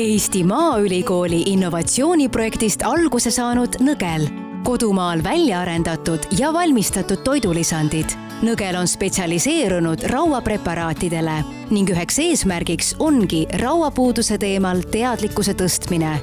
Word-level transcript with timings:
Eesti 0.00 0.44
Maaülikooli 0.44 1.42
innovatsiooniprojektist 1.46 2.80
alguse 2.88 3.28
saanud 3.30 3.74
nõgel, 3.84 4.22
kodumaal 4.64 5.20
välja 5.20 5.58
arendatud 5.60 6.24
ja 6.38 6.48
valmistatud 6.56 7.20
toidulisandid. 7.24 8.06
nõgel 8.40 8.78
on 8.80 8.88
spetsialiseerunud 8.88 10.06
rauapreparaatidele 10.08 11.34
ning 11.70 11.90
üheks 11.92 12.16
eesmärgiks 12.18 12.94
ongi 12.98 13.44
rauapuuduse 13.60 14.38
teemal 14.38 14.80
teadlikkuse 14.80 15.52
tõstmine. 15.52 16.16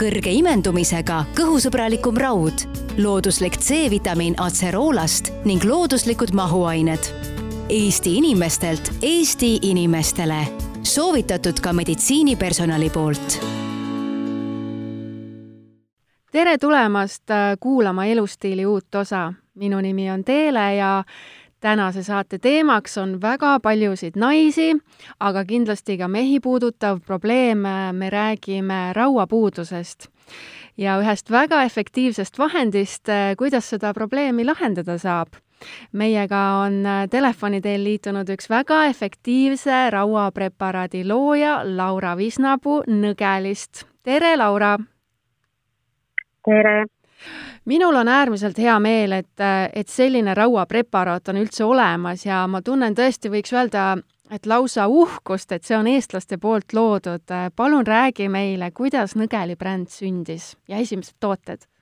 kõrge 0.00 0.32
imendumisega 0.32 1.24
kõhusõbralikum 1.34 2.16
raud, 2.16 2.64
looduslik 2.96 3.58
C-vitamiin 3.60 4.40
atseroolast 4.40 5.32
ning 5.44 5.64
looduslikud 5.64 6.32
mahuained. 6.32 7.12
Eesti 7.68 8.16
inimestelt 8.16 8.90
Eesti 9.02 9.58
inimestele 9.62 10.65
soovitatud 10.86 11.60
ka 11.62 11.72
meditsiinipersonali 11.72 12.90
poolt. 12.90 13.38
tere 16.32 16.58
tulemast 16.58 17.30
äh, 17.30 17.56
kuulama 17.60 18.04
Elustiili 18.04 18.66
uut 18.66 18.94
osa. 18.94 19.32
minu 19.54 19.80
nimi 19.80 20.10
on 20.10 20.24
Teele 20.24 20.74
ja 20.74 21.04
tänase 21.60 22.02
saate 22.02 22.38
teemaks 22.38 22.98
on 22.98 23.20
väga 23.20 23.60
paljusid 23.60 24.12
naisi, 24.16 24.76
aga 25.20 25.44
kindlasti 25.44 25.98
ka 25.98 26.08
mehi 26.08 26.40
puudutav 26.40 27.00
probleem. 27.00 27.58
me 27.92 28.10
räägime 28.10 28.92
rauapuudusest 28.92 30.08
ja 30.76 31.00
ühest 31.00 31.30
väga 31.30 31.62
efektiivsest 31.62 32.38
vahendist, 32.38 33.08
äh, 33.08 33.36
kuidas 33.38 33.70
seda 33.70 33.94
probleemi 33.94 34.44
lahendada 34.44 34.98
saab 34.98 35.28
meiega 35.92 36.40
on 36.64 36.86
äh, 36.86 37.08
telefoni 37.10 37.60
teel 37.60 37.84
liitunud 37.84 38.28
üks 38.34 38.50
väga 38.50 38.84
efektiivse 38.90 39.90
rauapreparaadi 39.90 41.04
looja, 41.08 41.60
Laura 41.64 42.16
Visnapuu 42.16 42.82
Nõgelist. 42.88 43.86
tere, 44.02 44.36
Laura! 44.36 44.76
tere! 46.44 46.86
minul 47.64 47.94
on 47.96 48.08
äärmiselt 48.08 48.58
hea 48.58 48.78
meel, 48.80 49.12
et, 49.12 49.40
äh, 49.40 49.68
et 49.72 49.88
selline 49.88 50.34
rauapreparaat 50.34 51.28
on 51.28 51.40
üldse 51.40 51.64
olemas 51.64 52.26
ja 52.26 52.46
ma 52.46 52.62
tunnen 52.62 52.94
tõesti, 52.94 53.32
võiks 53.32 53.54
öelda, 53.56 53.96
et 54.30 54.46
lausa 54.46 54.88
uhkust, 54.88 55.52
et 55.52 55.64
see 55.64 55.76
on 55.76 55.86
eestlaste 55.86 56.38
poolt 56.38 56.72
loodud. 56.72 57.32
palun 57.56 57.86
räägi 57.86 58.28
meile, 58.28 58.70
kuidas 58.70 59.16
Nõgeli 59.16 59.56
bränd 59.56 59.88
sündis 59.88 60.56
ja 60.68 60.76
esimesed 60.76 61.14
tooted 61.20 61.66
Äh, 61.66 61.75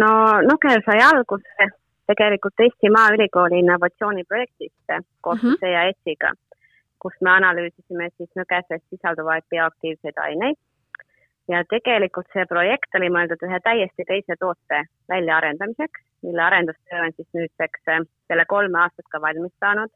no 0.00 0.12
Nogel 0.46 0.82
sai 0.86 1.00
alguse 1.02 1.68
tegelikult 2.06 2.60
Eesti 2.60 2.90
Maaülikooli 2.90 3.58
innovatsiooniprojektist 3.58 4.94
koos 5.20 5.42
mm 5.42 5.48
-hmm. 5.50 5.66
EAS-iga, 5.68 6.32
kus 7.02 7.16
me 7.20 7.30
analüüsisime 7.30 8.08
siis 8.16 8.30
nõgeses 8.40 8.82
sisalduvaid 8.90 9.44
bioaktiivseid 9.50 10.18
aineid. 10.28 10.56
ja 11.48 11.64
tegelikult 11.70 12.26
see 12.32 12.46
projekt 12.46 12.96
oli 12.98 13.08
mõeldud 13.16 13.42
ühe 13.48 13.58
täiesti 13.62 14.04
teise 14.06 14.34
toote 14.40 14.78
väljaarendamiseks, 15.08 16.00
mille 16.22 16.42
arendustöö 16.42 17.02
on 17.04 17.12
siis 17.16 17.28
nüüdseks 17.38 17.80
äh, 17.88 18.00
selle 18.28 18.44
kolme 18.44 18.78
aastat 18.78 19.06
ka 19.10 19.20
valmis 19.20 19.54
saanud. 19.60 19.90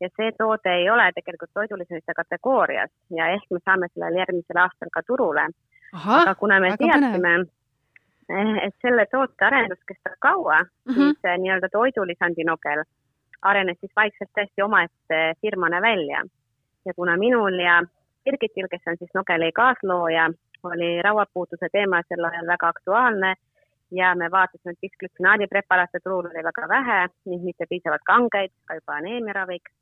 ja 0.00 0.08
see 0.16 0.32
toode 0.32 0.70
ei 0.74 0.90
ole 0.90 1.12
tegelikult 1.14 1.50
toidulisuse 1.54 2.12
kategoorias 2.16 2.90
ja 3.10 3.26
ehk 3.36 3.46
me 3.50 3.58
saame 3.64 3.88
sellel 3.94 4.20
järgmisel 4.22 4.56
aastal 4.64 4.88
ka 4.92 5.02
turule. 5.06 5.46
aga 6.18 6.34
kuna 6.34 6.60
me 6.60 6.76
teadsime, 6.76 7.32
et 8.62 8.74
selle 8.82 9.06
toote 9.10 9.44
arendus 9.44 9.80
kestab 9.86 10.16
kaua 10.20 10.62
mm, 10.62 10.92
-hmm. 10.92 10.94
siis 10.94 11.24
eh, 11.24 11.38
nii-öelda 11.38 11.68
toidulisandi 11.72 12.44
Nogel 12.44 12.84
arenes 13.42 13.76
siis 13.80 13.92
vaikselt 13.96 14.30
täiesti 14.34 14.62
omaette 14.62 15.34
firmana 15.40 15.80
välja. 15.82 16.24
ja 16.84 16.94
kuna 16.94 17.16
minul 17.16 17.58
ja 17.58 17.82
Birgitil, 18.24 18.68
kes 18.70 18.82
on 18.86 18.96
siis 18.98 19.10
Nogeli 19.14 19.52
kaaslooja, 19.52 20.30
oli 20.62 21.02
rauapuuduse 21.02 21.68
teema 21.72 22.02
sel 22.08 22.24
ajal 22.24 22.46
väga 22.46 22.68
aktuaalne 22.68 23.34
ja 23.90 24.14
me 24.14 24.30
vaatasime, 24.30 24.72
et 24.72 24.80
bisglütsinaadipreparaate 24.80 25.98
turul 26.04 26.26
oli 26.26 26.44
väga 26.44 26.68
vähe 26.68 27.08
ning 27.24 27.44
mitte 27.44 27.66
piisavalt 27.68 28.04
kangeid, 28.04 28.52
ka 28.64 28.74
juba 28.74 28.92
aneemiaraviks, 28.92 29.72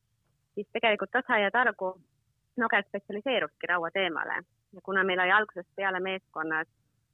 siis 0.54 0.68
tegelikult 0.72 1.10
tasa 1.10 1.38
ja 1.38 1.50
targu 1.50 1.98
Nogel 2.56 2.82
spetsialiseeruski 2.82 3.66
raua 3.66 3.90
teemale 3.90 4.42
ja 4.72 4.80
kuna 4.82 5.04
meil 5.04 5.20
oli 5.20 5.32
algusest 5.32 5.68
peale 5.76 6.00
meeskonnas 6.00 6.66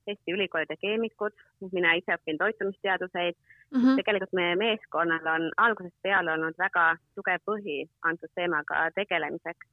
Eesti 0.07 0.33
ülikoolide 0.37 0.77
keemikud, 0.77 1.33
mina 1.73 1.95
ise 1.99 2.17
õpin 2.17 2.39
toitumisteaduseid 2.41 3.37
mm, 3.37 3.81
-hmm. 3.81 3.97
tegelikult 4.01 4.33
meie 4.39 4.57
meeskonnal 4.61 5.31
on 5.35 5.47
algusest 5.57 5.97
peale 6.03 6.33
olnud 6.33 6.59
väga 6.59 6.97
tugev 7.15 7.41
põhi 7.51 7.79
antud 8.03 8.33
teemaga 8.35 8.91
tegelemiseks. 8.95 9.67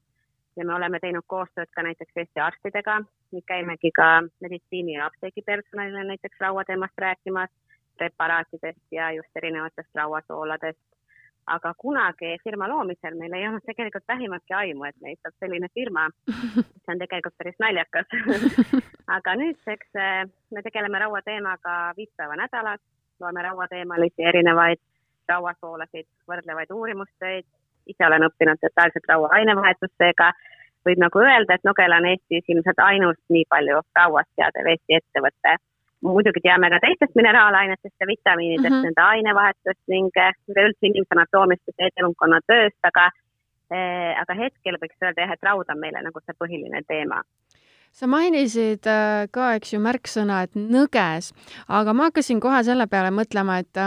ja 0.55 0.65
me 0.65 0.73
oleme 0.75 0.99
teinud 0.99 1.23
koostööd 1.27 1.69
ka 1.75 1.83
näiteks 1.83 2.17
Eesti 2.17 2.39
arstidega, 2.39 3.01
käimegi 3.47 3.91
ka 3.91 4.07
meditsiini 4.41 4.93
ja 4.93 5.05
apteegipersonalile 5.05 6.03
näiteks 6.03 6.39
rauateemast 6.39 6.97
rääkimas, 6.97 7.49
preparaatidest 7.97 8.85
ja 8.91 9.11
just 9.11 9.29
erinevatest 9.35 9.95
rauasooladest 9.95 10.79
aga 11.55 11.73
kunagi 11.77 12.35
firma 12.43 12.67
loomisel 12.71 13.17
meil 13.19 13.33
ei 13.35 13.47
olnud 13.47 13.65
tegelikult 13.67 14.07
vähimatki 14.07 14.55
aimu, 14.55 14.85
et 14.87 14.97
meist 15.03 15.21
saab 15.25 15.35
selline 15.43 15.69
firma, 15.75 16.07
see 16.83 16.93
on 16.93 17.01
tegelikult 17.01 17.35
päris 17.39 17.57
naljakas. 17.63 18.07
Aga 19.17 19.35
nüüdseks 19.39 19.99
eh, 19.99 20.21
me 20.55 20.63
tegeleme 20.63 21.01
rauateemaga 21.03 21.75
viis 21.97 22.11
päeva 22.17 22.37
nädalas, 22.39 22.81
loeme 23.19 23.43
rauateemalisi 23.47 24.27
erinevaid 24.31 24.79
rauasoolasid, 25.29 26.07
võrdlevaid 26.27 26.71
uurimustöid, 26.75 27.47
ise 27.91 28.07
olen 28.07 28.27
õppinud 28.27 28.61
detailselt 28.61 29.07
raua 29.09 29.29
ainevahetust, 29.39 29.93
seega 29.99 30.31
võib 30.87 31.01
nagu 31.03 31.21
öelda, 31.21 31.55
et 31.55 31.67
Nogel 31.67 31.93
on 31.97 32.07
Eestis 32.09 32.47
ilmselt 32.49 32.79
ainus 32.83 33.19
nii 33.29 33.43
palju 33.49 33.83
rauast 33.97 34.31
teadev 34.39 34.71
Eesti 34.73 34.97
ettevõte 34.99 35.57
muidugi 36.05 36.41
teame 36.43 36.69
ka 36.73 36.79
teistest 36.83 37.15
mineraalainetest 37.15 37.95
ja 37.99 38.07
vitamiinidest 38.07 38.69
mm, 38.69 38.77
-hmm. 38.77 38.83
nende 38.89 39.01
ainevahetust 39.01 39.81
ning 39.93 40.09
eh, 40.17 40.33
üleüldse 40.49 40.89
inimese 40.89 41.15
anatoomiast 41.17 41.67
ja 41.67 41.73
seedelunkonna 41.77 42.41
tööst, 42.47 42.79
aga 42.83 43.09
eh, 43.71 44.13
aga 44.23 44.37
hetkel 44.43 44.79
võiks 44.81 45.05
öelda 45.05 45.25
jah, 45.25 45.33
et 45.37 45.49
raud 45.49 45.69
on 45.69 45.79
meile 45.79 46.03
nagu 46.03 46.23
see 46.25 46.37
põhiline 46.43 46.83
teema 46.87 47.21
sa 47.91 48.07
mainisid 48.07 48.87
eh, 48.87 49.27
ka, 49.31 49.55
eks 49.59 49.73
ju, 49.73 49.81
märksõna, 49.83 50.43
et 50.47 50.55
nõges, 50.55 51.33
aga 51.67 51.93
ma 51.93 52.09
hakkasin 52.09 52.39
kohe 52.39 52.63
selle 52.63 52.87
peale 52.87 53.11
mõtlema, 53.11 53.59
et 53.59 53.83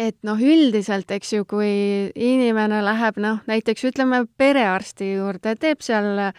et 0.00 0.16
noh, 0.22 0.38
üldiselt, 0.38 1.10
eks 1.10 1.32
ju, 1.32 1.44
kui 1.44 1.70
inimene 2.14 2.78
läheb 2.84 3.18
noh, 3.20 3.40
näiteks 3.50 3.84
ütleme 3.90 4.22
perearsti 4.38 5.14
juurde, 5.16 5.56
teeb 5.60 5.82
seal 5.84 6.28
äh, 6.30 6.32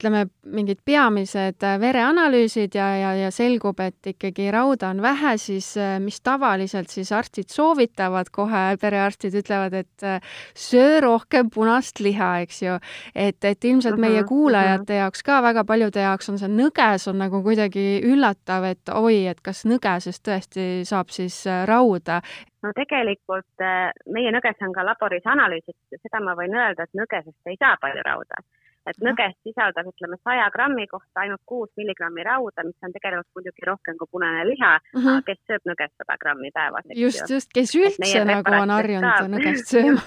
ütleme, 0.00 0.24
mingid 0.48 0.80
peamised 0.88 1.64
äh, 1.66 1.76
vereanalüüsid 1.80 2.74
ja, 2.74 2.88
ja, 2.96 3.10
ja 3.18 3.30
selgub, 3.34 3.80
et 3.84 4.08
ikkagi 4.14 4.48
rauda 4.52 4.90
on 4.94 5.02
vähe, 5.04 5.34
siis 5.40 5.74
äh, 5.76 5.98
mis 6.00 6.20
tavaliselt 6.24 6.88
siis 6.92 7.12
arstid 7.12 7.52
soovitavad 7.52 8.30
kohe, 8.32 8.62
perearstid 8.80 9.36
ütlevad, 9.42 9.76
et 9.82 10.06
äh, 10.06 10.20
söö 10.56 11.02
rohkem 11.04 11.50
punast 11.52 12.00
liha, 12.00 12.32
eks 12.46 12.62
ju. 12.62 12.78
et, 13.14 13.44
et 13.44 13.64
ilmselt 13.64 13.98
uh 13.98 13.98
-huh, 13.98 14.08
meie 14.08 14.24
kuulajate 14.24 14.92
uh 14.92 14.96
-huh. 14.96 15.02
jaoks 15.02 15.22
ka, 15.22 15.42
väga 15.42 15.64
paljude 15.64 16.00
jaoks 16.00 16.28
on 16.28 16.38
see 16.38 16.48
nõges 16.48 17.08
on 17.10 17.18
nagu 17.18 17.42
kuidagi 17.42 18.00
üllatav, 18.04 18.64
et 18.64 18.88
oi, 18.94 19.26
et 19.26 19.40
kas 19.40 19.64
nõgesest 19.66 20.24
tõesti 20.24 20.84
saab 20.84 21.08
siis 21.08 21.44
rauda, 21.66 22.22
no 22.62 22.72
tegelikult 22.72 23.66
meie 24.06 24.32
nõges 24.32 24.56
on 24.64 24.72
ka 24.72 24.84
laboris 24.84 25.26
analüüsitud 25.26 25.92
ja 25.92 25.98
seda 26.02 26.24
ma 26.24 26.34
võin 26.34 26.54
öelda, 26.56 26.82
et 26.82 26.94
nõgesest 26.94 27.46
ei 27.46 27.56
saa 27.60 27.76
palju 27.80 28.02
rauda 28.04 28.40
et 28.88 29.02
nõgest 29.04 29.38
sisaldab, 29.44 29.90
ütleme, 29.92 30.16
saja 30.24 30.48
grammi 30.54 30.86
kohta 30.90 31.24
ainult 31.24 31.42
kuus 31.46 31.70
milligrammi 31.76 32.24
rauda, 32.24 32.64
mis 32.64 32.86
on 32.86 32.94
tegelikult 32.96 33.28
muidugi 33.36 33.68
rohkem 33.68 33.98
kui 34.00 34.08
punane 34.16 34.46
liha 34.48 34.72
uh, 34.78 34.98
mhm. 34.98 35.06
-huh. 35.08 35.22
kes 35.28 35.40
sööb 35.46 35.68
nõgest 35.72 35.94
sada 36.00 36.16
grammi 36.22 36.50
päevas. 36.54 36.84
just, 36.94 37.30
just, 37.30 37.52
kes 37.54 37.74
üldse 37.76 38.24
nagu 38.24 38.54
on 38.62 38.76
harjunud 38.76 39.32
nõgest 39.36 39.74
sööma 39.74 40.02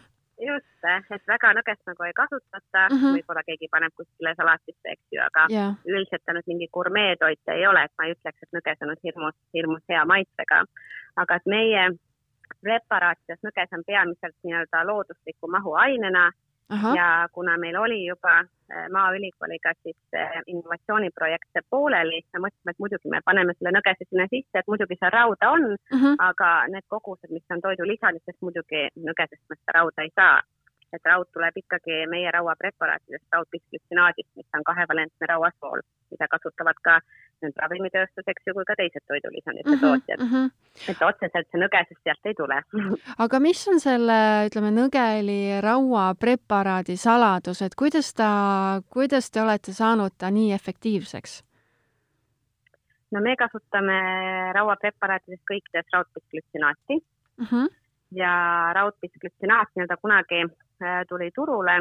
just, 0.48 0.88
et 1.14 1.28
väga 1.28 1.52
nõgest 1.58 1.82
nagu 1.90 2.06
ei 2.06 2.16
kasutata 2.16 2.86
mhm. 2.88 2.96
-huh. 2.96 3.14
võib-olla 3.18 3.42
keegi 3.48 3.68
paneb 3.70 3.92
kuskile 3.96 4.34
salatisse, 4.40 4.86
eks 4.94 5.06
ju, 5.12 5.20
aga 5.28 5.46
yeah. 5.50 5.76
üldiselt 5.84 6.24
ta 6.24 6.36
nüüd 6.36 6.48
mingi 6.52 6.68
gurmeetoit 6.72 7.54
ei 7.54 7.66
ole, 7.66 7.84
et 7.84 7.94
ma 7.98 8.06
ei 8.06 8.16
ütleks, 8.16 8.42
et 8.42 8.58
nõges 8.58 8.82
on 8.82 8.92
nüüd 8.92 9.04
hirmus, 9.04 9.36
hirmus 9.54 9.84
hea 9.88 10.04
maitsega. 10.04 10.64
aga 11.16 11.36
et 11.36 11.46
meie 11.46 11.84
preparaatides 12.62 13.40
nõges 13.46 13.72
on 13.76 13.84
peamiselt 13.86 14.36
nii-öelda 14.44 14.84
loodusliku 14.86 15.48
mahuainena 15.50 16.26
Aha. 16.26 16.45
Ja 16.70 17.28
kuna 17.32 17.58
meil 17.58 17.76
oli 17.76 18.06
juba 18.06 18.38
äh, 18.38 18.88
Maaülikooliga 18.92 19.72
siis 19.82 19.96
äh, 20.14 20.42
innovatsiooniprojekt 20.46 21.60
pooleli, 21.70 22.20
me 22.32 22.42
mõtlesime, 22.46 22.70
et 22.74 22.82
muidugi 22.82 23.12
me 23.12 23.20
paneme 23.24 23.54
selle 23.54 23.72
nõgese 23.76 24.08
sinna 24.08 24.26
sisse, 24.30 24.58
et 24.58 24.66
muidugi 24.66 24.98
seal 24.98 25.14
rauda 25.14 25.50
on 25.50 25.64
mhm. 25.70 26.02
-huh. 26.02 26.16
aga 26.18 26.50
need 26.72 26.86
kogused, 26.88 27.30
mis 27.30 27.46
on 27.50 27.60
toidulisadest, 27.60 28.40
muidugi 28.40 28.88
nõgesest 28.96 29.44
me 29.48 29.56
seda 29.56 29.78
rauda 29.78 30.02
ei 30.02 30.12
saa. 30.14 30.42
et 30.94 31.02
raud 31.04 31.26
tuleb 31.34 31.56
ikkagi 31.56 32.06
meie 32.08 32.30
rauapreparaatidest, 32.30 33.24
raudpisglütsinaadist, 33.32 34.28
mis 34.36 34.46
on 34.56 34.64
kahevalentne 34.64 35.26
rauasool, 35.28 35.80
mida 36.10 36.28
kasutavad 36.30 36.78
ka 36.82 37.00
ravimitööstus, 37.62 38.24
eks 38.26 38.46
ju, 38.46 38.54
kui 38.54 38.64
ka 38.64 38.76
teised 38.78 39.04
toidulisandite 39.10 39.70
mm 39.70 39.74
-hmm, 39.74 39.80
tootjad 39.80 40.20
mm. 40.20 40.30
-hmm. 40.30 40.65
Et 40.88 41.02
otseselt 41.02 41.48
see 41.50 41.60
nõgesest 41.62 42.00
sealt 42.04 42.30
ei 42.30 42.36
tule 42.38 42.60
aga 43.24 43.40
mis 43.42 43.62
on 43.72 43.80
selle, 43.82 44.18
ütleme, 44.50 44.72
nõgeli 44.74 45.40
rauapreparaadi 45.64 46.96
saladus, 47.00 47.62
et 47.62 47.74
kuidas 47.74 48.12
ta, 48.14 48.30
kuidas 48.92 49.30
te 49.30 49.42
olete 49.42 49.74
saanud 49.76 50.16
ta 50.18 50.30
nii 50.30 50.52
efektiivseks? 50.56 51.40
no 53.14 53.22
me 53.22 53.36
kasutame 53.38 53.98
rauapreparaatides 54.56 55.42
kõikides 55.50 55.92
raudpisglütsinaati 55.94 56.96
mm. 56.96 57.46
-hmm. 57.50 57.68
ja 58.20 58.32
raudpisglütsinaat 58.76 59.74
nii-öelda 59.74 59.96
kunagi 60.02 60.42
äh, 60.46 61.04
tuli 61.08 61.30
turule 61.34 61.80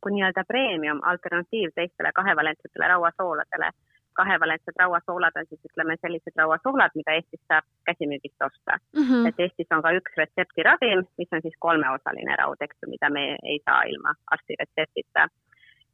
kui 0.00 0.14
nii-öelda 0.14 0.44
premium 0.48 1.00
alternatiiv 1.02 1.70
teistele 1.74 2.12
kahevalentsetele 2.14 2.88
rauasooladele. 2.88 3.70
Kahevalentsed 4.20 4.76
rauasoolad 4.82 5.36
on 5.40 5.46
siis 5.48 5.70
ütleme 5.70 5.96
sellised 6.02 6.36
rauasoolad, 6.40 6.94
mida 7.00 7.14
Eestis 7.16 7.42
saab 7.48 7.64
käsimüügist 7.88 8.46
osta 8.48 8.78
mm. 8.78 9.06
-hmm. 9.06 9.28
et 9.28 9.40
Eestis 9.44 9.70
on 9.76 9.82
ka 9.86 9.94
üks 10.00 10.18
retseptiravim, 10.20 11.06
mis 11.22 11.32
on 11.36 11.42
siis 11.46 11.56
kolmeosaline 11.66 12.36
raud, 12.42 12.60
eks 12.66 12.76
ju, 12.82 12.90
mida 12.94 13.10
me 13.16 13.24
ei 13.52 13.58
saa 13.64 13.82
ilma 13.92 14.14
arsti 14.34 14.60
retseptita. 14.60 15.28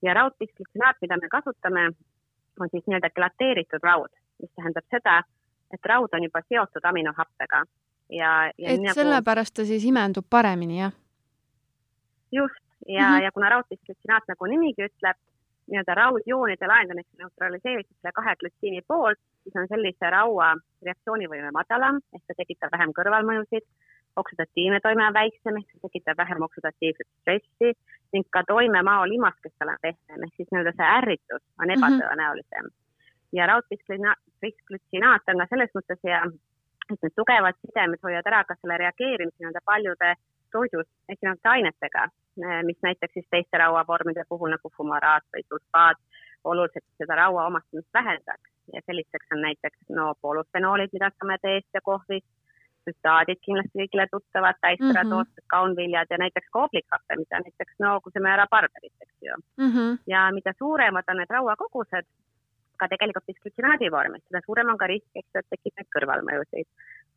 ja 0.02 0.14
raudpisglütsinaat, 0.14 0.96
mida 1.00 1.16
me 1.22 1.28
kasutame, 1.36 1.82
on 2.60 2.68
siis 2.70 2.84
nii-öelda 2.86 3.10
gelateeritud 3.16 3.82
raud 3.90 4.12
mis 4.42 4.52
tähendab 4.56 4.86
seda, 4.90 5.20
et 5.74 5.90
raud 5.90 6.12
on 6.16 6.26
juba 6.26 6.42
seotud 6.48 6.88
aminohappega 6.90 7.62
ja, 8.12 8.30
ja 8.58 8.74
et 8.74 8.82
nagu... 8.82 8.96
sellepärast 8.98 9.56
ta 9.56 9.66
siis 9.68 9.86
imendub 9.88 10.26
paremini, 10.30 10.80
jah? 10.80 10.94
just, 12.32 12.60
ja 12.86 13.08
mm, 13.08 13.14
-hmm. 13.14 13.22
ja 13.24 13.32
kuna 13.32 13.52
raudpisglütsinaat, 13.54 14.28
nagu 14.28 14.50
nimigi 14.50 14.88
ütleb, 14.88 15.18
nii-öelda 15.70 15.94
raudjoonide 16.00 16.68
lahendamiseks 16.68 17.18
neutraliseeritud 17.22 17.96
selle 17.96 18.12
kahe 18.18 18.36
glütsiini 18.40 18.82
poolt, 18.88 19.20
siis 19.42 19.56
on 19.60 19.68
sellise 19.70 20.10
raua 20.10 20.52
reaktsioonivõime 20.86 21.50
madalam, 21.56 22.00
ehk 22.14 22.24
ta 22.26 22.36
tekitab 22.42 22.72
vähem 22.76 22.92
kõrvalmõjusid, 22.98 23.66
oksüdatiivne 24.22 24.78
toime 24.84 25.06
on 25.08 25.16
väiksem, 25.16 25.58
ehk 25.60 25.72
see 25.72 25.84
tekitab 25.88 26.20
vähem 26.22 26.46
oksüdatiivset 26.46 27.08
stressi 27.20 27.74
ning 28.14 28.28
ka 28.30 28.44
toimemao 28.46 29.08
limaskestel 29.10 29.72
on 29.74 29.82
pehmem, 29.82 30.28
ehk 30.28 30.36
siis 30.36 30.50
nii-öelda 30.52 30.76
see 30.78 30.90
ärritus 31.00 31.42
on 31.58 31.68
mhm. 31.68 31.76
ebatõenäolisem 31.78 32.64
mm. 32.64 32.72
-hmm 32.72 32.82
ja 33.34 33.46
raudpisglütsinaat 33.46 35.30
on 35.30 35.40
ka 35.42 35.46
selles 35.50 35.72
mõttes 35.74 36.00
hea, 36.06 36.20
et 36.92 37.02
need 37.02 37.14
tugevad 37.18 37.58
sidemed 37.64 38.02
hoiavad 38.06 38.30
ära 38.30 38.42
ka 38.48 38.56
selle 38.60 38.78
reageerimise 38.82 39.40
nii-öelda 39.40 39.62
paljude 39.70 40.12
toidus 40.56 40.88
esinevate 41.08 41.50
ainetega, 41.56 42.08
mis 42.68 42.78
näiteks 42.86 43.14
siis 43.18 43.26
teiste 43.30 43.60
rauavormide 43.62 44.24
puhul 44.28 44.54
nagu 44.54 44.70
fumaraat 44.76 45.26
või 45.34 45.44
sulfaat 45.48 46.00
oluliselt 46.44 46.84
seda 47.00 47.16
raua 47.18 47.46
omastamist 47.50 47.88
vähendaks 47.94 48.50
ja 48.72 48.80
sellisteks 48.86 49.32
on 49.32 49.44
näiteks 49.46 49.78
no 49.98 50.14
polüfenoolid, 50.22 50.92
mida 50.92 51.10
saame 51.14 51.38
teest 51.42 51.68
ja 51.74 51.80
kohvist, 51.84 52.28
süstaadid 52.84 53.40
kindlasti 53.44 53.80
kõigile 53.80 54.06
tuttavad, 54.10 54.58
täisteratoosted 54.60 55.40
mm 55.40 55.44
-hmm., 55.44 55.52
kaunviljad 55.54 56.10
ja 56.10 56.18
näiteks 56.20 56.50
kooblikappe, 56.56 57.16
mida 57.16 57.40
näiteks 57.46 57.80
no 57.84 58.00
kuseme 58.04 58.30
ära 58.30 58.46
barberit, 58.50 58.92
eks 59.00 59.16
ju 59.28 59.36
mm. 59.56 59.70
-hmm. 59.72 59.98
ja 60.06 60.30
mida 60.32 60.52
suuremad 60.58 61.04
on 61.08 61.16
need 61.16 61.32
rauakogused, 61.36 62.06
ka 62.76 62.88
tegelikult 62.88 63.26
bisglütsinaadi 63.30 63.90
vormis, 63.90 64.24
seda 64.28 64.40
suurem 64.46 64.68
on 64.68 64.78
ka 64.78 64.86
risk, 64.86 65.10
eks 65.14 65.30
ju, 65.34 65.40
et 65.40 65.50
tekib 65.50 65.74
neid 65.78 65.90
kõrvalmõjusid. 65.96 66.68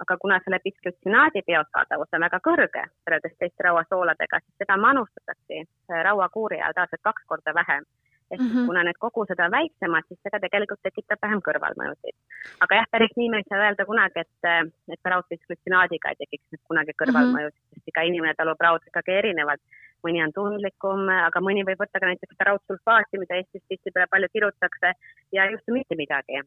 Aga 0.04 0.18
kuna 0.22 0.40
selle 0.44 0.60
bisglütsinaadi 0.66 1.42
biosaadavus 1.48 2.14
on 2.14 2.26
väga 2.26 2.40
kõrge 2.48 2.84
võrreldes 3.06 3.38
teiste 3.40 3.66
rauasooladega, 3.68 4.42
siis 4.44 4.64
seda 4.64 4.78
manustatakse 4.88 5.64
äh, 5.64 6.04
rauakuuri 6.10 6.62
ajal 6.62 6.78
tavaliselt 6.78 7.08
kaks 7.10 7.26
korda 7.32 7.54
vähem 7.62 7.88
ehk 8.32 8.42
mm 8.42 8.48
-hmm. 8.48 8.66
kuna 8.68 8.84
need 8.84 9.00
kogused 9.00 9.40
on 9.40 9.52
väiksemad, 9.52 10.04
siis 10.08 10.20
see 10.22 10.32
ka 10.34 10.40
tegelikult 10.46 10.82
tekitab 10.84 11.20
vähem 11.26 11.42
kõrvalmõjusid. 11.48 12.16
aga 12.64 12.80
jah, 12.80 12.88
päris 12.92 13.14
nii 13.20 13.30
me 13.30 13.38
ei 13.38 13.48
saa 13.50 13.62
öelda 13.64 13.86
kunagi, 13.92 14.20
et, 14.26 14.40
äh, 14.54 14.64
et 14.94 15.12
raudpisglütsinaadiga 15.12 16.10
ei 16.10 16.20
tekiks 16.24 16.64
kunagi 16.70 16.94
kõrvalmõjusid 17.02 17.60
mm, 17.60 17.68
-hmm. 17.68 17.84
sest 17.84 17.92
iga 17.94 18.02
inimene 18.10 18.34
talub 18.38 18.60
raud 18.66 18.84
ikkagi 18.88 19.20
erinevalt 19.22 19.64
mõni 20.06 20.22
on 20.26 20.34
tundlikum, 20.36 21.10
aga 21.10 21.42
mõni 21.42 21.66
võib 21.68 21.82
võtta 21.84 22.02
ka 22.02 22.10
näiteks 22.12 22.46
raudsulfaati, 22.50 23.22
mida 23.22 23.40
Eestis 23.40 23.64
tihtipeale 23.70 24.08
palju 24.12 24.30
kirutakse 24.34 24.94
ja 25.36 25.46
ei 25.46 25.56
juhtu 25.56 25.74
mitte 25.74 25.96
midagi. 25.96 26.42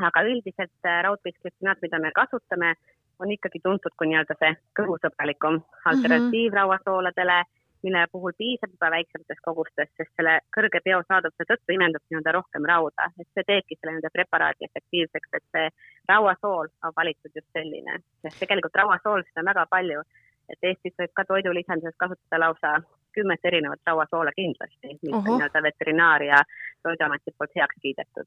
Aga 0.00 0.22
üldiselt 0.28 0.88
äh, 0.88 1.02
raudpisklütsinaat, 1.06 1.80
mida 1.82 1.98
me 1.98 2.12
kasutame, 2.16 2.74
on 3.22 3.32
ikkagi 3.32 3.60
tuntud 3.62 3.94
kui 3.98 4.08
nii-öelda 4.10 4.36
see 4.40 4.52
kõhusõbralikum 4.78 5.60
alternatiiv 5.84 6.48
mm 6.48 6.54
-hmm. 6.54 6.56
rauasooladele, 6.58 7.42
mille 7.82 8.06
puhul 8.12 8.32
piisab 8.38 8.70
juba 8.70 8.90
väiksematest 8.94 9.42
kogustest, 9.44 9.92
sest 9.96 10.12
selle 10.16 10.38
kõrge 10.56 10.80
biosaadavuse 10.84 11.46
tõttu 11.50 11.74
imendub 11.76 12.02
nii-öelda 12.10 12.34
rohkem 12.38 12.66
rauda, 12.72 13.10
et 13.20 13.28
see 13.34 13.46
teebki 13.50 13.78
selle 13.78 13.92
nii-öelda 13.92 14.10
preparaadi 14.18 14.68
efektiivseks, 14.68 15.30
et 15.38 15.46
see 15.56 15.68
rauasool 16.12 16.70
on 16.86 16.96
valitud 16.96 17.32
just 17.34 17.50
selline, 17.58 17.98
sest 18.22 18.38
tegelikult 18.42 18.80
rauasoolsid 18.82 19.42
on 19.42 19.50
väga 19.52 19.66
palju. 19.76 20.02
Et 20.50 20.64
Eestis 20.68 20.94
võib 20.98 21.12
ka 21.16 21.24
toidulisanduses 21.24 21.94
kasutada 21.96 22.40
lausa 22.44 22.70
kümmet 23.14 23.44
erinevat 23.44 23.80
rauasoola 23.86 24.32
kindlasti, 24.36 24.98
mis 25.02 25.14
on 25.14 25.24
nii-öelda 25.24 25.62
veterinaar- 25.68 26.26
ja 26.26 26.42
toiduameti 26.82 27.34
poolt 27.38 27.54
heaks 27.56 27.76
kiidetud 27.82 28.26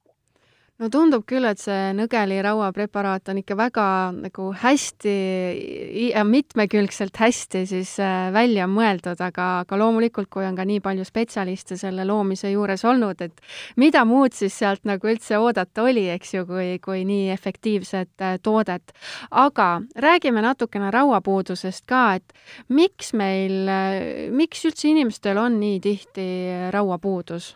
no 0.82 0.90
tundub 0.92 1.24
küll, 1.28 1.46
et 1.48 1.62
see 1.62 1.94
nõgeli 1.96 2.42
rauapreparaat 2.44 3.32
on 3.32 3.40
ikka 3.40 3.56
väga 3.58 3.86
nagu 4.18 4.50
hästi 4.60 5.14
ja 6.10 6.26
mitmekülgselt 6.28 7.16
hästi 7.22 7.64
siis 7.70 7.94
äh, 8.04 8.28
välja 8.36 8.68
mõeldud, 8.68 9.22
aga, 9.24 9.48
aga 9.64 9.80
loomulikult, 9.80 10.28
kui 10.34 10.46
on 10.48 10.58
ka 10.58 10.68
nii 10.68 10.82
palju 10.84 11.08
spetsialiste 11.08 11.80
selle 11.80 12.06
loomise 12.08 12.52
juures 12.52 12.84
olnud, 12.88 13.24
et 13.24 13.42
mida 13.80 14.04
muud 14.08 14.36
siis 14.36 14.58
sealt 14.60 14.84
nagu 14.88 15.12
üldse 15.12 15.40
oodata 15.40 15.88
oli, 15.88 16.10
eks 16.12 16.36
ju, 16.36 16.46
kui, 16.50 16.70
kui 16.84 17.06
nii 17.08 17.32
efektiivset 17.36 18.26
äh, 18.26 18.38
toodet. 18.44 18.92
aga 19.32 19.82
räägime 19.96 20.44
natukene 20.44 20.92
rauapuudusest 20.92 21.86
ka, 21.88 22.20
et 22.20 22.36
miks 22.68 23.14
meil, 23.16 23.64
äh, 23.72 24.32
miks 24.32 24.68
üldse 24.68 24.92
inimestel 24.92 25.40
on 25.40 25.62
nii 25.62 25.80
tihti 25.80 26.26
rauapuudus? 26.76 27.56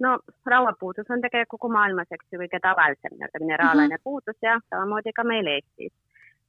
No 0.00 0.18
rauapuudus 0.46 1.10
on 1.10 1.20
tegelikult 1.20 1.60
kogu 1.60 1.72
maailmas, 1.72 2.08
eks 2.10 2.26
ju, 2.32 2.40
kõige 2.42 2.60
tavalisem 2.62 3.16
nii-öelda 3.16 3.42
mineraalaine 3.44 3.94
mm 3.94 3.98
-hmm. 3.98 4.04
puudus 4.04 4.38
ja 4.42 4.58
samamoodi 4.70 5.12
ka 5.12 5.24
meil 5.24 5.46
Eestis. 5.46 5.92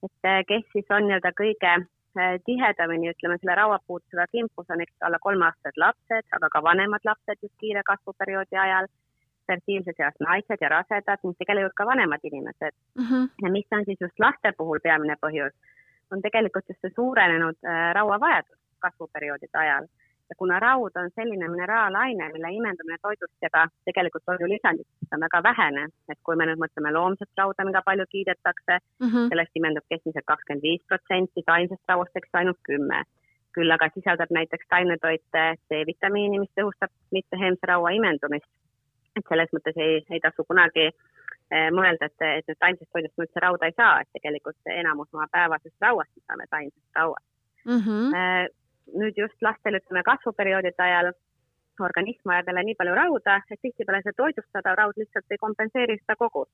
et 0.04 0.30
eh, 0.30 0.46
kes 0.48 0.66
siis 0.74 0.86
on 0.90 1.08
nii-öelda 1.08 1.32
kõige 1.42 1.74
eh, 2.22 2.36
tihedamini, 2.46 3.12
ütleme, 3.14 3.38
selle 3.38 3.56
rauapuudusega 3.56 4.26
kimpus 4.32 4.70
on 4.70 4.82
eks 4.82 5.08
alla 5.08 5.20
kolmeaastased 5.20 5.78
lapsed, 5.78 6.26
aga 6.38 6.50
ka 6.50 6.64
vanemad 6.64 7.06
lapsed 7.06 7.38
just 7.42 7.56
kiire 7.60 7.84
kasvuperioodi 7.92 8.58
ajal, 8.66 8.88
fertiilses 9.48 10.00
eas 10.00 10.18
naised 10.20 10.62
ja 10.62 10.70
rasedad 10.70 11.20
ning 11.24 11.36
tegelikult 11.38 11.76
ka 11.76 11.86
vanemad 11.86 12.24
inimesed 12.24 12.74
mm. 12.96 13.06
-hmm. 13.06 13.30
ja 13.44 13.52
mis 13.52 13.68
on 13.72 13.86
siis 13.86 14.02
just 14.02 14.20
laste 14.20 14.54
puhul 14.58 14.80
peamine 14.84 15.16
põhjus, 15.26 15.54
on 16.12 16.22
tegelikult 16.22 16.70
just 16.70 16.82
see 16.82 16.94
suurenenud 16.96 17.58
äh, 17.66 17.94
rauavajadus 17.98 18.60
kasvuperioodide 18.80 19.58
ajal 19.64 19.86
ja 20.32 20.36
kuna 20.38 20.60
raud 20.60 20.96
on 20.96 21.10
selline 21.16 21.48
mineraalaine, 21.48 22.30
mille 22.34 22.52
imendumine 22.58 22.98
toidust 23.02 23.46
ja 23.46 23.50
ka 23.56 23.66
tegelikult 23.86 24.24
toidulisanditest 24.26 25.16
on 25.16 25.26
väga 25.26 25.42
vähene, 25.44 25.84
et 26.12 26.20
kui 26.28 26.38
me 26.40 26.48
nüüd 26.48 26.62
mõtleme 26.64 26.94
loomset 26.96 27.42
rauda, 27.42 27.66
mida 27.68 27.82
palju 27.88 28.06
kiidetakse 28.14 28.78
mm, 28.78 29.08
-hmm. 29.08 29.28
sellest 29.34 29.60
imendub 29.60 29.86
keskmiselt 29.94 30.28
kakskümmend 30.32 30.68
viis 30.68 30.84
protsenti, 30.88 31.44
taimsest 31.52 31.92
rauast 31.94 32.22
eks 32.22 32.40
ainult 32.42 32.62
kümme. 32.70 33.04
küll 33.56 33.72
aga 33.76 33.90
sisaldab 33.94 34.30
näiteks 34.32 34.68
taimetoite 34.74 35.42
C-vitamiini, 35.68 36.38
mis 36.40 36.52
tõhustab 36.60 36.92
mitteheemse 37.12 37.68
raua 37.68 37.90
imendumist. 37.98 38.52
et 39.16 39.26
selles 39.30 39.52
mõttes 39.56 39.76
ei, 39.86 40.00
ei 40.10 40.20
tasu 40.24 40.46
kunagi 40.48 40.86
eh, 40.88 41.70
mõelda, 41.78 42.08
et, 42.08 42.22
et 42.38 42.48
nüüd 42.48 42.60
taimsest 42.60 42.92
toidust 42.94 43.18
me 43.18 43.26
üldse 43.26 43.44
rauda 43.44 43.66
ei 43.66 43.76
saa, 43.82 44.00
et 44.02 44.10
tegelikult 44.16 44.74
enamus 44.80 45.14
oma 45.14 45.28
päevasest 45.32 45.88
rauast 45.88 46.16
me 46.16 46.24
saame 46.28 46.46
taimsest 46.56 47.00
rauast 47.02 47.28
mm. 47.66 47.84
-hmm 47.86 48.61
nüüd 49.02 49.18
just 49.18 49.42
lastel, 49.46 49.78
ütleme 49.80 50.04
kasvuperioodide 50.08 50.84
ajal 50.84 51.12
organism 51.80 52.30
vajab 52.30 52.48
jälle 52.48 52.64
nii 52.68 52.78
palju 52.80 52.96
rauda, 52.96 53.40
et 53.52 53.62
tihtipeale 53.62 54.02
see 54.06 54.18
toidustatav 54.18 54.78
raud 54.78 55.00
lihtsalt 55.02 55.32
ei 55.32 55.42
kompenseeri 55.46 55.98
seda 56.02 56.16
kogust. 56.16 56.54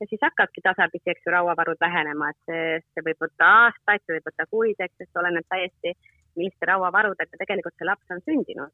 ja 0.00 0.06
siis 0.10 0.22
hakkabki 0.22 0.60
tasapisi, 0.64 1.10
eks 1.10 1.26
ju, 1.26 1.32
rauavarud 1.32 1.78
vähenema, 1.80 2.30
et 2.32 2.48
see, 2.48 2.78
see 2.94 3.04
võib 3.08 3.20
võtta 3.22 3.50
aastaid, 3.58 4.02
see 4.02 4.16
võib 4.16 4.30
võtta 4.30 4.46
kuid, 4.54 4.80
eks, 4.86 4.96
sest 4.98 5.20
oleneb 5.20 5.46
täiesti, 5.52 5.92
milliste 6.36 6.66
rauavarudega 6.66 7.38
tegelikult 7.42 7.76
see 7.76 7.86
laps 7.86 8.16
on 8.16 8.24
sündinud. 8.26 8.72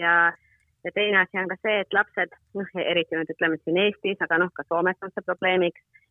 ja, 0.00 0.14
ja 0.84 0.94
teine 0.94 1.20
asi 1.20 1.38
on 1.42 1.52
ka 1.52 1.58
see, 1.62 1.76
et 1.84 1.98
lapsed, 1.98 2.34
noh, 2.58 2.72
eriti 2.82 3.18
nüüd 3.18 3.30
ütleme 3.36 3.60
siin 3.62 3.78
Eestis, 3.84 4.18
aga 4.26 4.40
noh, 4.42 4.50
ka 4.56 4.66
Soomes 4.68 5.06
on 5.06 5.14
see 5.14 5.28
probleemiks 5.28 6.04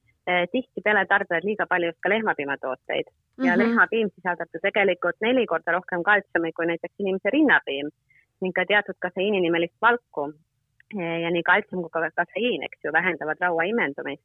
tihtipeale 0.51 1.05
tarbivad 1.05 1.45
liiga 1.45 1.65
palju 1.69 1.91
just 1.91 2.01
ka 2.01 2.09
lehmapiimatooteid 2.09 3.05
ja 3.07 3.11
mm 3.11 3.43
-hmm. 3.43 3.59
lehmapiim 3.61 4.09
sisaldab 4.15 4.49
ju 4.53 4.59
tegelikult 4.61 5.21
neli 5.21 5.45
korda 5.45 5.71
rohkem 5.71 6.03
kaltsiumi 6.03 6.51
kui 6.51 6.65
näiteks 6.65 6.95
inimese 6.99 7.29
rinnapiim 7.29 7.89
ning 8.41 8.53
ka 8.53 8.65
teatud 8.65 8.97
kaseiininimelist 8.99 9.75
valku. 9.81 10.33
Eh, 10.93 11.21
ja 11.23 11.29
nii 11.33 11.43
kaltsium 11.43 11.81
kui 11.81 11.91
ka 11.91 12.09
kaseiin, 12.21 12.63
eks 12.67 12.83
ju, 12.83 12.93
vähendavad 12.93 13.39
raua 13.41 13.63
imendumist. 13.63 14.23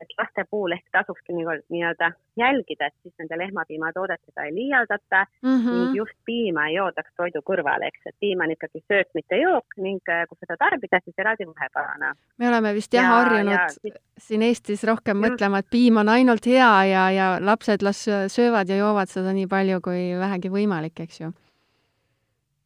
Et 0.00 0.12
laste 0.18 0.44
puhul 0.50 0.74
ehk 0.76 0.84
tasukski 0.92 1.34
nii-öelda 1.34 2.10
jälgida, 2.38 2.86
et 2.86 2.94
siis 3.02 3.14
nende 3.18 3.38
lehmapiimatoodetega 3.38 4.44
ei 4.44 4.54
liialdata 4.54 5.24
mm 5.42 5.56
-hmm. 5.56 5.78
ning 5.78 5.96
just 5.96 6.16
piima 6.24 6.66
ei 6.68 6.74
joodaks 6.74 7.10
toidu 7.16 7.42
kõrvale, 7.50 7.90
eks, 7.90 8.06
et 8.06 8.16
piim 8.20 8.44
on 8.44 8.50
ikkagi 8.50 8.82
söök, 8.88 9.08
mitte 9.14 9.40
jook 9.40 9.66
ning 9.76 10.02
äh, 10.08 10.26
kui 10.28 10.38
seda 10.40 10.56
tarbida, 10.56 11.00
siis 11.04 11.18
eraldi 11.18 11.46
vahepalana. 11.46 12.14
me 12.38 12.48
oleme 12.48 12.74
vist 12.74 12.94
jah 12.94 13.04
ja, 13.04 13.10
harjunud 13.10 13.52
ja, 13.84 13.92
siin 14.18 14.42
Eestis 14.42 14.84
rohkem 14.84 15.16
just. 15.16 15.26
mõtlema, 15.26 15.58
et 15.58 15.70
piim 15.70 15.96
on 15.96 16.08
ainult 16.08 16.46
hea 16.46 16.84
ja, 16.84 17.10
ja 17.10 17.26
lapsed 17.40 17.82
las 17.82 18.06
söövad 18.26 18.68
ja 18.68 18.76
joovad 18.76 19.08
seda 19.08 19.32
nii 19.32 19.46
palju 19.46 19.80
kui 19.80 20.14
vähegi 20.18 20.48
võimalik, 20.50 21.00
eks 21.00 21.20
ju 21.20 21.32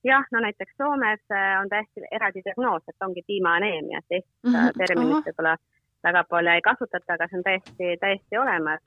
jah, 0.04 0.24
no 0.32 0.40
näiteks 0.40 0.74
Soomes 0.76 1.20
äh, 1.30 1.60
on 1.60 1.68
täiesti 1.68 2.06
eraldi 2.10 2.42
diagnoos, 2.44 2.82
et 2.88 3.06
ongi 3.06 3.22
piimaaneemia, 3.26 3.98
et 3.98 4.16
Eestis 4.18 4.32
mm 4.42 4.54
-hmm. 4.54 4.78
terminit 4.78 5.26
võib-olla 5.26 5.56
väga 6.04 6.24
palju 6.30 6.54
ei 6.54 6.64
kasutata, 6.64 7.14
aga 7.14 7.28
see 7.28 7.38
on 7.38 7.44
täiesti, 7.48 7.92
täiesti 8.00 8.38
olemas. 8.38 8.80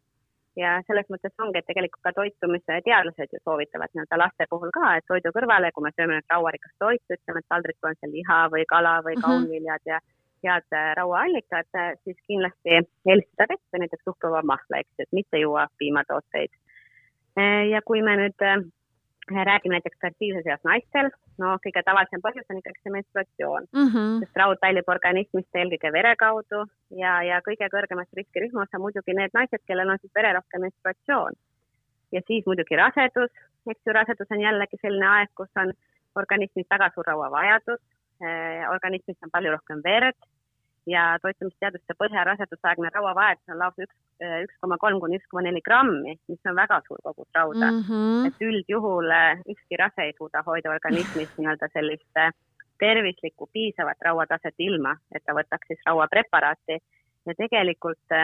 ja 0.56 0.78
selles 0.88 1.10
mõttes 1.12 1.34
ongi, 1.44 1.60
et 1.60 1.66
tegelikult 1.68 2.00
ka 2.00 2.14
toitumise 2.16 2.78
teadlased 2.86 3.34
ju 3.34 3.40
soovitavad 3.44 3.92
nii-öelda 3.92 4.20
laste 4.22 4.46
puhul 4.50 4.70
ka, 4.72 4.94
et 4.96 5.04
toidu 5.12 5.34
kõrvale, 5.36 5.72
kui 5.76 5.84
me 5.84 5.92
sööme 5.92 6.16
nüüd 6.16 6.32
rauarikast 6.32 6.78
toitu, 6.80 7.18
ütleme, 7.18 7.42
et 7.42 7.50
taldrikul 7.52 7.90
on 7.90 7.98
seal 8.00 8.14
liha 8.16 8.38
või 8.54 8.64
kala 8.70 8.94
või 9.04 9.18
mhm. 9.18 9.26
kaunviljad 9.26 9.92
ja 9.92 10.00
head 10.46 10.78
äh, 10.78 10.94
rauaallikad, 10.96 11.68
äh, 11.76 11.92
siis 12.04 12.18
kindlasti 12.28 12.78
eelistada 12.78 13.50
vett 13.52 13.66
või 13.74 13.84
näiteks 13.84 14.08
suhkruva 14.08 14.42
mahla, 14.48 14.80
eks, 14.80 14.96
et 15.04 15.12
mitte 15.12 15.42
juua 15.44 15.68
piimatooteid. 15.82 16.56
Äh, 17.40 17.68
ja 17.74 17.82
kui 17.86 18.02
me 18.06 18.16
nüüd 18.22 18.48
räägime 19.32 19.74
näiteks 19.76 19.98
fertiilses 20.02 20.46
eas 20.46 20.62
naistel, 20.64 21.10
no 21.42 21.56
kõige 21.64 21.82
tavalisem 21.86 22.22
põhjus 22.22 22.46
on 22.50 22.60
ikkagi 22.60 22.82
see 22.84 22.94
menstruatsioon 22.94 23.68
mm, 23.74 23.88
-hmm. 23.88 24.20
sest 24.22 24.38
raud 24.42 24.62
väljub 24.62 24.90
organismist 24.94 25.60
eelkõige 25.62 25.92
vere 25.94 26.16
kaudu 26.16 26.66
ja, 27.00 27.16
ja 27.24 27.42
kõige 27.48 27.70
kõrgemas 27.74 28.08
riskirühmas 28.20 28.70
on 28.74 28.86
muidugi 28.86 29.18
need 29.18 29.34
naised, 29.34 29.64
kellel 29.66 29.90
on 29.90 30.00
siis 30.02 30.14
vererohke 30.16 30.60
menstruatsioon. 30.60 31.34
ja 32.12 32.22
siis 32.28 32.46
muidugi 32.46 32.76
rasedus, 32.76 33.32
eks 33.70 33.82
ju, 33.86 33.94
rasedus 33.94 34.32
on 34.32 34.42
jällegi 34.42 34.78
selline 34.82 35.08
aeg, 35.08 35.30
kus 35.36 35.50
on 35.58 35.74
organismis 36.16 36.70
väga 36.70 36.92
suur 36.94 37.06
rauavajadus 37.08 37.82
eh,, 38.22 38.70
organismis 38.70 39.18
on 39.24 39.32
palju 39.32 39.52
rohkem 39.52 39.82
verd 39.84 40.20
ja 40.90 41.04
toitumisteaduste 41.22 41.96
põhjal 42.00 42.26
rasedusaegne 42.30 42.92
rauavajadus 42.94 43.54
on 43.54 43.60
lausa 43.60 43.86
üks, 43.86 43.96
üks 44.46 44.58
koma 44.62 44.78
kolm 44.82 45.00
kuni 45.04 45.20
üks 45.20 45.30
koma 45.32 45.46
neli 45.48 45.62
grammi, 45.66 46.16
mis 46.32 46.50
on 46.50 46.58
väga 46.58 46.82
suur 46.88 47.02
kogus 47.04 47.30
rauda 47.36 47.72
mm. 47.72 47.84
-hmm. 47.88 48.28
et 48.30 48.44
üldjuhul 48.50 49.12
eh, 49.20 49.46
ükski 49.56 49.80
rase 49.82 50.08
ei 50.08 50.14
suuda 50.18 50.44
hoida 50.46 50.74
organismis 50.76 51.32
nii-öelda 51.38 51.70
sellist 51.74 52.22
eh, 52.22 52.34
tervislikku 52.80 53.50
piisavat 53.54 53.98
rauataset 54.08 54.56
ilma, 54.60 54.98
et 55.16 55.24
ta 55.26 55.34
võtaks 55.34 55.72
siis 55.72 55.86
rauapreparaati 55.86 56.78
ja 57.26 57.36
tegelikult 57.38 58.20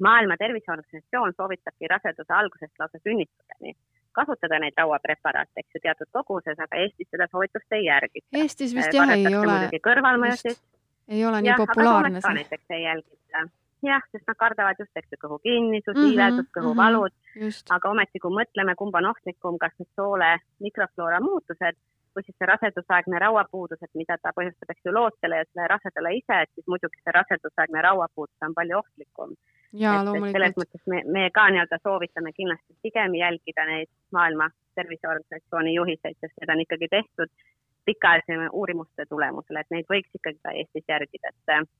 Maailma 0.00 0.36
Terviseorganisatsioon 0.36 1.32
soovitabki 1.36 1.88
raseduse 1.88 2.32
algusest 2.32 2.78
lausa 2.78 2.98
sünnituseni 3.04 3.74
kasutada 4.12 4.58
neid 4.58 4.74
rauapreparaate, 4.78 5.62
eks 5.62 5.76
ju, 5.76 5.80
teatud 5.84 6.08
koguses, 6.12 6.58
aga 6.58 6.82
Eestis 6.82 7.08
seda 7.10 7.28
soovitust 7.30 7.76
ei 7.76 7.84
järgita. 7.86 8.26
Eestis 8.42 8.74
vist 8.74 8.94
jah 8.94 9.12
ei 9.14 9.26
ole. 9.36 9.80
kõrvalmõjusid 9.84 10.58
ei 11.10 11.24
ole 11.26 11.42
nii 11.42 11.56
populaarne 11.56 12.20
see. 12.20 12.34
näiteks 12.34 12.76
ei 12.76 12.82
jälgita. 12.82 13.44
jah, 13.82 14.02
sest 14.12 14.26
nad 14.28 14.36
kardavad 14.36 14.80
just, 14.82 14.96
eks 14.96 15.12
ju, 15.12 15.18
kõhukinnisus 15.24 15.94
mm 15.94 16.00
-hmm,, 16.00 16.10
iiveldus, 16.12 16.48
kõhuvalud 16.56 17.14
mm, 17.14 17.46
-hmm, 17.46 17.76
aga 17.76 17.90
ometi, 17.94 18.20
kui 18.24 18.34
mõtleme, 18.40 18.74
kumb 18.76 18.98
on 19.00 19.12
ohtlikum, 19.12 19.58
kas 19.58 19.72
need 19.78 19.88
soole 19.96 20.34
mikrofloora 20.66 21.20
muutused 21.24 21.78
või 22.16 22.26
siis 22.26 22.36
see 22.38 22.48
rasedusaegne 22.50 23.18
rauapuudus, 23.22 23.82
et 23.82 23.94
mida 23.94 24.16
ta 24.18 24.32
põhjustab, 24.36 24.72
eks 24.72 24.86
ju, 24.86 24.92
lootsele 24.94 25.36
ja 25.40 25.46
sellele 25.46 25.68
rasedale 25.72 26.12
ise, 26.16 26.40
et 26.44 26.50
siis 26.54 26.66
muidugi 26.72 26.98
see 27.00 27.14
rasedusaegne 27.16 27.82
rauapuudus 27.86 28.46
on 28.46 28.54
palju 28.58 28.78
ohtlikum. 28.82 29.34
selles 30.32 30.56
mõttes 30.58 30.82
me, 30.90 31.02
me 31.06 31.28
ka 31.30 31.46
nii-öelda 31.54 31.78
soovitame 31.82 32.32
kindlasti 32.32 32.74
pigem 32.82 33.14
jälgida 33.14 33.66
neid 33.66 33.88
Maailma 34.12 34.50
Terviseorganisatsiooni 34.74 35.74
juhiseid, 35.74 36.16
sest 36.20 36.34
need 36.40 36.54
on 36.54 36.64
ikkagi 36.66 36.88
tehtud 36.96 37.30
pikaajalise 37.90 38.50
uurimuste 38.62 39.06
tulemusel, 39.10 39.60
et 39.60 39.70
neid 39.74 39.88
võiks 39.92 40.18
ikkagi 40.18 40.40
ka 40.42 40.56
Eestis 40.62 40.86
järgida, 40.88 41.34
et, 41.34 41.70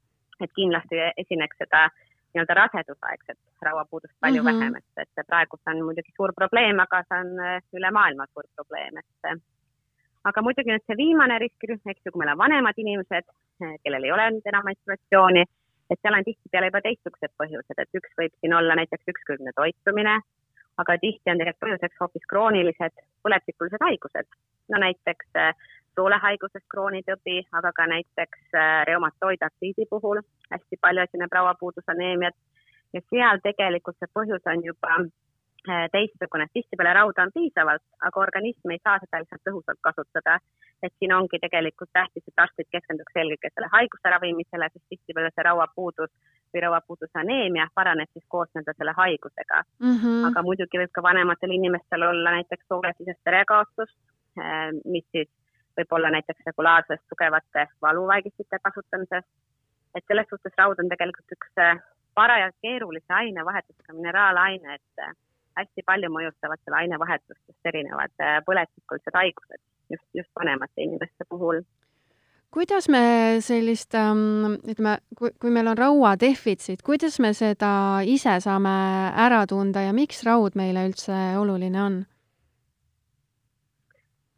et 0.46 0.56
kindlasti 0.58 1.02
esineks 1.24 1.62
seda 1.62 1.88
nii-öelda 2.34 2.54
rasedusaegset 2.54 3.38
rauapuudust 3.66 4.14
palju 4.20 4.42
mm 4.42 4.48
-hmm. 4.48 4.60
vähem, 4.60 4.74
et, 4.76 5.08
et 5.18 5.26
praegu 5.26 5.56
see 5.56 5.74
on 5.74 5.84
muidugi 5.86 6.12
suur 6.16 6.32
probleem, 6.40 6.80
aga 6.80 7.02
see 7.08 7.20
on 7.22 7.30
äh, 7.46 7.62
üle 7.78 7.90
maailma 7.90 8.26
suur 8.26 8.46
probleem, 8.56 8.98
et 9.02 9.40
aga 10.30 10.42
muidugi 10.46 10.72
nüüd 10.72 10.84
see 10.86 11.00
viimane 11.04 11.38
riskirühm, 11.42 11.80
eks 11.92 12.04
ju, 12.04 12.12
kui 12.12 12.22
meil 12.22 12.32
on 12.34 12.42
vanemad 12.44 12.78
inimesed, 12.84 13.26
äh, 13.64 13.74
kellel 13.84 14.04
ei 14.04 14.12
ole 14.16 14.28
nüüd 14.36 14.46
enam 14.52 14.68
menstruatsiooni, 14.70 15.44
et 15.90 16.00
seal 16.02 16.18
on 16.18 16.26
tihtipeale 16.28 16.70
juba 16.70 16.84
teistsugused 16.86 17.32
põhjused, 17.42 17.82
et 17.82 17.98
üks 18.00 18.12
võib 18.20 18.34
siin 18.40 18.54
olla 18.58 18.78
näiteks 18.80 19.12
ükskülgne 19.14 19.52
toitumine, 19.60 20.20
aga 20.82 20.98
tihti 21.04 21.32
on 21.32 21.40
tegelikult 21.40 21.64
põhjuseks 21.66 22.00
hoopis 22.00 22.26
kroonilised 22.32 23.04
põletikulised 23.26 23.86
haigused, 23.86 24.28
no 24.72 24.82
näiteks 24.86 25.26
soolehaigusest 25.98 26.66
kroonitõbi, 26.74 27.40
aga 27.58 27.72
ka 27.76 27.86
näiteks 27.86 28.54
äh, 28.54 28.84
reumatoidartriidi 28.90 29.86
puhul 29.90 30.22
hästi 30.52 30.80
palju 30.80 31.06
esineb 31.06 31.32
rauapuudus, 31.32 31.88
aneemiat 31.88 32.36
ja 32.94 33.02
seal 33.08 33.42
tegelikult 33.44 33.98
see 33.98 34.10
põhjus 34.18 34.46
on 34.52 34.64
juba 34.64 34.96
äh, 34.98 35.86
teistsugune, 35.94 36.46
tihtipeale 36.54 36.94
rauda 36.98 37.26
on 37.26 37.32
piisavalt, 37.34 37.84
aga 38.08 38.24
organism 38.26 38.74
ei 38.74 38.82
saa 38.82 38.98
seda 39.02 39.22
lihtsalt 39.22 39.46
tõhusalt 39.48 39.80
kasutada. 39.88 40.38
et 40.82 40.94
siin 40.98 41.12
ongi 41.12 41.36
tegelikult 41.40 41.90
tähtis, 41.92 42.24
et 42.28 42.40
arstid 42.40 42.68
keskenduks 42.72 43.16
eelkõige 43.20 43.50
selle 43.52 43.66
haiguse 43.72 44.12
ravimisele, 44.14 44.68
sest 44.72 44.86
tihtipeale 44.88 45.28
see 45.34 45.44
rauapuudus 45.44 46.08
või 46.54 46.62
rauapuuduse 46.64 47.20
aneemia 47.20 47.66
paraneb 47.74 48.08
siis 48.12 48.24
koos 48.28 48.48
nende 48.54 48.72
selle 48.78 48.94
haigusega 48.96 49.60
mm. 49.60 49.98
-hmm. 49.98 50.24
aga 50.30 50.42
muidugi 50.46 50.80
võib 50.80 50.94
ka 50.96 51.02
vanematel 51.04 51.52
inimestel 51.58 52.06
olla 52.08 52.32
näiteks 52.38 52.64
soolesisest 52.72 53.20
verekaotust, 53.28 53.98
äh, 54.40 54.72
mis 54.84 55.04
siis 55.12 55.28
võib-olla 55.80 56.12
näiteks 56.16 56.46
regulaarsest 56.46 57.06
tugevate 57.12 57.66
valuvaigistite 57.82 58.60
kasutamisest. 58.62 59.28
et 59.94 60.04
selles 60.06 60.28
suhtes 60.30 60.52
raud 60.58 60.78
on 60.78 60.88
tegelikult 60.88 61.34
üks 61.34 61.58
äh, 61.58 61.80
paraja 62.14 62.50
keerulise 62.62 63.12
ainevahetusega 63.22 63.96
mineraalaine, 63.96 64.74
et 64.74 65.04
äh, 65.04 65.14
hästi 65.58 65.82
palju 65.86 66.10
mõjutavad 66.14 66.62
selle 66.62 66.78
ainevahetustest 66.84 67.72
erinevad 67.72 68.14
äh, 68.22 68.38
põletikulised 68.46 69.18
haigused 69.22 69.60
just, 69.90 70.06
just 70.14 70.30
vanemate 70.38 70.86
inimeste 70.86 71.26
puhul 71.28 71.62
kuidas 72.50 72.88
me 72.90 73.02
sellist, 73.46 73.94
ähm, 73.94 74.56
ütleme, 74.66 74.98
kui, 75.18 75.30
kui 75.40 75.52
meil 75.54 75.70
on 75.70 75.78
rauadefitsiit, 75.78 76.82
kuidas 76.82 77.20
me 77.22 77.32
seda 77.36 77.72
ise 78.02 78.36
saame 78.42 78.72
ära 79.26 79.44
tunda 79.50 79.84
ja 79.86 79.94
miks 79.94 80.24
raud 80.26 80.58
meile 80.58 80.88
üldse 80.90 81.18
oluline 81.38 81.82
on? 81.82 82.00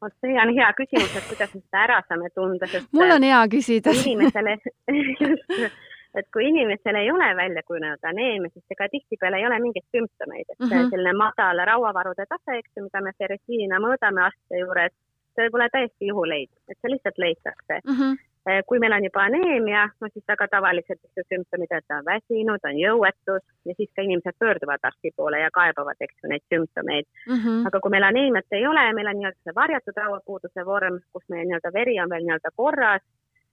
Vot 0.03 0.15
see 0.25 0.35
on 0.43 0.53
hea 0.57 0.69
küsimus, 0.79 1.15
et 1.17 1.31
kuidas 1.31 1.55
me 1.55 1.63
seda 1.63 1.87
ära 1.87 2.03
saame 2.09 2.31
tunda, 2.35 2.67
sest 2.67 2.93
mul 2.99 3.17
on 3.17 3.27
hea 3.29 3.41
küsida 3.55 3.95
inimesele 4.03 4.59
et 6.19 6.29
kui 6.35 6.49
inimesel 6.49 6.99
ei 7.01 7.11
ole 7.11 7.29
välja 7.37 7.63
kujunenud 7.69 8.11
aneemia, 8.11 8.53
siis 8.53 8.75
ega 8.75 8.89
tihtipeale 8.93 9.41
ei 9.41 9.47
ole 9.49 9.59
mingeid 9.65 9.87
sümptomeid, 9.95 10.45
et 10.49 10.59
mm 10.59 10.69
-hmm. 10.69 10.91
selline 10.91 11.15
madal 11.23 11.65
rauavarude 11.71 12.27
tase, 12.29 12.59
eks 12.59 12.77
ju, 12.77 12.85
mida 12.89 13.01
me 13.01 13.13
ferritiinina 13.19 13.81
mõõdame 13.87 14.27
arstide 14.27 14.61
juures, 14.65 14.95
see 15.33 15.47
võib 15.47 15.57
olla 15.59 15.69
täiesti 15.73 16.11
juhuleid, 16.11 16.51
et 16.69 16.79
see 16.81 16.93
lihtsalt 16.95 17.19
leitakse 17.25 17.81
mm. 17.85 17.97
-hmm. 17.97 18.19
Eh, 18.43 18.65
kui 18.67 18.81
meil 18.83 18.91
on 18.91 19.05
juba 19.07 19.23
aneemia, 19.29 19.85
no 20.03 20.09
siis 20.11 20.25
väga 20.27 20.49
tavalised 20.51 20.99
sümptomid, 21.31 21.71
et 21.71 21.85
ta 21.87 22.01
on 22.01 22.07
väsinud, 22.09 22.65
on 22.67 22.79
jõuetus 22.81 23.45
ja 23.69 23.75
siis 23.79 23.91
ka 23.95 24.03
inimesed 24.03 24.35
pöörduvad 24.43 24.83
arsti 24.89 25.13
poole 25.17 25.39
ja 25.39 25.51
kaebavad, 25.55 26.01
eks 26.03 26.17
ju, 26.25 26.31
neid 26.33 26.43
sümptomeid 26.51 27.07
mm. 27.07 27.37
-hmm. 27.37 27.61
aga 27.71 27.81
kui 27.81 27.95
meil 27.95 28.07
aneemiat 28.09 28.57
ei 28.59 28.67
ole, 28.67 28.83
meil 28.99 29.11
on 29.13 29.21
nii-öelda 29.21 29.39
see 29.47 29.55
varjatud 29.61 30.01
rauapuuduse 30.03 30.65
vorm, 30.67 30.99
kus 31.13 31.29
meie 31.31 31.45
nii-öelda 31.45 31.73
veri 31.77 31.95
on 32.03 32.11
veel 32.11 32.27
nii-öelda 32.27 32.51
korras, 32.57 33.05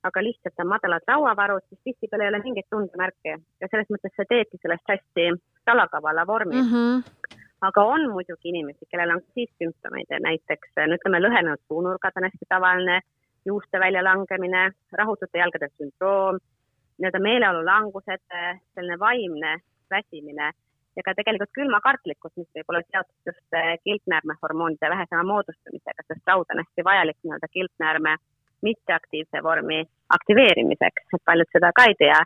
aga 0.10 0.24
lihtsalt 0.24 0.66
on 0.66 0.72
madalad 0.74 1.06
rauavarud, 1.12 1.68
siis 1.70 1.82
tihtipeale 1.84 2.26
ei 2.26 2.34
ole 2.34 2.42
mingeid 2.48 2.70
tundemärke 2.74 3.38
ja 3.62 3.70
selles 3.70 3.94
mõttes 3.94 4.16
see 4.18 4.26
teebki 4.34 4.58
sellest 4.58 4.90
hästi 4.90 5.30
salakavala 5.70 6.26
vormi 6.34 6.62
mm. 6.64 6.74
-hmm 6.74 7.38
aga 7.68 7.84
on 7.84 8.10
muidugi 8.10 8.50
inimesi, 8.50 8.86
kellel 8.92 9.12
on 9.12 9.22
siis 9.36 9.50
sümptomeid, 9.60 10.12
näiteks 10.26 10.70
no 10.88 10.96
ütleme, 10.96 11.20
lõhenenud 11.20 11.62
suunurgad 11.68 12.16
on 12.18 12.24
hästi 12.30 12.46
tavaline 12.50 13.02
juuste 13.50 13.82
väljalangemine, 13.82 14.70
rahutute 15.02 15.42
jalgade 15.42 15.70
sündroom, 15.74 16.40
nii-öelda 17.00 17.22
meeleolu 17.24 17.66
langused, 17.66 18.24
selline 18.76 18.98
vaimne 19.02 19.58
väsimine 19.92 20.52
ja 21.00 21.04
ka 21.06 21.14
tegelikult 21.18 21.52
külmakartlikkus, 21.58 22.34
mis 22.38 22.50
võib 22.56 22.74
olla 22.74 22.82
seotud 22.88 23.32
just 23.32 23.58
eh, 23.58 23.78
kilpnäärmehormoonide 23.88 24.90
vähesema 24.94 25.24
moodustamisega, 25.32 26.06
sest 26.08 26.32
raud 26.32 26.52
on 26.54 26.62
hästi 26.64 26.86
vajalik 26.90 27.18
nii-öelda 27.24 27.50
kilpnäärme 27.54 28.16
mitteaktiivse 28.68 29.44
vormi 29.44 29.80
aktiveerimiseks, 30.18 31.06
et 31.16 31.24
paljud 31.26 31.50
seda 31.56 31.72
ka 31.76 31.88
ei 31.92 31.96
tea. 32.04 32.20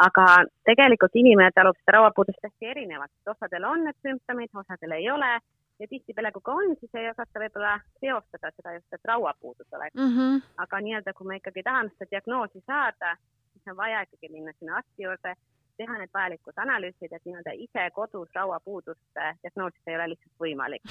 aga 0.00 0.24
tegelikult 0.64 1.16
inimene 1.20 1.50
talub 1.54 1.76
seda 1.76 1.98
rauapuudust 1.98 2.44
hästi 2.46 2.68
erinevalt, 2.72 3.10
osadel 3.32 3.64
on 3.68 3.82
need 3.84 3.96
sümptomid, 4.06 4.48
osadel 4.62 4.94
ei 4.96 5.10
ole 5.12 5.32
ja 5.80 5.88
tihtipeale, 5.88 6.32
kui 6.32 6.44
ka 6.44 6.56
on, 6.62 6.74
siis 6.80 6.94
ei 6.94 7.10
osata 7.10 7.42
võib-olla 7.42 7.76
seostada 8.00 8.50
seda 8.56 8.74
just, 8.76 8.92
et 8.92 9.08
rauapuudus 9.12 9.78
oleks 9.78 9.96
mm. 9.96 10.16
-hmm. 10.16 10.42
aga 10.64 10.80
nii-öelda, 10.86 11.14
kui 11.16 11.26
me 11.26 11.40
ikkagi 11.40 11.62
tahame 11.62 11.92
seda 11.94 12.10
diagnoosi 12.10 12.62
saada, 12.66 13.16
siis 13.52 13.72
on 13.72 13.76
vaja 13.76 14.02
ikkagi 14.06 14.32
minna 14.32 14.52
sinna 14.58 14.76
arsti 14.76 15.08
juurde 15.08 15.34
teha 15.80 15.98
need 15.98 16.12
vajalikud 16.14 16.58
analüüsid, 16.64 17.12
et 17.12 17.24
nii-öelda 17.24 17.56
ise 17.66 17.90
kodus 17.94 18.28
rauapuudust 18.34 19.22
diagnoosida 19.42 19.90
ei 19.90 19.96
ole 19.96 20.08
lihtsalt 20.12 20.44
võimalik 20.44 20.82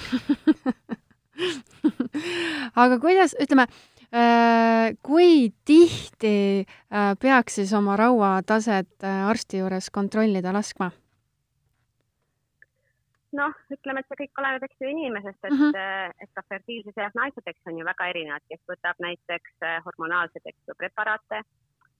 aga 2.82 2.98
kuidas, 3.02 3.34
ütleme, 3.40 3.66
äh, 4.12 4.92
kui 5.02 5.52
tihti 5.64 6.66
äh, 6.66 7.12
peaks 7.20 7.60
siis 7.60 7.72
oma 7.76 7.96
rauataset 8.00 9.04
äh, 9.04 9.28
arsti 9.30 9.62
juures 9.62 9.90
kontrollida 9.94 10.52
laskma? 10.56 10.90
Noh, 13.38 13.56
ütleme, 13.70 14.02
et 14.02 14.10
see 14.10 14.20
kõik 14.22 14.42
oleneb, 14.42 14.64
eks 14.66 14.82
ju, 14.82 14.90
inimesest, 14.90 15.40
et 15.44 15.52
mm, 15.52 15.72
-hmm. 15.72 16.14
et 16.24 16.30
ka 16.34 16.42
fertiilses 16.48 16.96
eas 16.96 17.14
naised, 17.14 17.46
eks 17.46 17.70
on 17.70 17.78
ju 17.78 17.84
väga 17.86 18.08
erinevad, 18.12 18.46
kes 18.50 18.62
võtab 18.72 19.02
näiteks 19.06 19.66
hormonaalseid, 19.86 20.46
eks 20.52 20.62
ju, 20.68 20.78
preparaate 20.78 21.44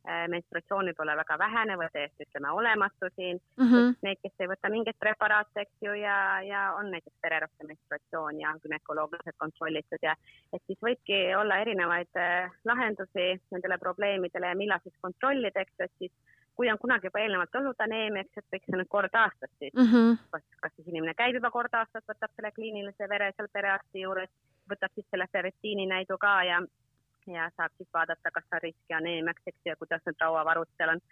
Äh, 0.09 0.29
menstratsiooni 0.33 0.95
pole 0.97 1.13
väga 1.13 1.35
vähene 1.39 1.75
või 1.77 1.91
täiesti 1.93 2.25
ütleme 2.25 2.55
olematu 2.57 3.11
siin 3.13 3.37
mm. 3.37 3.67
-hmm. 3.67 3.91
Need, 4.07 4.19
kes 4.23 4.41
ei 4.41 4.49
võta 4.49 4.71
mingeid 4.73 4.97
preparaate, 4.97 5.61
eks 5.61 5.85
ju, 5.85 5.93
ja, 5.93 6.15
ja 6.41 6.63
on 6.79 6.89
näiteks 6.89 7.19
pererohke 7.21 7.67
menstratsioon 7.69 8.41
ja 8.41 8.55
gümnakoloogiliselt 8.63 9.37
kontrollitud 9.37 10.01
ja 10.09 10.15
et 10.57 10.63
siis 10.65 10.81
võibki 10.87 11.19
olla 11.37 11.59
erinevaid 11.61 12.21
lahendusi 12.65 13.27
nendele 13.53 13.79
probleemidele 13.79 14.55
ja 14.55 14.57
millal 14.57 14.81
siis 14.87 14.97
kontrollida, 15.05 15.61
eks 15.61 15.77
ju, 15.77 15.85
et 15.85 15.97
siis 15.99 16.40
kui 16.61 16.69
on 16.69 16.79
kunagi 16.79 17.09
juba 17.09 17.23
eelnevalt 17.23 17.55
olnud 17.57 17.79
aneemia, 17.81 18.27
eks, 18.27 18.37
et 18.37 18.55
võiks 18.55 18.69
see 18.69 18.77
nüüd 18.77 18.89
kord 18.93 19.15
aastas 19.17 19.51
siis 19.57 19.73
mm, 19.73 19.87
-hmm. 19.93 20.19
kas, 20.35 20.43
kas 20.65 20.75
siis 20.77 20.91
inimene 20.93 21.15
käib 21.17 21.39
juba 21.39 21.51
kord 21.55 21.73
aastas, 21.79 22.05
võtab 22.13 22.35
selle 22.37 22.51
kliinilise 22.53 23.09
vere 23.09 23.31
seal 23.33 23.49
perearsti 23.55 24.05
juures, 24.05 24.33
võtab 24.73 24.93
siis 24.95 25.07
selle 25.11 25.27
ferritiininäidu 25.33 26.19
ka 26.27 26.35
ja 26.51 26.61
ja 27.31 27.49
saab 27.57 27.73
siis 27.77 27.89
vaadata, 27.95 28.31
kas 28.35 28.45
on 28.53 28.63
riski 28.63 28.95
aneemiaks, 28.97 29.43
eks 29.47 29.59
ju, 29.65 29.73
ja 29.73 29.81
kuidas 29.81 30.05
need 30.07 30.21
rauavarud 30.21 30.69
seal 30.77 30.95
on, 30.95 31.03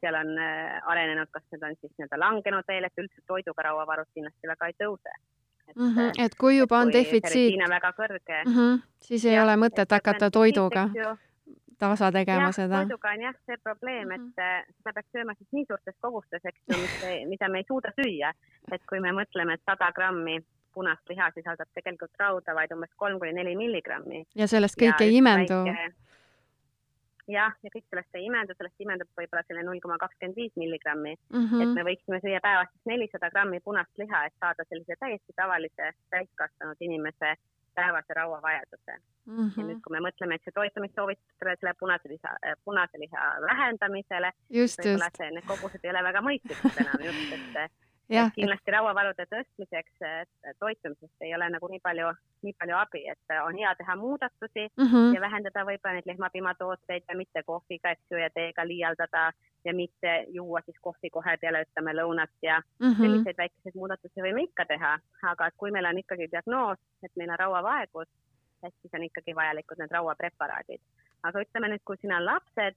seal 0.00 0.20
on 0.20 0.30
äh, 0.44 0.78
arenenud, 0.94 1.32
kas 1.32 1.44
need 1.52 1.66
on 1.68 1.76
siis 1.80 1.92
nii-öelda 1.96 2.20
langenud 2.26 2.68
veel, 2.68 2.88
et 2.88 3.04
üldse 3.04 3.24
toiduga 3.32 3.68
rauavarud 3.68 4.12
kindlasti 4.14 4.52
väga 4.52 4.70
ei 4.72 4.78
tõuse. 4.84 5.18
et 5.68 5.76
mm, 5.76 5.92
-hmm. 5.96 6.24
et 6.26 6.34
kui 6.44 6.58
juba 6.58 6.80
et 6.80 6.86
on 6.86 6.92
defitsiit, 6.92 7.68
väga 7.76 7.92
kõrge 8.00 8.38
mm, 8.44 8.54
-hmm. 8.56 8.80
siis 9.08 9.24
ei 9.24 9.34
ja, 9.34 9.44
ole 9.44 9.56
mõtet 9.56 9.96
hakata 9.96 10.30
toiduga 10.30 10.88
tasa 11.82 12.12
tegema 12.14 12.48
jah, 12.48 12.56
seda. 12.60 12.80
toiduga 12.82 13.12
on 13.16 13.26
jah 13.26 13.36
see 13.46 13.58
probleem, 13.66 14.10
et 14.16 14.20
mm 14.20 14.32
-hmm. 14.38 14.72
seda 14.78 14.96
peaks 14.96 15.12
sööma 15.18 15.34
siis 15.38 15.52
nii 15.58 15.68
suurtes 15.68 15.96
kogustes, 16.00 16.44
eks 16.44 16.60
ju, 16.68 16.80
mida 17.28 17.48
me 17.48 17.62
ei 17.62 17.68
suuda 17.68 17.92
süüa. 17.98 18.32
et 18.72 18.82
kui 18.88 19.00
me 19.00 19.12
mõtleme, 19.12 19.54
et 19.54 19.64
sada 19.66 19.92
grammi 19.92 20.40
punast 20.74 21.08
liha 21.08 21.30
sisaldab 21.34 21.68
tegelikult 21.74 22.22
rauda 22.22 22.54
vaid 22.54 22.72
umbes 22.74 22.94
kolm 22.96 23.18
kuni 23.18 23.32
neli 23.32 23.56
milligrammi. 23.56 24.24
ja 24.34 24.48
sellest 24.54 24.78
kõik 24.80 25.00
ja 25.00 25.06
ei 25.06 25.18
imendu 25.20 25.58
väike... 25.68 25.92
jah, 27.36 27.56
ja 27.62 27.72
kõik 27.74 27.86
sellest 27.90 28.18
ei 28.18 28.26
imendu, 28.26 28.56
sellest 28.58 28.84
imendub 28.86 29.08
võib-olla 29.20 29.44
selle 29.46 29.64
null 29.66 29.80
koma 29.84 29.98
kakskümmend 30.02 30.36
viis 30.36 30.52
milligrammi 30.56 31.14
mm. 31.14 31.46
-hmm. 31.46 31.62
et 31.62 31.74
me 31.78 31.86
võiksime 31.90 32.20
süüa 32.24 32.40
päevas 32.46 32.70
siis 32.72 32.92
nelisada 32.94 33.30
grammi 33.34 33.60
punast 33.60 34.04
liha, 34.04 34.24
et 34.26 34.36
saada 34.40 34.68
sellise 34.68 34.96
täiesti 35.00 35.36
tavalise 35.36 35.92
täiskasvanud 36.14 36.88
inimese 36.88 37.36
päevase 37.74 38.14
rauavajaduse 38.14 38.96
mm. 39.26 39.36
-hmm. 39.36 39.60
ja 39.60 39.66
nüüd, 39.68 39.80
kui 39.84 39.94
me 39.96 40.02
mõtleme, 40.08 40.34
et 40.34 40.44
see 40.44 40.56
toitumissoovitustele, 40.58 41.56
selle 41.60 41.74
punase 41.80 42.08
liha, 42.08 42.34
punase 42.64 42.98
liha 43.04 43.28
vähendamisele, 43.46 44.32
võib-olla 44.50 45.10
see, 45.16 45.30
need 45.30 45.48
kogused 45.52 45.84
ei 45.84 45.94
ole 45.94 46.04
väga 46.08 46.24
mõistlikud 46.28 46.82
enam 46.84 47.06
just, 47.08 47.32
et 47.38 47.72
kindlasti 48.34 48.74
rauavarude 48.74 49.26
tõstmiseks 49.30 50.04
toitumisest 50.58 51.24
ei 51.26 51.34
ole 51.34 51.48
nagu 51.54 51.68
nii 51.70 51.80
palju, 51.82 52.10
nii 52.46 52.54
palju 52.58 52.76
abi, 52.76 53.04
et 53.12 53.34
on 53.44 53.58
hea 53.58 53.74
teha 53.78 53.96
muudatusi 53.96 54.66
mm 54.68 54.86
-hmm. 54.86 55.14
ja 55.14 55.20
vähendada 55.20 55.64
võib-olla 55.68 55.94
neid 55.98 56.10
lehmapiimatooteid 56.10 57.08
ja 57.08 57.16
mitte 57.16 57.42
kohviga, 57.42 57.90
eks 57.90 58.10
ju, 58.10 58.18
ja 58.18 58.30
teega 58.30 58.66
liialdada 58.66 59.32
ja 59.64 59.74
mitte 59.74 60.26
juua 60.28 60.60
siis 60.64 60.76
kohvi 60.80 61.10
kohe 61.10 61.36
peale, 61.40 61.64
ütleme, 61.66 61.94
lõunat 62.00 62.34
ja 62.42 62.60
mm 62.60 62.88
-hmm. 62.88 63.00
selliseid 63.00 63.38
väikeseid 63.38 63.74
muudatusi 63.74 64.26
võime 64.26 64.42
ikka 64.42 64.64
teha, 64.64 64.98
aga 65.22 65.46
et 65.46 65.54
kui 65.56 65.70
meil 65.70 65.84
on 65.84 65.98
ikkagi 65.98 66.30
diagnoos, 66.30 66.78
et 67.02 67.16
meil 67.16 67.30
on 67.30 67.38
rauavaegus, 67.38 68.08
et 68.62 68.74
siis 68.80 68.94
on 68.94 69.02
ikkagi 69.02 69.34
vajalikud 69.34 69.78
need 69.78 69.90
rauapreparaadid. 69.90 70.80
aga 71.22 71.40
ütleme 71.40 71.68
nüüd, 71.68 71.82
kui 71.84 71.96
siin 71.96 72.12
on 72.12 72.24
lapsed, 72.24 72.74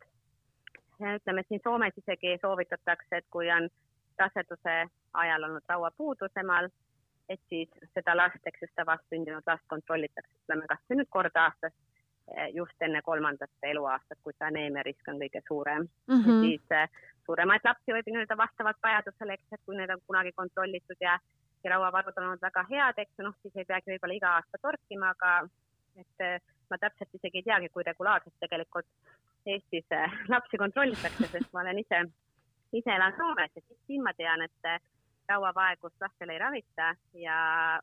ütleme 1.15 1.43
siin 1.47 1.61
Soomes 1.63 1.97
isegi 1.97 2.37
soovitatakse, 2.41 3.17
et 3.17 3.25
kui 3.29 3.51
on 3.51 3.69
raseduse 4.19 4.75
ajal 5.13 5.43
olnud 5.47 5.63
rauapuudus 5.69 6.41
emal, 6.41 6.69
et 7.29 7.41
siis 7.49 7.69
seda 7.93 8.15
last, 8.17 8.41
eks 8.45 8.61
ju, 8.61 8.69
seda 8.71 8.85
vastsündinud 8.91 9.47
last 9.49 9.65
kontrollitakse, 9.71 10.31
ütleme 10.43 10.67
kas 10.69 10.81
või 10.89 10.99
nüüd 11.01 11.11
kord 11.13 11.39
aastas, 11.41 11.73
eh, 12.35 12.49
just 12.53 12.85
enne 12.87 13.01
kolmandat 13.05 13.69
eluaastat, 13.71 14.19
kui 14.23 14.35
see 14.37 14.47
aneemia 14.49 14.83
risk 14.85 15.09
on 15.11 15.21
kõige 15.23 15.41
suurem 15.47 15.87
mm. 15.87 16.21
-hmm. 16.21 16.41
siis 16.45 16.77
eh, 16.79 16.89
suuremaid 17.25 17.65
lapsi 17.65 17.95
võib 17.97 18.11
nii-öelda 18.11 18.37
vastavalt 18.37 18.81
vajadusele, 18.83 19.33
eks, 19.39 19.47
et 19.51 19.65
kui 19.65 19.77
need 19.77 19.89
on 19.89 20.01
kunagi 20.07 20.31
kontrollitud 20.31 21.01
ja, 21.01 21.19
ja 21.63 21.75
rauavarud 21.75 22.17
on 22.17 22.27
olnud 22.29 22.49
väga 22.49 22.65
head, 22.71 23.05
eks 23.05 23.23
noh, 23.25 23.37
siis 23.41 23.55
ei 23.55 23.65
peagi 23.65 23.95
võib-olla 23.95 24.19
iga 24.19 24.35
aasta 24.37 24.61
torkima, 24.61 25.13
aga 25.17 25.47
et 25.95 26.27
eh, 26.27 26.41
ma 26.69 26.77
täpselt 26.77 27.13
isegi 27.13 27.41
ei 27.41 27.49
teagi, 27.49 27.69
kui 27.69 27.83
regulaarselt 27.83 28.35
tegelikult 28.39 28.87
Eestis 29.45 29.85
lapsi 30.33 30.57
kontrollitakse, 30.57 31.27
sest 31.29 31.51
ma 31.53 31.61
olen 31.61 31.77
ise 31.77 31.99
ise 32.73 32.91
elan 32.95 33.13
Soomes 33.17 33.51
ja 33.55 33.61
siis 33.61 33.79
siin 33.87 34.03
ma 34.03 34.13
tean, 34.17 34.41
et 34.41 34.81
rauavaegust 35.29 36.01
lastel 36.01 36.29
ei 36.29 36.39
ravita 36.39 36.95
ja 37.13 37.37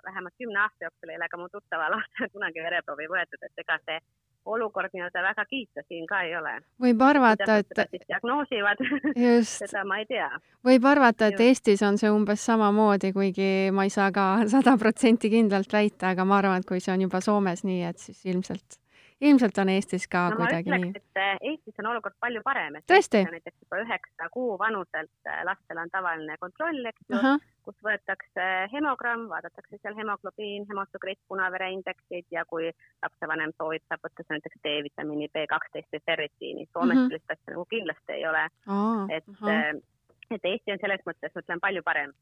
vähemalt 0.04 0.34
kümne 0.38 0.60
aasta 0.60 0.84
jooksul 0.84 1.10
ei 1.10 1.16
ole 1.16 1.28
ka 1.28 1.36
mu 1.36 1.48
tuttava 1.48 1.90
lastel 1.90 2.30
kunagi 2.34 2.62
vereproovi 2.62 3.08
võetud, 3.14 3.42
et 3.42 3.64
ega 3.64 3.78
see 3.86 3.98
olukord 4.44 4.90
nii-öelda 4.94 5.22
väga 5.22 5.44
kiita 5.46 5.84
siin 5.88 6.06
ka 6.06 6.22
ei 6.26 6.34
ole. 6.36 6.54
võib 6.82 7.02
arvata, 7.06 7.58
et 7.62 8.02
diagnoosivad 8.08 8.82
seda 9.46 9.84
ma 9.86 10.00
ei 10.02 10.06
tea. 10.10 10.28
võib 10.66 10.86
arvata, 10.90 11.30
et. 11.30 11.40
Eestis 11.40 11.82
on 11.86 11.98
see 11.98 12.10
umbes 12.10 12.44
samamoodi, 12.46 13.12
kuigi 13.14 13.70
ma 13.74 13.86
ei 13.86 13.94
saa 13.94 14.10
ka 14.14 14.28
sada 14.54 14.76
protsenti 14.78 15.30
kindlalt 15.30 15.72
väita, 15.72 16.14
aga 16.14 16.26
ma 16.26 16.40
arvan, 16.42 16.62
et 16.62 16.68
kui 16.68 16.82
see 16.82 16.94
on 16.94 17.06
juba 17.06 17.22
Soomes 17.22 17.66
nii, 17.66 17.82
et 17.90 18.02
siis 18.02 18.24
ilmselt 18.26 18.81
ilmselt 19.28 19.58
on 19.62 19.70
Eestis 19.72 20.06
ka 20.10 20.24
no, 20.32 20.38
kuidagi 20.40 20.70
ütleks, 20.70 20.84
nii? 20.84 21.00
et 21.00 21.20
eh, 21.22 21.50
Eestis 21.52 21.80
on 21.82 21.88
olukord 21.92 22.16
palju 22.22 22.42
parem, 22.44 22.78
et 22.78 22.86
tõesti? 22.90 23.22
näiteks 23.28 23.64
juba 23.64 23.80
üheksa 23.84 24.28
kuu 24.34 24.56
vanuselt 24.60 25.30
eh, 25.30 25.40
lastel 25.48 25.80
on 25.82 25.92
tavaline 25.92 26.36
kontroll, 26.42 26.80
eks 26.90 27.06
ju 27.08 27.18
uh, 27.18 27.24
-huh. 27.26 27.46
kus 27.68 27.78
võetakse 27.86 28.48
hemogramm, 28.72 29.28
vaadatakse 29.30 29.78
seal 29.78 29.96
hemoglobiin, 29.98 30.66
hemotsukrit, 30.70 31.20
punavereindeksid 31.28 32.26
ja 32.34 32.44
kui 32.50 32.70
lapsevanem 33.02 33.54
soovib, 33.58 33.86
saab 33.88 34.04
võtta 34.08 34.26
seal 34.26 34.40
näiteks 34.40 34.62
D-vitamiini 34.66 35.30
B 35.32 35.46
kaksteist 35.54 35.88
või 35.94 36.04
ferritiini. 36.10 36.68
Soomes 36.72 36.96
uh 36.96 37.02
-huh. 37.02 37.08
sellist 37.08 37.34
asja 37.36 37.54
nagu 37.54 37.66
kindlasti 37.70 38.18
ei 38.18 38.26
ole 38.26 38.44
oh,. 38.66 39.06
et 39.08 39.28
uh, 39.28 39.48
-huh. 39.48 39.82
et 40.30 40.44
Eesti 40.52 40.72
on 40.72 40.82
selles 40.82 41.02
mõttes, 41.06 41.34
ma 41.34 41.44
ütlen, 41.46 41.66
palju 41.68 41.82
parem 41.82 42.14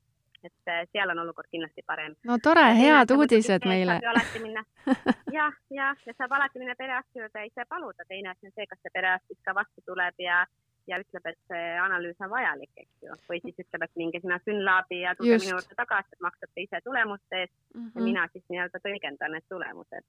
et 0.45 0.73
äh, 0.73 0.87
seal 0.93 1.11
on 1.11 1.19
olukord 1.25 1.49
kindlasti 1.51 1.83
parem. 1.87 2.17
no 2.25 2.39
tore, 2.43 2.65
head 2.77 3.11
uudised 3.17 3.67
meile. 3.67 4.01
jah, 5.39 5.53
jah, 5.71 5.97
ja 6.07 6.17
saab 6.17 6.33
alati 6.39 6.59
minna 6.63 6.75
perearsti 6.79 7.23
juurde 7.23 7.47
ise 7.47 7.67
paluda, 7.69 8.09
teine 8.09 8.33
asi 8.33 8.47
on 8.47 8.57
see, 8.57 8.67
kas 8.67 8.83
see 8.83 8.95
perearst 8.95 9.27
siis 9.27 9.41
ka 9.45 9.55
vastu 9.55 9.87
tuleb 9.87 10.27
ja 10.27 10.45
ja 10.89 10.99
ütleb, 11.01 11.27
et 11.31 11.39
see 11.51 11.67
analüüs 11.79 12.19
on 12.25 12.31
vajalik, 12.33 12.71
eks 12.77 13.05
ju, 13.05 13.17
või 13.29 13.41
siis 13.45 13.59
ütleb, 13.63 13.85
et 13.85 14.01
minge 14.01 14.21
sinna 14.23 14.39
Synlabi 14.45 15.03
ja 15.03 15.15
tulge 15.19 15.39
minu 15.43 15.53
juurde 15.55 15.77
tagasi, 15.79 16.17
et 16.17 16.25
maksate 16.25 16.65
ise 16.65 16.81
tulemuste 16.85 17.43
eest 17.43 17.53
mm 17.53 17.81
-hmm. 17.81 17.93
ja 17.95 18.01
mhm. 18.01 18.05
mina 18.05 18.27
siis 18.33 18.45
nii-öelda 18.49 18.83
tõlgendan 18.87 19.37
need 19.37 19.47
tulemused. 19.49 20.05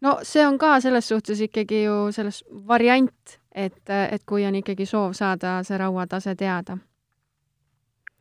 no 0.00 0.18
see 0.22 0.46
on 0.46 0.58
ka 0.58 0.80
selles 0.80 1.08
suhtes 1.08 1.40
ikkagi 1.40 1.84
ju 1.84 2.12
selles 2.12 2.44
variant, 2.68 3.38
et, 3.54 3.90
et 4.10 4.24
kui 4.26 4.46
on 4.46 4.54
ikkagi 4.54 4.86
soov 4.86 5.12
saada 5.12 5.62
see 5.62 5.78
rauatase 5.78 6.34
teada 6.34 6.78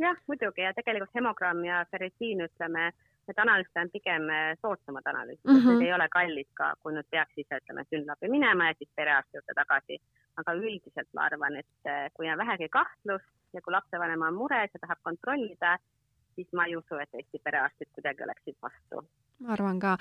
jah, 0.01 0.17
muidugi 0.27 0.65
ja 0.65 0.73
tegelikult 0.73 1.15
hemogramm 1.15 1.63
ja 1.65 1.85
ferritiin, 1.91 2.43
ütleme, 2.47 2.91
need 3.29 3.41
analüüsid 3.43 3.81
on 3.81 3.91
pigem 3.93 4.29
äh, 4.33 4.49
soodsamad 4.61 5.05
analüüsid 5.13 5.45
mm, 5.45 5.59
-hmm. 5.59 5.77
need 5.77 5.87
ei 5.87 5.93
ole 5.93 6.07
kallid 6.11 6.49
ka, 6.59 6.73
kui 6.83 6.93
nüüd 6.95 7.07
peaks 7.11 7.37
ise, 7.37 7.61
ütleme, 7.61 7.85
SYNLAB-i 7.89 8.31
minema 8.31 8.71
ja 8.71 8.77
siis 8.77 8.89
perearsti 8.95 9.37
juurde 9.37 9.57
tagasi. 9.61 10.01
aga 10.39 10.53
üldiselt 10.55 11.09
ma 11.13 11.25
arvan, 11.27 11.55
et 11.59 11.89
äh, 11.91 12.09
kui 12.13 12.29
on 12.31 12.37
vähegi 12.37 12.69
kahtlust 12.69 13.31
ja 13.53 13.61
kui 13.61 13.73
lapsevanem 13.73 14.21
on 14.21 14.33
mures 14.33 14.71
ja 14.73 14.79
tahab 14.79 14.99
kontrollida, 15.03 15.77
siis 16.35 16.47
ma 16.53 16.65
ei 16.65 16.75
usu, 16.75 16.95
et 16.95 17.09
Eesti 17.13 17.41
perearstid 17.43 17.89
kuidagi 17.93 18.23
oleksid 18.23 18.55
vastu. 18.61 19.03
ma 19.39 19.53
arvan 19.53 19.79
ka. 19.79 19.97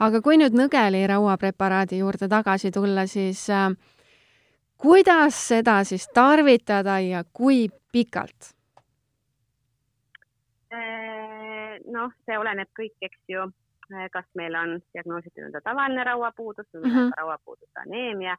aga 0.00 0.20
kui 0.20 0.38
nüüd 0.40 0.56
nõgeli 0.56 1.06
rauapreparaadi 1.06 1.98
juurde 1.98 2.28
tagasi 2.28 2.70
tulla, 2.70 3.06
siis 3.06 3.50
äh, 3.50 3.70
kuidas 4.76 5.48
seda 5.48 5.84
siis 5.84 6.08
tarvitada 6.08 6.98
ja 7.00 7.24
kui 7.32 7.68
pikalt? 7.92 8.54
Noh, 11.92 12.12
see 12.26 12.36
oleneb 12.38 12.70
kõik, 12.78 12.96
eks 13.04 13.20
ju, 13.28 13.46
eh, 13.92 14.08
kas 14.12 14.26
meil 14.38 14.56
on 14.58 14.76
diagnoositud 14.96 15.40
nii-öelda 15.40 15.62
tavaline 15.64 16.04
rauapuudus 16.04 16.68
või 16.74 16.84
mm 16.84 16.96
-hmm. 16.96 17.16
rauapuuduse 17.18 17.80
aneemia, 17.86 18.36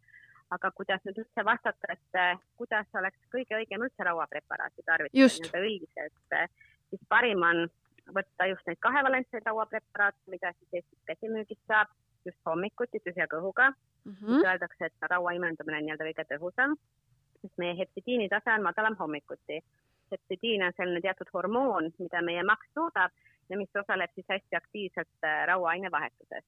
aga 0.56 0.72
kuidas 0.72 1.02
nüüd 1.06 1.18
üldse 1.24 1.46
vastata, 1.46 1.94
et 1.94 2.20
eh, 2.22 2.38
kuidas 2.58 2.88
oleks 3.00 3.20
kõige 3.34 3.58
õigem 3.60 3.86
üldse 3.88 4.04
rauapreparaati 4.04 4.86
tarvitada 4.86 5.28
nii-öelda 5.28 5.66
üldiselt, 5.68 6.22
eh, 6.32 6.50
siis 6.90 7.02
parim 7.10 7.42
on 7.42 7.68
võtta 8.18 8.50
just 8.50 8.68
neid 8.68 8.80
kahevalentseid 8.80 9.46
rauapreparaate, 9.46 10.22
mida 10.28 10.54
siis 10.54 10.74
Eestis 10.74 11.00
käsimüügist 11.06 11.66
saab, 11.68 11.88
just 12.26 12.38
hommikuti 12.46 13.00
tühja 13.00 13.28
kõhuga 13.30 13.70
mm. 13.70 14.14
-hmm. 14.14 14.46
Öeldakse, 14.46 14.86
et 14.86 15.10
raua 15.10 15.32
imendamine 15.32 15.78
on 15.78 15.86
nii-öelda 15.86 16.06
kõige 16.10 16.26
tõhusam, 16.34 16.78
sest 17.42 17.58
meie 17.58 17.78
heptidiini 17.78 18.30
tase 18.30 18.52
on 18.52 18.64
madalam 18.64 18.96
hommikuti 19.00 19.62
sepsidiin 20.10 20.64
on 20.64 20.74
selline 20.78 21.02
teatud 21.02 21.30
hormoon, 21.34 21.92
mida 22.00 22.22
meie 22.22 22.44
maks 22.44 22.68
toodab 22.74 23.12
ja 23.50 23.58
mis 23.58 23.82
osaleb 23.82 24.12
siis 24.16 24.30
hästi 24.30 24.56
aktiivselt 24.62 25.32
rauaainevahetuses 25.52 26.46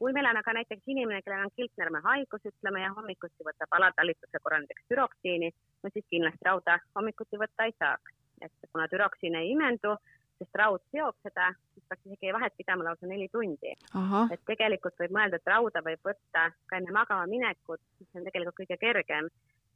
kui 0.00 0.14
meil 0.16 0.30
on 0.30 0.38
aga 0.40 0.54
näiteks 0.56 0.86
inimene, 0.88 1.20
kellel 1.22 1.44
on 1.44 1.52
kilpnärme 1.56 2.00
haigus, 2.04 2.46
ütleme, 2.48 2.80
ja 2.80 2.92
hommikuti 2.96 3.44
võtab 3.44 3.76
alatalituse 3.76 4.40
korral 4.40 4.64
näiteks 4.64 4.86
türoksiini, 4.88 5.50
no 5.84 5.90
siis 5.92 6.06
kindlasti 6.14 6.48
rauda 6.48 6.78
hommikuti 6.96 7.40
võtta 7.42 7.68
ei 7.68 7.76
saaks. 7.76 8.16
et 8.40 8.70
kuna 8.72 8.86
türoksiin 8.88 9.34
ei 9.36 9.50
imendu, 9.52 9.90
sest 10.40 10.56
raud 10.56 10.80
seob 10.94 11.16
seda, 11.26 11.50
siis 11.74 11.84
peaks 11.88 12.06
isegi 12.06 12.32
vahet 12.32 12.54
pidama 12.56 12.86
lausa 12.86 13.06
neli 13.06 13.28
tundi. 13.28 13.74
et 14.32 14.44
tegelikult 14.48 14.96
võib 15.02 15.12
mõelda, 15.18 15.36
et 15.36 15.52
rauda 15.52 15.84
võib 15.84 16.08
võtta 16.08 16.48
ka 16.66 16.80
enne 16.80 16.96
magama 16.96 17.26
minekut, 17.28 17.82
mis 18.00 18.16
on 18.16 18.24
tegelikult 18.24 18.56
kõige 18.62 18.80
kergem. 18.80 19.28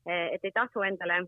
et 0.07 0.45
ei 0.45 0.57
tasu 0.57 0.89
endale 0.89 1.27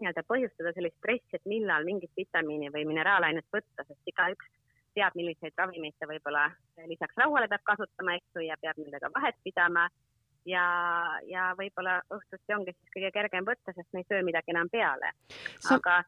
nii-öelda 0.00 0.24
põhjustada 0.28 0.72
sellist 0.76 0.96
stressi, 1.00 1.38
et 1.38 1.48
millal 1.48 1.86
mingit 1.88 2.12
vitamiini 2.16 2.70
või 2.74 2.84
mineraalainet 2.88 3.46
võtta, 3.52 3.84
sest 3.86 4.12
igaüks 4.12 4.48
teab, 4.96 5.16
milliseid 5.18 5.56
ravimeid 5.60 5.96
ta 6.00 6.08
võib-olla 6.08 6.48
lisaks 6.88 7.16
rauale 7.20 7.48
peab 7.52 7.64
kasutama, 7.68 8.16
eks 8.16 8.36
ju, 8.36 8.44
ja 8.48 8.56
peab 8.60 8.78
nendega 8.80 9.10
vahet 9.14 9.38
pidama. 9.44 9.88
ja, 10.46 10.64
ja 11.26 11.52
võib-olla 11.58 11.98
õhtuti 12.14 12.54
ongi 12.54 12.74
siis 12.76 12.92
kõige 12.94 13.10
kergem 13.14 13.48
võtta, 13.48 13.74
sest 13.74 13.88
me 13.92 14.04
ei 14.04 14.08
söö 14.08 14.22
midagi 14.22 14.54
enam 14.54 14.70
peale. 14.72 15.12
aga 15.74 16.02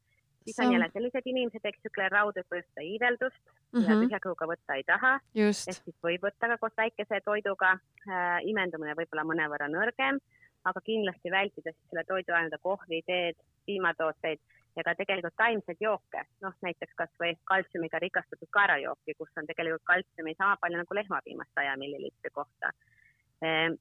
siis 0.45 0.61
on 0.67 0.73
jälle 0.73 0.89
sellised 0.93 1.27
inimesed, 1.27 1.65
eks 1.65 1.85
ju, 1.85 1.93
kellel 1.95 2.13
raud 2.15 2.39
võib 2.39 2.49
põhjustada 2.53 2.87
iiveldust 2.87 3.43
mm, 3.43 3.81
-hmm. 3.81 3.89
ja 3.89 3.99
tühja 4.03 4.21
kõhuga 4.25 4.49
võtta 4.53 4.79
ei 4.79 4.85
taha. 4.89 5.13
ehk 5.35 5.83
siis 5.83 5.99
võib 6.09 6.25
võtta 6.29 6.53
ka 6.53 6.59
koos 6.63 6.77
väikese 6.77 7.21
toiduga 7.25 7.75
äh,, 7.75 8.41
imendumine 8.53 8.97
võib 8.97 9.13
olla 9.13 9.27
mõnevõrra 9.33 9.69
nõrgem, 9.75 10.21
aga 10.65 10.81
kindlasti 10.85 11.31
vältida 11.35 11.73
siis 11.73 11.91
selle 11.91 12.05
toiduainete 12.09 12.59
kohvi, 12.63 13.03
teed, 13.07 13.37
piimatooteid 13.69 14.41
ja 14.77 14.85
ka 14.87 14.95
tegelikult 14.99 15.37
taimseid 15.37 15.81
jooke, 15.83 16.23
noh 16.45 16.55
näiteks 16.67 16.95
kasvõi 17.01 17.35
kaltsiumiga 17.51 18.01
rikastatud 18.05 18.51
kaerajooki, 18.55 19.17
kus 19.19 19.41
on 19.41 19.49
tegelikult 19.49 19.87
kaltsiumi 19.91 20.37
sama 20.39 20.57
palju 20.61 20.83
nagu 20.83 20.99
lehmapiimast 21.01 21.55
saja 21.55 21.77
milliliitri 21.81 22.31
kohta. 22.35 22.71
Ehm, 23.43 23.79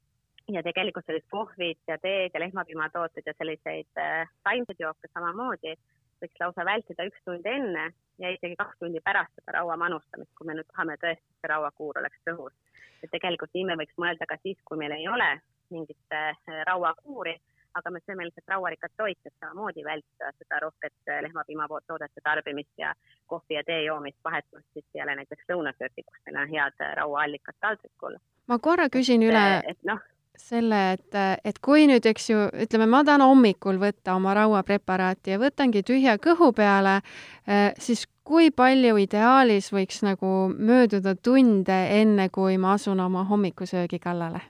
ja 0.53 0.63
tegelikult 0.63 1.05
sellised 1.05 1.29
kohvid 1.29 1.79
ja 1.91 1.97
teed 2.01 2.33
ja 2.33 2.39
lehmapiimatooted 2.39 3.25
ja 3.25 3.33
selliseid 3.37 4.01
äh, 4.01 4.29
taimseid 4.47 4.83
jooke 4.85 5.09
samamoodi 5.13 5.75
võiks 6.21 6.39
lausa 6.41 6.65
vältida 6.65 7.05
üks 7.09 7.19
tund 7.25 7.45
enne 7.45 7.89
ja 8.21 8.31
isegi 8.33 8.57
kaks 8.59 8.79
tundi 8.79 9.01
pärast 9.05 9.33
seda 9.37 9.59
raua 9.59 9.77
manustamist, 9.77 10.31
kui 10.37 10.47
me 10.49 10.55
nüüd 10.57 10.69
tahame 10.71 10.97
tõesti, 11.01 11.25
et 11.25 11.43
see 11.43 11.51
rauakuur 11.51 11.99
oleks 12.01 12.23
tõhus. 12.29 12.55
et 13.03 13.11
tegelikult 13.13 13.53
nii 13.53 13.67
me 13.69 13.77
võiks 13.83 13.99
mõelda 14.01 14.25
ka 14.25 14.39
siis, 14.41 14.57
kui 14.65 14.79
meil 14.81 14.95
ei 14.95 15.07
ole 15.07 15.29
mingit 15.69 16.15
äh, 16.15 16.33
rauakuuri, 16.69 17.35
aga 17.73 17.91
me 17.93 18.01
sööme 18.05 18.27
lihtsalt 18.27 18.53
rauarikkat 18.53 18.91
toitu, 18.97 19.21
et 19.25 19.35
samamoodi 19.43 19.83
vältida 19.85 20.31
seda 20.37 20.59
rohket 20.63 21.11
äh, 21.11 21.21
lehmapiimatoodete 21.27 22.23
tarbimist 22.23 22.73
ja 22.77 22.93
kohvi 23.25 23.59
ja 23.59 23.63
tee 23.67 23.83
joomist 23.83 24.19
vahetult 24.23 24.65
siis 24.73 24.85
peale 24.93 25.15
näiteks 25.19 25.49
lõunasööki, 25.51 26.03
kus 26.03 26.21
meil 26.25 26.43
on 26.43 26.53
head 26.53 26.85
äh, 26.85 26.93
rauaallikad 27.01 27.59
taldrikul. 27.61 28.19
ma 28.47 28.59
korra 28.59 28.89
küsin 28.89 29.25
üle, 29.27 29.47
et 29.67 29.83
noh, 29.87 30.01
selle, 30.37 30.81
et, 30.93 31.17
et 31.45 31.59
kui 31.63 31.87
nüüd, 31.89 32.05
eks 32.05 32.29
ju, 32.29 32.43
ütleme, 32.65 32.87
ma 32.89 33.03
tahan 33.05 33.23
hommikul 33.25 33.79
võtta 33.81 34.15
oma 34.17 34.35
rauapreparaati 34.37 35.33
ja 35.33 35.39
võtangi 35.41 35.83
tühja 35.85 36.17
kõhu 36.21 36.51
peale, 36.55 36.99
eh, 37.47 37.71
siis 37.81 38.05
kui 38.27 38.51
palju 38.51 38.97
ideaalis 39.01 39.71
võiks 39.73 40.03
nagu 40.05 40.33
mööduda 40.53 41.15
tunde, 41.15 41.79
enne 42.01 42.29
kui 42.29 42.57
ma 42.61 42.75
asun 42.77 42.99
oma 43.03 43.25
hommikusöögi 43.27 43.99
kallale? 44.03 44.43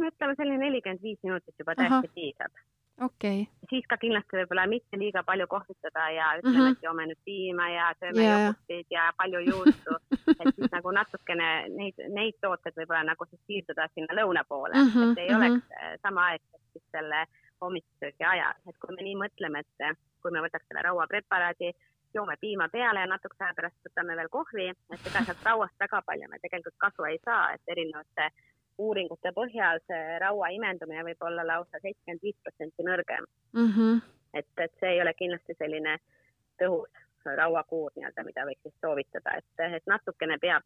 No 0.00 0.10
ütleme, 0.12 0.36
selline 0.38 0.64
nelikümmend 0.64 1.02
viis 1.02 1.18
minutit 1.22 1.64
juba 1.64 1.76
täiesti 1.78 2.12
piisab 2.14 2.52
okay.. 3.04 3.44
siis 3.70 3.86
ka 3.90 3.98
kindlasti 4.00 4.38
võib-olla 4.40 4.66
mitte 4.70 4.98
liiga 5.00 5.22
palju 5.26 5.46
kohvitada 5.50 6.06
ja 6.14 6.30
ütleme 6.38 6.56
mm, 6.56 6.64
-hmm. 6.66 6.78
et 6.78 6.86
joome 6.88 7.06
nüüd 7.10 7.20
piima 7.24 7.68
ja 7.70 7.90
sööme 8.00 8.24
yeah. 8.24 8.40
jogurtid 8.46 8.96
ja 8.96 9.10
palju 9.16 9.40
juustu 9.48 9.98
et 10.32 10.54
siis 10.56 10.72
nagu 10.72 10.94
natukene 10.96 11.50
neid, 11.76 12.02
neid 12.16 12.38
tooteid 12.44 12.76
võib-olla 12.76 13.04
nagu 13.12 13.28
siis 13.30 13.42
siirduda 13.46 13.88
sinna 13.94 14.18
lõuna 14.22 14.44
poole 14.48 14.74
mm, 14.74 14.90
-hmm. 14.94 15.12
et 15.12 15.18
ei 15.18 15.28
mm 15.28 15.34
-hmm. 15.34 15.46
oleks 15.46 15.78
äh, 15.82 15.94
samaaegselt 16.02 16.66
siis 16.72 16.84
selle 16.96 17.26
hommikusöögi 17.60 18.24
ajal, 18.24 18.54
et 18.68 18.76
kui 18.80 18.96
me 18.96 19.02
nii 19.04 19.16
mõtleme, 19.24 19.60
et 19.60 19.86
äh, 19.86 19.96
kui 20.22 20.32
me 20.32 20.42
võtaks 20.44 20.66
selle 20.68 20.82
rauapreparaadi, 20.82 21.72
joome 22.14 22.36
piima 22.40 22.68
peale 22.68 23.00
ja 23.00 23.06
natukese 23.06 23.44
aja 23.44 23.54
pärast 23.56 23.88
võtame 23.88 24.16
veel 24.16 24.28
kohvi, 24.28 24.68
et 24.72 25.06
ega 25.06 25.24
sealt 25.24 25.44
rauast 25.44 25.76
väga 25.80 26.02
palju 26.06 26.28
me 26.30 26.38
tegelikult 26.42 26.78
kasu 26.78 27.04
ei 27.04 27.18
saa, 27.24 27.52
et 27.54 27.74
erinevate 27.74 28.30
uuringute 28.86 29.32
põhjal 29.36 29.82
see 29.86 30.18
raua 30.22 30.50
imendumine 30.56 31.04
võib 31.10 31.28
olla 31.28 31.46
lausa 31.46 31.80
seitsekümmend 31.82 32.24
viis 32.24 32.38
protsenti 32.44 32.86
nõrgem 32.86 33.26
mm. 33.52 33.68
-hmm. 33.76 34.00
et, 34.40 34.50
et 34.64 34.72
see 34.80 34.94
ei 34.94 35.02
ole 35.04 35.14
kindlasti 35.18 35.56
selline 35.58 35.98
tõhus 36.62 37.06
rauakuur 37.36 37.92
nii-öelda, 37.96 38.24
mida 38.24 38.46
võiks 38.48 38.62
siis 38.64 38.76
soovitada, 38.80 39.36
et, 39.36 39.64
et 39.76 39.86
natukene 39.86 40.38
peab 40.40 40.64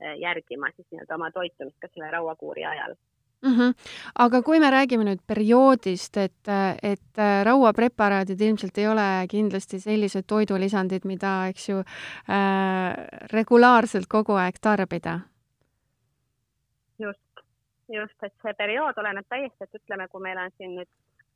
eh, 0.00 0.16
järgima 0.20 0.70
siis 0.76 0.86
nii-öelda 0.90 1.16
oma 1.20 1.30
toitumist 1.32 1.80
ka 1.80 1.88
selle 1.92 2.10
rauakuuri 2.12 2.64
ajal 2.64 2.96
mm. 3.44 3.56
-hmm. 3.58 3.74
aga 4.18 4.42
kui 4.42 4.60
me 4.60 4.70
räägime 4.70 5.04
nüüd 5.04 5.22
perioodist, 5.26 6.16
et, 6.16 6.52
et 6.82 7.22
rauapreparaadid 7.44 8.40
ilmselt 8.40 8.78
ei 8.78 8.88
ole 8.88 9.08
kindlasti 9.30 9.80
sellised 9.80 10.24
toidulisandid, 10.26 11.04
mida, 11.04 11.46
eks 11.48 11.68
ju 11.68 11.78
äh,, 11.78 12.94
regulaarselt 13.32 14.06
kogu 14.08 14.32
aeg 14.32 14.60
tarbida. 14.60 15.20
Just, 17.88 18.12
just, 18.12 18.22
et 18.22 18.34
see 18.42 18.54
periood 18.58 18.98
oleneb 18.98 19.26
täiesti, 19.28 19.64
et 19.64 19.80
ütleme, 19.80 20.08
kui 20.08 20.22
meil 20.22 20.38
on 20.38 20.54
siin 20.58 20.76
nüüd 20.78 20.90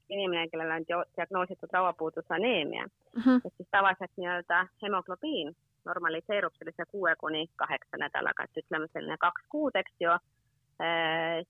inimene, 0.08 0.48
kellel 0.48 0.70
on 0.72 0.86
diagnoositud 0.88 1.72
rauapuuduse 1.72 2.34
aneemia 2.34 2.86
mm, 2.86 3.22
-hmm. 3.22 3.40
et 3.44 3.54
siis 3.56 3.68
tavaliselt 3.70 4.10
nii-öelda 4.16 4.66
hemoglobiin 4.82 5.56
normaliseerub 5.84 6.54
sellise 6.58 6.84
kuue 6.90 7.16
kuni 7.16 7.46
kaheksa 7.56 7.96
nädalaga, 7.96 8.44
et 8.44 8.64
ütleme 8.64 8.88
selline 8.92 9.16
kaks 9.20 9.42
kuud, 9.48 9.76
eks 9.76 9.94
ju 10.00 10.10
äh,, 10.10 10.20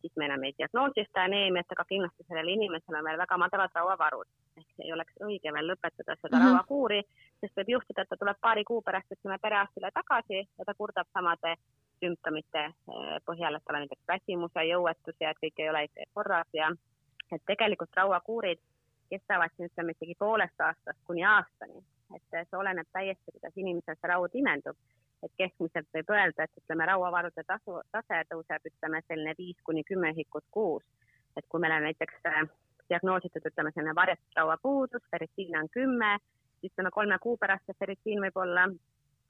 siis 0.01 0.12
me 0.17 0.25
enam 0.25 0.45
ei 0.45 0.55
diagnoosista 0.59 1.23
aneemiat, 1.29 1.73
aga 1.75 1.85
kindlasti 1.88 2.25
sellel 2.25 2.49
inimesel 2.49 2.97
on 2.97 3.05
veel 3.05 3.19
väga 3.21 3.37
madalad 3.43 3.75
rauavarud. 3.75 4.29
ehk 4.57 4.85
ei 4.85 4.93
oleks 4.93 5.19
õige 5.27 5.53
veel 5.53 5.69
lõpetada 5.71 6.17
seda 6.17 6.37
mm 6.37 6.43
-hmm. 6.43 6.55
rauakuuri, 6.55 7.03
sest 7.41 7.61
võib 7.61 7.75
juhtuda, 7.75 8.03
et 8.03 8.09
ta 8.09 8.17
tuleb 8.17 8.41
paari 8.41 8.64
kuu 8.64 8.81
pärast, 8.83 9.12
ütleme, 9.12 9.38
perearstile 9.43 9.91
tagasi 9.95 10.38
ja 10.59 10.64
ta 10.64 10.75
kurdab 10.75 11.07
samade 11.12 11.55
sümptomite 12.01 12.64
eh, 12.64 13.19
põhjal, 13.29 13.57
et 13.57 13.64
tal 13.64 13.77
on 13.77 13.85
näiteks 13.85 14.09
väsimus 14.09 14.53
ja 14.55 14.62
jõuetus 14.62 15.21
ja 15.21 15.31
et 15.31 15.41
kõik 15.45 15.59
ei 15.59 15.71
ole 15.71 15.87
korras 16.14 16.49
ja 16.53 16.73
et 17.33 17.43
tegelikult 17.47 17.97
rauakuurid 17.97 18.61
kestavad 19.11 19.53
siin 19.57 19.69
ütleme 19.71 19.95
isegi 19.97 20.14
poolest 20.19 20.61
aastast 20.61 21.01
kuni 21.05 21.25
aastani, 21.25 21.83
et 22.17 22.23
see 22.33 22.59
oleneb 22.61 22.88
täiesti, 22.93 23.33
kuidas 23.33 23.57
inimesel 23.57 23.97
see 23.97 24.11
raud 24.12 24.35
imendub. 24.35 24.77
Et 25.22 25.33
keskmiselt 25.40 25.88
võib 25.94 26.11
öelda, 26.14 26.44
et 26.44 26.62
ütleme, 26.62 26.87
rauavarude 26.90 27.44
tasu, 27.46 27.81
tase 27.94 28.22
tõuseb, 28.31 28.68
ütleme 28.70 29.02
selline 29.07 29.35
viis 29.38 29.59
kuni 29.66 29.85
kümme 29.85 30.12
ühikut 30.14 30.44
kuus. 30.50 30.85
et 31.37 31.44
kui 31.48 31.61
meil 31.62 31.72
on 31.76 31.85
näiteks 31.87 32.14
eh, 32.26 32.38
diagnoositud, 32.90 33.44
ütleme 33.46 33.70
selline 33.70 33.94
varjatud 33.94 34.37
rauapuudus, 34.37 35.02
ferritiin 35.11 35.59
on 35.59 35.68
kümme, 35.70 36.16
siis 36.61 36.72
ütleme 36.72 36.90
kolme 36.90 37.18
kuu 37.22 37.37
pärast 37.38 37.66
see 37.66 37.76
ferritiin 37.78 38.22
võib 38.24 38.40
olla, 38.42 38.64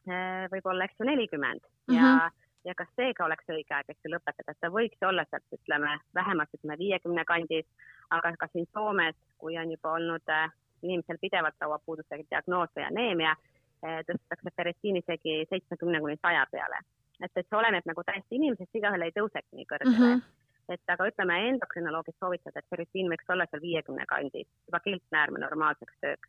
eh, 0.09 0.47
võib 0.53 0.71
olla, 0.73 0.85
eks 0.85 1.01
ju, 1.01 1.09
nelikümmend. 1.11 1.65
Ja 1.89 2.03
mm 2.03 2.19
-hmm 2.19 2.45
ja 2.65 2.75
kas 2.75 2.89
seega 2.97 3.25
oleks 3.25 3.45
õige 3.49 3.75
aeg, 3.75 3.87
eks 3.89 4.05
ju, 4.05 4.11
lõpetada, 4.13 4.51
et 4.51 4.59
ta 4.61 4.69
võiks 4.69 5.05
olla 5.09 5.25
sealt, 5.31 5.45
ütleme, 5.53 5.93
vähemalt 6.15 6.55
ütleme 6.55 6.79
viiekümne 6.79 7.25
kandis, 7.25 7.67
aga 8.11 8.33
ka 8.37 8.49
siin 8.53 8.67
Soomes, 8.73 9.17
kui 9.39 9.59
on 9.59 9.71
juba 9.71 9.93
olnud 9.93 10.29
äh, 10.29 10.51
inimesel 10.83 11.19
pidevalt 11.21 11.55
rauapuuduse 11.61 12.19
diagnoos 12.31 12.69
või 12.77 12.85
aneemia 12.85 13.31
äh,, 13.31 13.58
tõstetakse 13.83 14.55
ferritiin 14.57 14.99
isegi 15.03 15.39
seitsmekümne 15.51 16.01
kuni 16.01 16.17
saja 16.23 16.47
peale. 16.51 16.83
et, 17.23 17.31
et 17.35 17.47
see 17.47 17.59
oleneb 17.59 17.87
nagu 17.87 18.05
täiesti 18.07 18.39
inimesest, 18.41 18.75
igaühel 18.75 19.07
ei 19.07 19.15
tõuseks 19.17 19.51
nii 19.53 19.71
kõrgele 19.73 19.97
mm. 19.97 20.13
-hmm 20.19 20.45
et 20.69 20.91
aga 20.93 21.07
ütleme, 21.09 21.37
endokrinoloogid 21.49 22.13
soovitavad, 22.21 22.59
et 22.61 22.67
ferritiin 22.71 23.07
võiks 23.09 23.31
olla 23.33 23.47
seal 23.49 23.63
viiekümne 23.63 24.05
kandis, 24.09 24.49
juba 24.69 24.81
kilpnäärme 24.85 25.41
normaalseks 25.41 25.95
tööks 26.03 26.29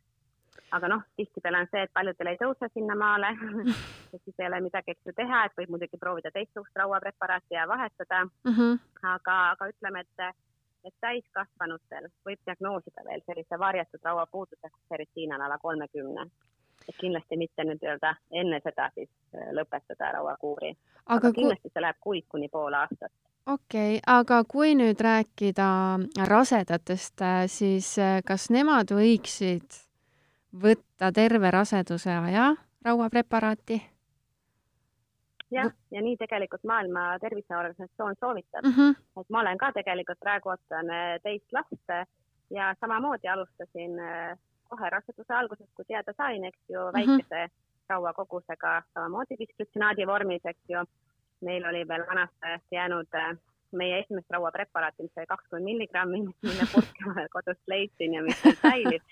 aga 0.76 0.88
noh, 0.88 1.02
tihtipeale 1.16 1.62
on 1.62 1.68
see, 1.70 1.82
et 1.84 1.92
paljudel 1.94 2.30
ei 2.32 2.38
tõuse 2.40 2.68
sinnamaale 2.74 3.30
et 4.14 4.20
siis 4.22 4.38
ei 4.38 4.46
ole 4.48 4.60
midagi, 4.66 4.94
eks 4.94 5.10
ju, 5.10 5.14
teha, 5.16 5.44
et 5.46 5.56
võib 5.58 5.74
muidugi 5.74 5.98
proovida 6.00 6.32
teistsugust 6.34 6.78
rauapreparaati 6.82 7.56
ja 7.56 7.66
vahetada 7.70 8.24
mm. 8.24 8.54
-hmm. 8.54 8.78
aga, 9.14 9.38
aga 9.54 9.70
ütleme, 9.72 10.04
et, 10.06 10.38
et 10.84 10.94
täiskasvanutel 11.06 12.08
võib 12.26 12.40
diagnoosida 12.46 13.04
veel 13.08 13.24
sellise 13.26 13.58
varjatud 13.58 14.08
rauapuuduse, 14.10 14.70
kus 14.70 14.88
seritiin 14.94 15.34
on 15.34 15.42
alla 15.42 15.58
kolmekümne. 15.58 16.26
Et 16.88 16.96
kindlasti 17.00 17.36
mitte 17.36 17.64
nüüd 17.64 17.82
öelda 17.86 18.14
enne 18.30 18.60
seda 18.64 18.90
siis 18.94 19.10
äh, 19.34 19.50
lõpetada 19.56 20.12
rauakuuri. 20.16 20.74
aga, 21.06 21.32
kindlasti 21.32 21.72
see 21.72 21.82
läheb 21.82 22.00
kuid 22.00 22.26
kuni 22.28 22.48
pool 22.48 22.74
aastat 22.74 23.12
okei 23.46 23.96
okay,, 23.96 24.02
aga 24.06 24.42
kui 24.48 24.74
nüüd 24.78 25.00
rääkida 25.00 25.68
rasedatest, 26.28 27.22
äh, 27.22 27.44
siis 27.46 27.92
äh, 27.98 28.18
kas 28.26 28.50
nemad 28.50 28.92
võiksid 28.94 29.80
võtta 30.62 31.12
terve 31.14 31.50
raseduse 31.50 32.10
aja 32.10 32.50
rauapreparaati. 32.84 33.80
jah, 35.50 35.72
ja 35.90 36.02
nii 36.02 36.16
tegelikult 36.16 36.64
Maailma 36.64 37.18
Terviseorganisatsioon 37.20 38.14
soovitab 38.20 38.64
mm. 38.64 38.74
-hmm. 38.76 39.20
et 39.20 39.30
ma 39.30 39.40
olen 39.40 39.58
ka 39.58 39.72
tegelikult 39.72 40.20
praegu 40.20 40.48
ootan 40.48 40.86
teist 41.22 41.52
last 41.52 41.96
ja 42.50 42.74
samamoodi 42.80 43.28
alustasin 43.28 43.98
kohe 44.70 44.90
raseduse 44.90 45.34
alguses, 45.34 45.68
kui 45.76 45.84
teada 45.88 46.14
sain, 46.16 46.44
eks 46.44 46.62
ju, 46.68 46.80
Mhm. 46.80 46.96
väikese 46.98 47.48
rauakogusega 47.90 48.72
samamoodi 48.94 49.36
bisglütsinaadi 49.42 50.06
vormis, 50.06 50.42
eks 50.44 50.64
ju. 50.68 50.84
meil 51.40 51.64
oli 51.64 51.88
veel 51.88 52.02
vanast 52.08 52.34
ajast 52.44 52.66
jäänud 52.72 53.14
äh, 53.16 53.36
meie 53.72 53.98
esimest 54.02 54.30
rauapreparaati, 54.34 55.02
mis 55.02 55.18
oli 55.18 55.26
kakskümmend 55.26 55.64
milligrammi, 55.70 56.18
mille 56.48 56.66
purki 56.72 57.06
ma 57.06 57.24
kodust 57.32 57.62
leidsin 57.72 58.14
ja 58.14 58.22
mis 58.22 58.42
säilib. 58.62 59.02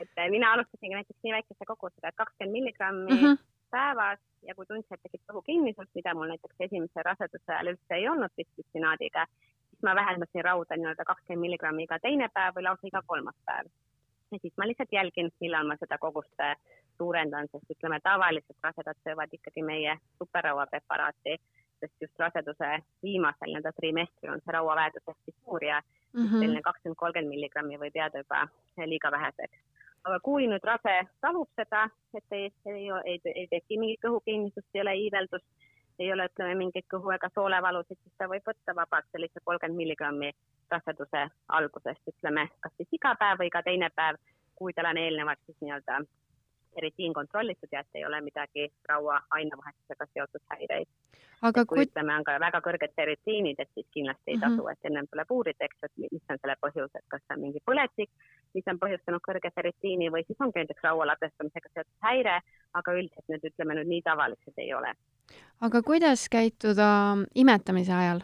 et 0.00 0.18
äh, 0.18 0.30
mina 0.30 0.52
alustasingi 0.52 0.94
näiteks 0.94 1.18
nii 1.22 1.32
väikese 1.32 1.66
kogusega, 1.66 2.08
et 2.08 2.20
kakskümmend 2.20 2.52
milligrammi 2.52 3.14
mm 3.14 3.24
-hmm. 3.24 3.38
päevas 3.70 4.20
ja 4.48 4.54
kui 4.54 4.66
tundsin, 4.66 4.94
et 4.94 5.02
tekib 5.02 5.22
kõhukinnisus, 5.32 5.88
mida 5.94 6.14
mul 6.14 6.28
näiteks 6.28 6.54
esimese 6.66 7.02
raseduse 7.02 7.52
ajal 7.52 7.72
üldse 7.74 7.94
ei 7.94 8.08
olnud 8.08 8.32
bisglütsinaadiga, 8.36 9.26
siis 9.70 9.82
ma 9.82 9.94
vähendasin 9.94 10.44
rauda 10.44 10.76
nii-öelda 10.76 11.04
kakskümmend 11.04 11.40
milligrammi 11.46 11.82
iga 11.82 11.98
teine 11.98 12.28
päev 12.34 12.54
või 12.56 12.66
lausa 12.68 12.86
iga 12.86 13.02
kolmas 13.06 13.38
päev. 13.46 13.66
Ja 14.32 14.38
siis 14.42 14.54
ma 14.56 14.66
lihtsalt 14.66 14.92
jälgin, 14.92 15.30
millal 15.40 15.66
ma 15.66 15.76
seda 15.80 15.98
kogust 15.98 16.40
äh, 16.40 16.56
suurendan, 16.98 17.48
sest 17.52 17.74
ütleme, 17.76 18.00
tavaliselt 18.02 18.58
rasedad 18.62 18.98
söövad 19.04 19.32
ikkagi 19.32 19.62
meie 19.62 19.96
superrauapreparaati, 20.18 21.36
sest 21.80 22.06
just 22.06 22.18
raseduse 22.18 22.70
viimasel 23.02 23.50
nii-öelda 23.50 23.72
trimestril 23.78 24.32
on 24.32 24.42
see 24.44 24.54
rauaväetus 24.56 25.06
hästi 25.10 25.34
suur 25.36 25.64
ja 25.64 25.82
mm 25.82 26.24
-hmm. 26.24 26.40
selline 26.40 26.62
kakskümmend, 26.62 27.00
kolmkümmend 27.02 27.34
milligrammi 27.34 27.80
võib 27.84 27.96
jääda 28.00 28.24
juba 28.24 28.46
liiga 28.86 29.10
väheseks. 29.10 29.58
aga 30.04 30.20
kui 30.20 30.46
nüüd 30.50 30.64
rase 30.66 30.94
talub 31.20 31.48
seda, 31.56 31.88
et 32.14 32.24
ei, 32.30 32.52
ei, 32.66 32.88
ei, 33.04 33.20
ei 33.34 33.46
teki 33.50 33.78
mingit 33.78 34.00
kõhukinnisust, 34.06 34.70
ei 34.74 34.80
ole 34.80 34.94
iiveldust, 34.96 35.46
ei 36.02 36.12
ole, 36.12 36.26
ütleme, 36.30 36.54
mingeid 36.58 36.86
kõhu 36.90 37.12
ega 37.14 37.30
soolevalusid, 37.34 37.98
siis 38.00 38.14
ta 38.18 38.28
võib 38.30 38.46
võtta 38.48 38.74
vabalt 38.76 39.06
sellise 39.12 39.42
kolmkümmend 39.44 39.78
milligrammi 39.78 40.32
raseduse 40.72 41.26
algusest, 41.58 42.02
ütleme, 42.14 42.48
kas 42.64 42.74
siis 42.76 42.98
iga 42.98 43.14
päev 43.20 43.42
või 43.42 43.50
iga 43.52 43.62
teine 43.62 43.90
päev, 43.94 44.18
kui 44.58 44.74
tal 44.76 44.90
on 44.90 45.00
eelnevalt 45.02 45.40
siis 45.46 45.58
nii-öelda 45.62 46.00
eritiin 46.76 47.14
kontrollitud 47.14 47.68
ja 47.72 47.80
et 47.80 47.98
ei 48.00 48.04
ole 48.06 48.20
midagi 48.20 48.68
raua 48.88 49.20
ainevahetusega 49.30 50.06
seotud 50.12 50.44
häireid. 50.50 50.88
aga 51.42 51.64
kui, 51.66 51.76
kui 51.76 51.86
ütleme, 51.86 52.14
on 52.16 52.24
ka 52.24 52.38
väga 52.40 52.60
kõrged 52.64 52.94
feritiinid, 52.96 53.58
et 53.58 53.70
siis 53.74 53.86
kindlasti 53.94 54.34
ei 54.34 54.40
tasu, 54.40 54.66
et 54.70 54.90
ennem 54.90 55.06
tuleb 55.10 55.30
uurida, 55.36 55.66
eks, 55.66 55.78
et 55.88 55.92
mis 56.04 56.30
on 56.30 56.38
selle 56.38 56.56
põhjus, 56.62 56.90
et 56.94 57.06
kas 57.10 57.22
see 57.26 57.36
on 57.36 57.42
mingi 57.42 57.62
põletik, 57.70 58.10
mis 58.54 58.68
on 58.70 58.78
põhjustanud 58.82 59.24
kõrge 59.26 59.50
feritiini 59.54 60.10
või 60.14 60.24
siis 60.26 60.40
ongi 60.40 60.62
näiteks 60.62 60.86
raua 60.86 61.08
ladestamisega 61.12 61.72
seotud 61.72 62.08
häire, 62.08 62.40
aga 62.78 62.98
üldiselt 62.98 63.32
need, 63.32 63.48
ütleme 63.52 63.78
nüüd 63.80 63.90
nii 63.94 64.04
tavalised 64.06 64.62
ei 64.62 64.74
ole. 64.74 64.94
aga 65.60 65.82
kuidas 65.82 66.28
käituda 66.28 66.92
imetamise 67.34 67.92
ajal? 67.92 68.22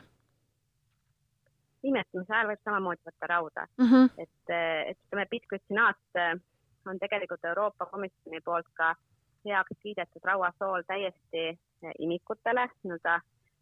imetamise 1.87 2.35
ajal 2.35 2.53
võib 2.53 2.63
samamoodi 2.65 3.07
võtta 3.07 3.27
rauda 3.31 3.67
mm, 3.79 3.91
-hmm. 3.91 4.11
et, 4.19 4.55
et 4.91 4.99
ütleme, 5.07 5.27
bisglütsinaat 5.31 6.21
on 6.89 6.99
tegelikult 6.99 7.45
Euroopa 7.45 7.87
Komisjoni 7.87 8.41
poolt 8.45 8.69
ka 8.75 8.95
heaks 9.45 9.81
kiidetud 9.83 10.25
rauasool 10.25 10.83
täiesti 10.87 11.59
imikutele 11.99 12.69
nii-öelda 12.83 13.21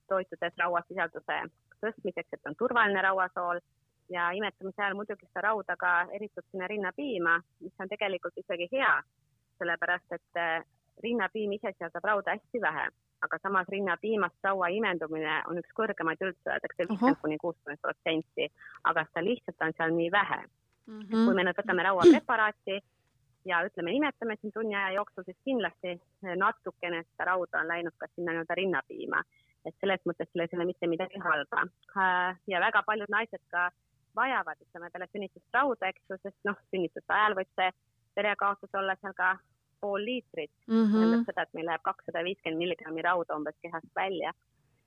toitudes 0.09 0.55
rauasisalduse 0.59 1.39
tõstmiseks, 1.83 2.33
et 2.33 2.47
on 2.49 2.57
turvaline 2.59 3.03
rauasool 3.03 3.61
ja 4.11 4.31
imetamise 4.39 4.83
ajal 4.83 4.95
muidugi 4.99 5.27
seda 5.27 5.49
rauda 5.49 5.77
ka 5.77 5.93
eritub 6.19 6.47
sinna 6.51 6.69
rinnapiima, 6.71 7.41
mis 7.61 7.83
on 7.83 7.91
tegelikult 7.91 8.39
isegi 8.39 8.69
hea, 8.73 8.93
sellepärast 9.59 10.17
et 10.19 10.41
rinnapiim 11.03 11.53
ise 11.59 11.73
sisaldab 11.75 12.05
rauda 12.11 12.37
hästi 12.37 12.62
vähe, 12.62 12.87
aga 13.27 13.39
samas 13.43 13.69
rinnapiimast 13.73 14.49
raua 14.49 14.69
imendumine 14.73 15.41
on 15.51 15.61
üks 15.61 15.75
kõrgemaid 15.77 16.23
üldse, 16.23 16.53
öeldakse 16.53 16.87
viiskümmend 16.89 17.21
kuni 17.23 17.39
kuuskümmend 17.43 17.83
protsenti, 17.83 18.49
aga 18.85 19.05
seda 19.11 19.25
lihtsalt 19.27 19.67
on 19.67 19.77
seal 19.77 19.97
nii 19.97 20.12
vähe 20.12 20.41
mm. 20.43 21.01
-hmm. 21.01 21.25
kui 21.25 21.35
me 21.35 21.45
nüüd 21.45 21.61
võtame 21.61 21.89
rauapreparaati 21.89 22.79
ja 23.47 23.63
ütleme, 23.67 23.93
nimetame 23.95 24.37
siin 24.41 24.53
tunni 24.53 24.75
aja 24.77 24.95
jooksul, 24.99 25.25
siis 25.27 25.39
kindlasti 25.45 25.97
natukene 26.37 27.03
seda 27.05 27.29
rauda 27.31 27.63
on 27.63 27.69
läinud 27.71 27.95
ka 27.99 28.09
sinna 28.15 28.33
nii-öelda 28.33 28.59
rinnapiima. 28.61 29.23
et 29.67 29.75
selles 29.83 30.03
mõttes 30.07 30.29
selles 30.31 30.53
ei 30.53 30.59
ole 30.59 30.65
mitte 30.69 30.87
midagi 30.87 31.19
halba. 31.19 31.67
ja 32.47 32.61
väga 32.61 32.83
paljud 32.87 33.11
naised 33.11 33.43
ka 33.51 33.71
vajavad, 34.17 34.63
ütleme 34.63 34.91
peale 34.91 35.09
sünnitust 35.13 35.59
rauda, 35.59 35.89
eks 35.89 36.03
ju, 36.11 36.19
sest 36.23 36.39
noh, 36.49 36.59
sünnituse 36.71 37.13
ajal 37.19 37.37
võib 37.39 37.51
see 37.59 37.71
verekaotus 38.17 38.75
olla 38.81 38.97
seal 39.01 39.15
ka 39.17 39.37
pool 39.81 40.05
liitrit 40.05 40.53
mm. 40.67 40.85
-hmm. 40.85 40.93
tähendab 40.93 41.27
seda, 41.31 41.43
et 41.43 41.55
meil 41.55 41.67
läheb 41.71 41.83
kakssada 41.83 42.25
viiskümmend 42.25 42.63
milligrammi 42.63 43.03
rauda 43.03 43.37
umbes 43.37 43.59
kehast 43.63 43.93
välja. 43.97 44.33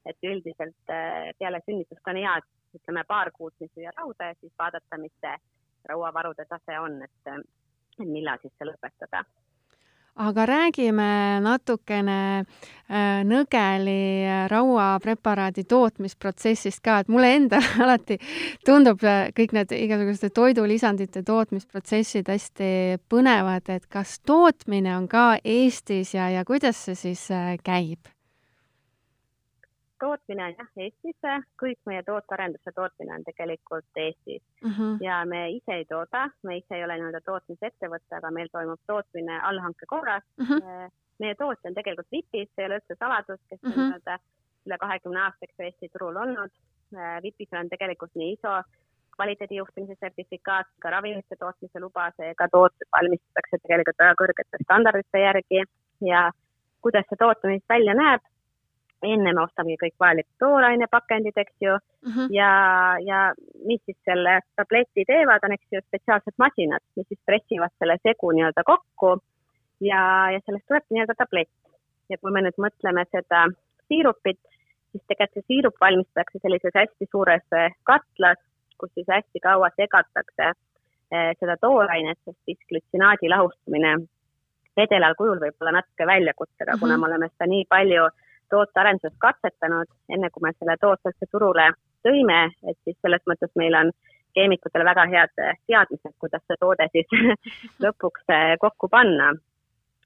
et 0.06 0.18
üldiselt 0.24 0.92
peale 1.40 1.60
sünnitust 1.66 2.08
on 2.08 2.16
hea, 2.16 2.38
et 2.38 2.80
ütleme 2.80 3.04
paar 3.08 3.32
kuud 3.32 3.54
süüa 3.60 3.92
rauda 3.98 4.30
ja 4.30 4.36
siis 4.40 4.54
vaadata, 4.60 4.98
mis 4.98 5.12
see 5.22 5.36
rauavarude 5.90 6.46
tase 6.46 6.80
on, 6.80 7.02
et 7.04 7.32
millal 8.08 8.40
siis 8.42 8.54
see 8.58 8.68
lõpetada. 8.70 9.24
aga 10.20 10.46
räägime 10.46 11.40
natukene 11.40 12.44
nõgeli 13.24 14.28
rauapreparaadi 14.52 15.64
tootmisprotsessist 15.64 16.82
ka, 16.84 16.98
et 17.00 17.08
mulle 17.08 17.30
endale 17.38 17.72
alati 17.86 18.20
tundub 18.66 19.00
kõik 19.38 19.56
need 19.56 19.72
igasuguste 19.80 20.30
toidulisandite 20.36 21.24
tootmisprotsessid 21.24 22.28
hästi 22.28 23.00
põnevad, 23.10 23.70
et 23.70 23.88
kas 23.88 24.20
tootmine 24.20 24.98
on 24.98 25.08
ka 25.08 25.38
Eestis 25.44 26.14
ja, 26.14 26.30
ja 26.30 26.44
kuidas 26.46 26.84
see 26.90 27.00
siis 27.08 27.28
käib? 27.64 28.12
Tootmine 30.00 30.46
on 30.46 30.56
jah 30.58 30.72
Eestis, 30.86 31.18
kõik 31.62 31.80
meie 31.90 32.04
tootearenduse 32.08 32.72
tootmine 32.76 33.16
on 33.16 33.24
tegelikult 33.28 34.02
Eestis 34.04 34.42
mm 34.64 34.72
-hmm. 34.72 34.98
ja 35.06 35.20
me 35.26 35.42
ise 35.52 35.78
ei 35.82 35.86
tooda, 35.86 36.30
me 36.44 36.58
ise 36.58 36.76
ei 36.76 36.84
ole 36.84 36.98
nii-öelda 36.98 37.22
tootmisettevõte, 37.26 38.16
aga 38.18 38.32
meil 38.32 38.50
toimub 38.52 38.82
tootmine 38.88 39.40
allhanke 39.52 39.86
korras 39.86 40.24
mm. 40.38 40.46
-hmm. 40.46 40.92
meie 41.20 41.36
tootja 41.36 41.70
on 41.70 41.80
tegelikult 41.80 42.12
Vipis, 42.12 42.50
see 42.56 42.64
ei 42.64 42.70
ole 42.70 42.82
üldse 42.82 42.96
saladus, 43.00 43.42
kes 43.50 43.60
on 43.64 43.72
mm 43.72 43.76
-hmm. 43.76 43.88
nii-öelda 43.88 44.20
üle 44.66 44.78
kahekümne 44.78 45.22
aastaks 45.22 45.60
Eesti 45.60 45.90
turul 45.94 46.16
olnud. 46.16 46.52
Vipis 47.24 47.54
on 47.54 47.70
tegelikult 47.70 48.16
nii 48.16 48.32
ISO 48.34 48.54
kvaliteedijuhtimise 49.16 49.96
sertifikaat, 50.00 50.68
ka 50.82 50.90
ravimite 50.90 51.36
tootmise 51.40 51.80
luba, 51.80 52.12
seega 52.18 52.48
tooted 52.52 52.88
valmistatakse 52.96 53.58
tegelikult 53.64 54.00
väga 54.04 54.14
kõrgete 54.22 54.62
standardite 54.64 55.24
järgi 55.24 55.64
ja 56.12 56.22
kuidas 56.82 57.08
see 57.10 57.20
tootmine 57.20 57.60
välja 57.70 57.96
näeb 58.00 58.29
enne 59.08 59.34
me 59.34 59.42
ostame 59.42 59.78
kõik 59.80 59.96
vajalikud 60.00 60.42
toorainepakendid, 60.44 61.38
eks 61.38 61.56
ju 61.66 61.76
uh, 61.76 61.82
-huh. 62.16 62.28
ja, 62.36 62.52
ja 63.06 63.20
mis 63.66 63.82
siis 63.86 63.98
selle 64.06 64.40
tableti 64.56 65.06
teevad, 65.08 65.44
on, 65.44 65.56
eks 65.56 65.68
ju, 65.72 65.82
spetsiaalsed 65.88 66.36
masinad, 66.38 66.84
mis 66.96 67.08
siis 67.08 67.22
pressivad 67.26 67.72
selle 67.80 67.98
segu 68.04 68.32
nii-öelda 68.32 68.64
kokku 68.66 69.18
ja, 69.80 70.32
ja 70.34 70.40
sellest 70.46 70.68
tuleb 70.68 70.84
nii-öelda 70.90 71.16
tablett. 71.18 71.52
ja 72.10 72.18
kui 72.18 72.32
me 72.32 72.42
nüüd 72.42 72.58
mõtleme 72.58 73.06
seda 73.12 73.48
siirupit, 73.88 74.40
siis 74.92 75.04
tegelikult 75.08 75.34
see 75.34 75.48
siirup 75.48 75.76
valmistatakse 75.82 76.40
sellises 76.42 76.76
hästi 76.76 77.08
suures 77.12 77.46
katlas, 77.84 78.40
kus 78.82 78.92
siis 78.96 79.12
hästi 79.12 79.40
kaua 79.44 79.70
segatakse 79.76 80.48
eh, 80.50 81.32
seda 81.40 81.58
toorainet, 81.62 82.18
sest 82.26 82.40
siis 82.46 82.58
glütsinaadi 82.72 83.30
lahustumine 83.30 83.94
vedelal 84.80 85.16
kujul 85.20 85.42
võib 85.44 85.62
olla 85.62 85.80
natuke 85.80 86.08
väljakutsega 86.08 86.72
uh, 86.72 86.76
-huh. 86.76 86.82
kuna 86.82 86.98
me 86.98 87.08
oleme 87.10 87.30
seda 87.30 87.50
nii 87.54 87.66
palju 87.70 88.10
tootearenduses 88.50 89.16
katsetanud, 89.18 89.90
enne 90.10 90.30
kui 90.30 90.46
me 90.46 90.54
selle 90.58 90.78
toote 90.82 91.12
üldse 91.12 91.30
turule 91.32 91.70
tõime, 92.06 92.40
et 92.68 92.78
siis 92.84 92.98
selles 93.02 93.24
mõttes 93.30 93.52
meil 93.60 93.76
on 93.76 93.92
keemikutel 94.38 94.86
väga 94.86 95.06
head 95.12 95.36
teadmised, 95.68 96.16
kuidas 96.22 96.44
see 96.48 96.60
toode 96.62 96.88
siis 96.94 97.14
lõpuks 97.84 98.34
kokku 98.62 98.90
panna. 98.90 99.34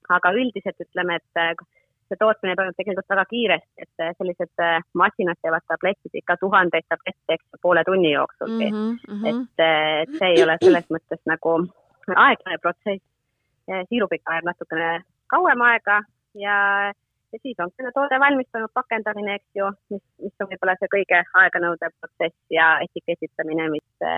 aga 0.09 0.31
üldiselt 0.35 0.81
ütleme, 0.83 1.15
et 1.15 1.61
see 2.09 2.19
tootmine 2.19 2.55
toimub 2.55 2.75
tegelikult 2.77 3.09
väga 3.09 3.23
kiiresti, 3.29 3.85
et 3.85 4.17
sellised 4.17 4.63
masinad 4.99 5.39
teevad 5.41 5.63
tabletid 5.67 6.19
ikka 6.19 6.37
tuhandeid 6.41 6.85
tablette, 6.89 7.37
eks 7.37 7.45
ju, 7.45 7.59
poole 7.61 7.83
tunni 7.87 8.11
jooksulgi 8.11 8.71
mm. 8.71 8.97
-hmm. 9.07 9.27
et, 9.29 9.63
et 10.03 10.17
see 10.19 10.33
ei 10.35 10.43
ole 10.43 10.57
selles 10.61 10.89
mõttes 10.95 11.21
nagu 11.25 11.55
aeglane 12.15 12.57
protsess. 12.61 13.03
siirupiga 13.89 14.31
ajab 14.31 14.45
natukene 14.45 15.03
kauem 15.31 15.61
aega 15.61 16.01
ja 16.35 16.55
ja 17.33 17.39
siis 17.41 17.59
on 17.59 17.71
selle 17.75 17.91
toode 17.95 18.19
valmistunud, 18.19 18.69
pakendamine, 18.73 19.35
eks 19.39 19.59
ju, 19.59 19.69
mis, 19.93 20.03
mis 20.21 20.43
on 20.43 20.49
võib-olla 20.51 20.75
see 20.79 20.91
kõige 20.95 21.21
aeganõudev 21.43 21.93
protsess 21.99 22.37
ja 22.53 22.67
etiketitamine, 22.85 23.69
mis 23.73 24.09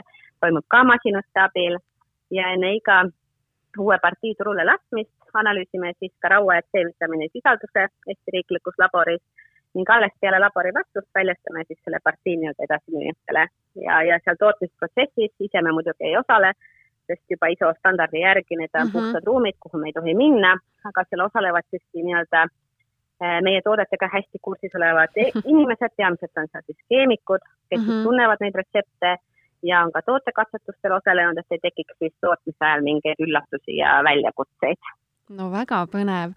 toimub 0.44 0.68
ka 0.68 0.84
masinate 0.84 1.44
abil 1.48 1.78
ja 2.36 2.52
enne 2.56 2.76
iga 2.76 3.04
uue 3.80 3.98
partii 4.04 4.36
turule 4.40 4.66
laskmist 4.68 5.16
analüüsime 5.36 5.94
siis 6.00 6.14
ka 6.24 6.32
raua 6.32 6.60
ja 6.60 6.64
C-vitamiini 6.72 7.28
sisalduse 7.34 7.88
Eesti 8.12 8.36
riiklikus 8.36 8.78
laboris 8.80 9.22
ning 9.76 9.90
alles 9.92 10.14
peale 10.22 10.40
labori 10.40 10.72
vastust 10.78 11.10
väljastame 11.16 11.66
siis 11.68 11.80
selle 11.84 12.00
partii 12.04 12.38
nii-öelda 12.40 12.68
edasimüüjatele 12.68 13.44
ja, 13.88 14.02
ja 14.10 14.20
seal 14.24 14.40
tootmisprotsessis 14.40 15.48
ise 15.48 15.62
me 15.62 15.74
muidugi 15.76 16.08
ei 16.10 16.16
osale, 16.18 16.54
sest 17.08 17.36
juba 17.36 17.52
ISO 17.52 17.74
standardi 17.80 18.22
järgi 18.24 18.60
need 18.60 18.72
on 18.74 18.82
mm 18.82 18.88
-hmm. 18.88 18.94
puhtad 18.94 19.28
ruumid, 19.32 19.58
kuhu 19.60 19.82
me 19.82 19.90
ei 19.90 19.98
tohi 19.98 20.16
minna, 20.16 20.54
aga 20.92 21.04
seal 21.10 21.26
osalevad 21.28 21.68
siiski 21.70 22.06
nii-öelda 22.08 22.48
meie 23.20 23.62
toodetega 23.64 24.10
hästi 24.12 24.42
kursis 24.42 24.76
olevad 24.76 25.16
inimesed, 25.52 25.94
peamiselt 25.98 26.42
on 26.42 26.50
seal 26.52 26.66
siis 26.66 26.82
keemikud, 26.90 27.44
kes 27.70 27.80
mm 27.80 27.88
-hmm. 27.88 28.04
tunnevad 28.04 28.44
neid 28.44 28.56
retsepte 28.56 29.16
ja 29.64 29.82
on 29.84 29.92
ka 29.92 30.02
tootekatsetustel 30.02 30.92
osalenud, 30.92 31.38
et 31.38 31.52
ei 31.52 31.64
tekiks 31.64 31.96
siis 32.00 32.14
tootmise 32.22 32.62
ajal 32.66 32.84
mingeid 32.84 33.20
üllatusi 33.28 33.78
ja 33.78 34.02
väljakutseid 34.04 34.94
no 35.30 35.50
väga 35.50 35.86
põnev. 35.92 36.34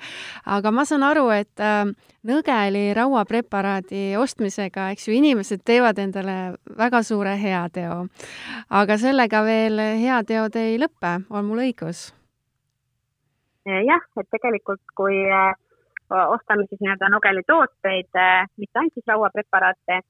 aga 0.46 0.70
ma 0.72 0.84
saan 0.88 1.02
aru, 1.02 1.28
et 1.34 1.60
äh, 1.60 1.84
nõgeli 2.24 2.94
rauapreparaadi 2.96 4.16
ostmisega, 4.16 4.90
eks 4.94 5.08
ju, 5.08 5.14
inimesed 5.14 5.64
teevad 5.64 5.98
endale 5.98 6.56
väga 6.78 7.02
suure 7.02 7.36
heateo. 7.40 8.06
aga 8.70 8.98
sellega 8.98 9.42
veel 9.44 9.78
heateod 9.78 10.56
ei 10.56 10.78
lõpe, 10.80 11.18
on 11.30 11.44
mul 11.44 11.64
õigus? 11.66 12.12
jah, 13.68 14.04
et 14.16 14.28
tegelikult 14.32 14.80
kui 14.96 15.20
äh, 15.28 15.52
ostame 16.10 16.66
siis 16.68 16.80
nii-öelda 16.80 17.10
nogeli 17.12 17.42
tooteid, 17.46 18.10
äh, 18.16 18.46
mitte 18.56 18.80
ainult 18.80 18.94
siis 18.94 19.06
rauapreparaate, 19.12 20.00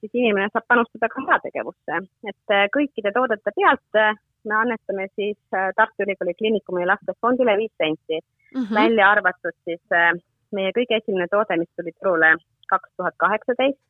siis 0.00 0.14
inimene 0.14 0.48
saab 0.52 0.66
panustada 0.68 1.08
ka 1.12 1.24
heategevusse, 1.30 2.00
et 2.32 2.56
äh, 2.56 2.66
kõikide 2.74 3.12
toodete 3.14 3.54
pealt 3.56 4.02
me 4.44 4.54
annetame 4.54 5.08
siis 5.14 5.38
äh, 5.54 5.70
Tartu 5.76 6.02
Ülikooli 6.02 6.34
Kliinikumi 6.34 6.86
lastefondile 6.86 7.56
viis 7.56 7.72
senti. 7.82 8.20
Mm, 8.54 8.62
-hmm. 8.62 8.74
välja 8.74 9.10
arvatud 9.10 9.56
siis 9.64 9.82
äh, 9.92 10.12
meie 10.52 10.70
kõige 10.78 10.96
esimene 10.96 11.26
toode, 11.30 11.56
mis 11.56 11.72
tuli 11.76 11.92
turule 11.92 12.36
kaks 12.68 12.90
tuhat 12.96 13.14
kaheksateist, 13.16 13.80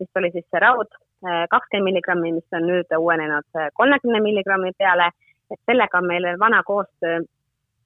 mis 0.00 0.10
oli 0.16 0.30
siis 0.30 0.46
see 0.50 0.60
raud 0.60 0.90
äh, 0.94 1.44
kakskümmend 1.50 1.88
milligrammi, 1.90 2.32
mis 2.32 2.56
on 2.58 2.66
nüüd 2.70 2.96
uuenenud 2.98 3.50
kolmekümne 3.80 4.20
milligrammi 4.20 4.72
peale, 4.78 5.10
et 5.50 5.60
sellega 5.70 5.98
on 5.98 6.06
meil 6.06 6.26
vana 6.38 6.62
koostöö 6.62 7.20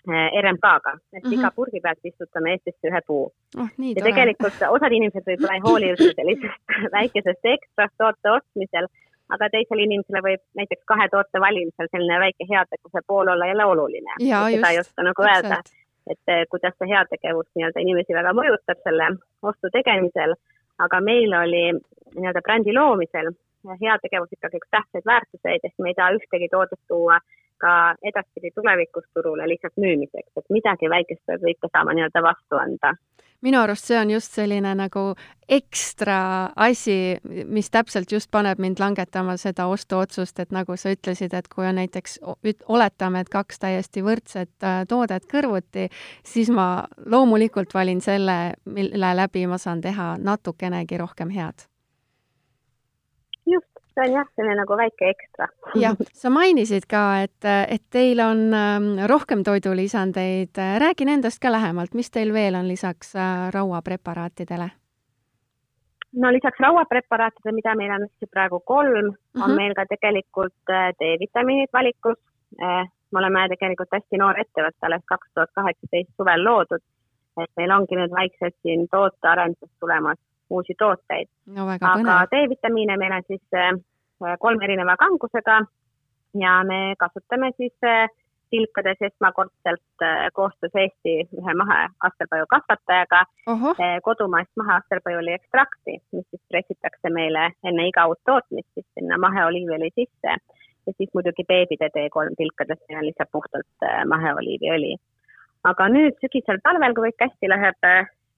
RMK-ga, 0.09 0.93
et 1.12 1.23
mm 1.23 1.31
-hmm. 1.31 1.35
iga 1.38 1.51
purgi 1.55 1.81
pealt 1.81 2.05
istutame 2.05 2.53
Eestisse 2.53 2.91
ühe 2.91 3.01
puu 3.07 3.25
oh,. 3.59 3.69
ja 3.79 3.95
tore. 3.95 4.09
tegelikult 4.09 4.62
osad 4.69 4.93
inimesed 4.93 5.29
võib-olla 5.29 5.55
ei 5.55 5.65
hooli 5.67 5.91
üldse 5.93 6.11
sellisest 6.17 6.75
väikesest 6.97 7.51
ekstrast 7.55 7.95
toote 7.99 8.31
ostmisel 8.31 8.88
aga 9.35 9.49
teisele 9.53 9.87
inimesele 9.87 10.23
võib 10.27 10.43
näiteks 10.59 10.85
kahe 10.93 11.07
toote 11.12 11.41
valimisel 11.45 11.91
selline 11.93 12.19
väike 12.25 12.49
heategevuse 12.51 13.05
pool 13.07 13.31
olla 13.35 13.47
jälle 13.47 13.65
oluline. 13.65 14.17
seda 14.19 14.73
ei 14.73 14.81
oska 14.81 15.07
nagu 15.09 15.23
öelda, 15.29 15.61
et 16.11 16.35
eh, 16.35 16.43
kuidas 16.51 16.75
see 16.79 16.91
heategevus 16.95 17.49
nii-öelda 17.55 17.85
inimesi 17.87 18.19
väga 18.19 18.35
mõjutab 18.41 18.83
selle 18.88 19.09
ostu 19.43 19.71
tegemisel, 19.77 20.35
aga 20.79 21.01
meil 21.01 21.38
oli 21.45 21.65
nii-öelda 21.73 22.45
brändi 22.49 22.75
loomisel 22.75 23.33
heategevus 23.85 24.35
ikkagi 24.35 24.59
üks 24.61 24.71
tähtsaid 24.75 25.07
väärtuseid, 25.07 25.65
ehk 25.65 25.79
me 25.79 25.93
ei 25.93 25.99
taha 25.99 26.19
ühtegi 26.19 26.49
toodet 26.51 26.81
tuua 26.88 27.21
ka 27.62 27.94
edaspidi 28.11 28.51
tulevikus 28.55 29.07
turule 29.14 29.46
lihtsalt 29.48 29.79
müümiseks, 29.81 30.33
et 30.37 30.55
midagi 30.55 30.90
väikest 30.90 31.22
peab 31.27 31.48
ikka 31.55 31.70
saama 31.72 31.94
nii-öelda 31.96 32.22
vastu 32.27 32.61
anda. 32.61 32.94
Minu 33.42 33.59
arust 33.59 33.88
see 33.88 33.96
on 33.98 34.11
just 34.12 34.37
selline 34.38 34.70
nagu 34.79 35.01
ekstra 35.51 36.18
asi, 36.62 37.16
mis 37.27 37.70
täpselt 37.75 38.12
just 38.14 38.31
paneb 38.31 38.61
mind 38.62 38.79
langetama 38.79 39.35
seda 39.40 39.66
ostuotsust, 39.66 40.38
et 40.38 40.55
nagu 40.55 40.77
sa 40.79 40.92
ütlesid, 40.94 41.35
et 41.35 41.48
kui 41.51 41.66
on 41.66 41.81
näiteks, 41.81 42.20
oletame, 42.70 43.25
et 43.25 43.33
kaks 43.33 43.59
täiesti 43.64 44.05
võrdset 44.07 44.68
äh, 44.68 44.85
toodet 44.88 45.27
kõrvuti, 45.31 45.88
siis 46.22 46.55
ma 46.55 46.87
loomulikult 47.03 47.75
valin 47.75 48.01
selle, 48.01 48.38
mille 48.64 49.12
läbi 49.18 49.44
ma 49.51 49.59
saan 49.59 49.83
teha 49.83 50.14
natukenegi 50.22 51.03
rohkem 51.03 51.35
head 51.35 51.66
see 53.94 54.05
on 54.09 54.14
jah, 54.16 54.28
selline 54.37 54.57
nagu 54.59 54.76
väike 54.78 55.09
ekstra. 55.12 55.48
jah, 55.78 55.96
sa 56.12 56.31
mainisid 56.33 56.87
ka, 56.90 57.02
et, 57.26 57.48
et 57.68 57.85
teil 57.90 58.20
on 58.24 58.44
ähm, 58.57 58.92
rohkem 59.11 59.44
toidulisandeid. 59.44 60.57
räägi 60.85 61.09
nendest 61.09 61.42
ka 61.42 61.52
lähemalt, 61.52 61.94
mis 61.94 62.11
teil 62.11 62.33
veel 62.33 62.55
on 62.55 62.68
lisaks 62.68 63.16
äh, 63.16 63.50
rauapreparaatidele? 63.55 64.70
no 66.12 66.33
lisaks 66.33 66.61
rauapreparaatidele, 66.61 67.55
mida 67.57 67.74
meil 67.74 67.92
on 67.96 68.09
praegu 68.31 68.61
kolm 68.61 69.09
uh, 69.09 69.14
-huh. 69.14 69.44
on 69.44 69.50
mhm. 69.50 69.57
meil 69.57 69.74
ka 69.74 69.87
tegelikult 69.87 70.70
äh, 70.70 70.90
D-vitamiinid 70.98 71.72
valikus. 71.72 72.18
Äh, 72.62 72.88
me 73.12 73.18
oleme 73.18 73.48
tegelikult 73.48 73.92
hästi 73.92 74.18
noor 74.18 74.38
ettevõte, 74.40 74.83
alles 74.83 75.05
kaks 75.07 75.28
tuhat 75.35 75.50
kaheksateist 75.55 76.11
suvel 76.16 76.44
loodud. 76.44 76.85
et 77.42 77.50
meil 77.57 77.70
ongi 77.70 77.96
nüüd 77.96 78.11
vaikselt 78.12 78.55
siin 78.62 78.88
tootearendus 78.92 79.70
tulemas 79.81 80.18
uusi 80.53 80.75
tooteid 80.79 81.29
no,. 81.57 81.69
aga 81.69 82.17
D-vitamiine 82.33 82.97
meil 83.01 83.15
on 83.19 83.29
siis 83.29 83.45
äh, 83.57 83.73
kolme 84.45 84.65
erineva 84.69 84.97
kangusega 85.01 85.62
ja 86.45 86.57
me 86.69 86.81
kasutame 86.99 87.53
siis 87.57 87.88
äh, 87.88 88.09
tilkades 88.53 89.05
esmakordselt 89.09 90.05
äh, 90.07 90.27
koostöös 90.38 90.75
Eesti 90.85 91.15
ühe 91.41 91.55
maheastelpaju 91.61 92.49
kasvatajaga 92.55 93.23
kodumaist 94.09 94.53
maheastelpajuli 94.62 95.37
ekstrakti, 95.38 95.99
mis 96.12 96.27
siis 96.31 96.43
pressitakse 96.49 97.15
meile 97.19 97.51
enne 97.65 97.88
iga 97.88 98.07
uut 98.11 98.21
tootmist 98.29 98.69
siis 98.75 98.88
sinna 98.99 99.21
maheoliiviõli 99.27 99.93
sisse 99.95 100.37
ja 100.87 100.93
siis 100.97 101.11
muidugi 101.15 101.47
beebide 101.49 101.88
D3 101.97 102.37
tilkades 102.37 102.81
meil 102.88 103.01
on 103.01 103.09
lihtsalt 103.09 103.33
puhtalt 103.33 103.88
maheoliiviõli. 104.15 104.97
aga 105.71 105.88
nüüd 105.88 106.17
sügisel, 106.21 106.59
talvel, 106.62 106.95
kui 106.95 107.09
kõik 107.09 107.25
hästi 107.25 107.49
läheb, 107.49 107.79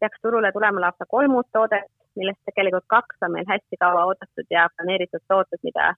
peaks 0.05 0.21
turule 0.23 0.53
tulema 0.53 0.81
lausa 0.81 1.07
kolm 1.09 1.39
uut 1.39 1.49
toodet, 1.53 1.89
millest 2.17 2.41
tegelikult 2.49 2.87
kaks 2.87 3.27
on 3.27 3.33
meil 3.33 3.47
hästi 3.49 3.79
kaua 3.81 4.05
oodatud 4.11 4.51
ja 4.51 4.69
planeeritud 4.77 5.23
tooted, 5.29 5.61
mida, 5.67 5.93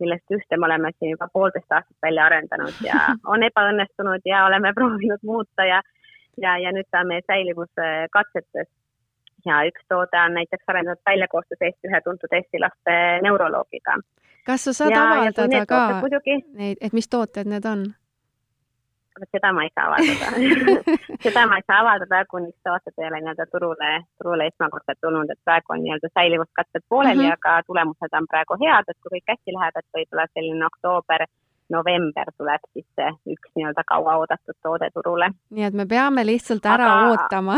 millest 0.00 0.34
ühte 0.36 0.56
me 0.56 0.66
oleme 0.68 0.92
siin 0.96 1.14
juba 1.14 1.28
poolteist 1.32 1.72
aastat 1.72 2.06
välja 2.06 2.26
arendanud 2.30 2.82
ja 2.86 3.00
on 3.32 3.46
ebaõnnestunud 3.50 4.26
ja 4.32 4.44
oleme 4.46 4.72
proovinud 4.74 5.24
muuta 5.32 5.68
ja, 5.68 5.82
ja, 6.42 6.56
ja 6.64 6.74
nüüd 6.76 6.88
ta 6.90 7.04
on 7.04 7.12
meie 7.12 7.24
säilivuskatsetes. 7.26 8.68
ja 9.46 9.62
üks 9.70 9.84
toode 9.88 10.24
on 10.24 10.34
näiteks 10.34 10.64
arendatud 10.66 11.02
välja 11.06 11.28
koostöös 11.28 11.62
Eesti 11.62 11.88
ühe 11.92 12.00
tuntud 12.04 12.32
eesti 12.32 12.60
laste 12.64 12.98
neuroloogiga. 13.22 14.00
kas 14.46 14.64
sa 14.64 14.72
saad 14.72 14.96
ja, 14.96 15.04
avaldada 15.04 15.66
ka 15.66 15.80
neid, 16.52 16.76
et 16.80 16.92
mis 16.92 17.08
tooted 17.08 17.46
need 17.46 17.64
on? 17.64 17.88
Seda 19.32 19.52
ma 19.52 19.64
ei 19.66 19.72
saa 19.74 19.86
avaldada 19.88 20.26
seda 21.24 21.46
ma 21.50 21.58
ei 21.58 21.66
saa 21.66 21.80
avaldada, 21.82 22.24
kuni 22.30 22.50
tooted 22.66 22.94
ei 22.98 23.08
ole 23.08 23.20
nii-öelda 23.24 23.46
turule, 23.52 23.90
turule 24.22 24.48
esmakordselt 24.50 25.00
tulnud, 25.04 25.30
et 25.32 25.40
praegu 25.44 25.74
on 25.74 25.84
nii-öelda 25.84 26.10
säilivuskatsed 26.14 26.84
pooleli 26.88 27.22
mm, 27.22 27.28
-hmm. 27.28 27.36
aga 27.38 27.62
tulemused 27.66 28.18
on 28.20 28.26
praegu 28.32 28.58
head, 28.64 28.88
et 28.88 28.98
kui 29.02 29.14
kõik 29.16 29.32
hästi 29.34 29.56
läheb, 29.58 29.78
et 29.78 29.88
võib-olla 29.98 30.26
selline 30.32 30.66
oktoober, 30.70 31.26
november 31.76 32.34
tuleb 32.40 32.68
siis 32.72 32.88
see 32.96 33.10
üks 33.36 33.54
nii-öelda 33.56 33.84
kauaoodatud 33.92 34.58
toode 34.62 34.90
turule. 34.96 35.30
nii 35.50 35.64
et 35.70 35.80
me 35.80 35.86
peame 35.86 36.26
lihtsalt 36.26 36.66
ära 36.66 36.90
aga... 36.96 37.08
ootama 37.08 37.56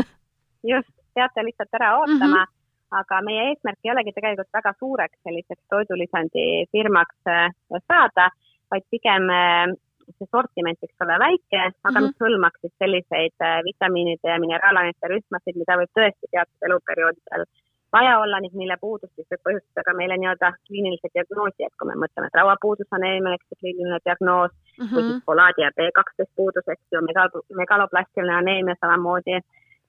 just, 0.72 0.94
peate 1.14 1.44
lihtsalt 1.44 1.80
ära 1.80 1.98
ootama 1.98 2.26
mm. 2.26 2.40
-hmm 2.40 2.58
aga 2.90 3.20
meie 3.26 3.42
eesmärk 3.50 3.78
ei 3.84 3.92
olegi 3.92 4.12
tegelikult 4.16 4.56
väga 4.58 4.72
suureks 4.78 5.18
selliseks 5.26 5.62
toidulisandi 5.70 6.46
firmaks 6.72 7.30
äh, 7.30 7.52
saada, 7.86 8.30
vaid 8.70 8.86
pigem 8.90 9.30
äh, 9.30 9.74
see 10.18 10.30
sortiment 10.34 10.78
võiks 10.82 11.04
olla 11.04 11.18
väike, 11.26 11.60
aga 11.60 11.90
mm 11.90 11.96
-hmm. 11.96 12.06
mis 12.06 12.22
hõlmaks 12.24 12.60
siis 12.64 12.74
selliseid 12.82 13.48
äh, 13.48 13.58
vitamiinide 13.68 14.32
ja 14.34 14.38
mineraalainete 14.44 15.12
rühmasid, 15.14 15.58
mida 15.62 15.80
võib 15.80 15.92
tõesti 15.98 16.32
teatud 16.32 16.68
eluperioodidel 16.70 17.44
vaja 17.92 18.18
olla 18.18 18.40
ning 18.40 18.54
mille 18.54 18.76
puudus 18.80 19.10
siis 19.14 19.28
võib 19.32 19.42
põhjustada 19.46 19.84
ka 19.86 19.94
meile 19.98 20.16
nii-öelda 20.20 20.52
kliinilise 20.66 21.10
diagnoosi, 21.14 21.66
et 21.66 21.74
kui 21.78 21.88
me 21.90 21.96
mõtleme, 22.02 22.28
et 22.28 22.38
rauapuudus 22.38 22.96
on 22.96 23.06
eelmine 23.08 23.38
kliiniline 23.60 23.98
diagnoos 24.04 24.52
mm 24.52 24.84
-hmm. 24.84 24.94
või 24.94 25.06
siis 25.08 25.24
folaadi 25.30 25.64
ja 25.66 25.70
B12 25.78 26.28
puudus, 26.36 26.68
eks 26.74 26.86
ju, 26.92 27.02
megal-, 27.08 27.46
megaloplastiline 27.62 28.36
aneemia 28.36 28.76
samamoodi 28.80 29.40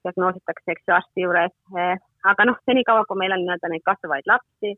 diagnoositakse, 0.04 0.68
eks 0.74 0.84
ju, 0.88 0.94
arsti 0.94 1.26
juures. 1.26 1.54
Äh, 1.78 1.98
aga 2.30 2.44
noh, 2.44 2.58
senikaua, 2.70 3.04
kui 3.06 3.18
meil 3.18 3.32
on 3.36 3.44
nii-öelda 3.44 3.68
neid 3.70 3.84
kasvavaid 3.90 4.26
lapsi, 4.32 4.74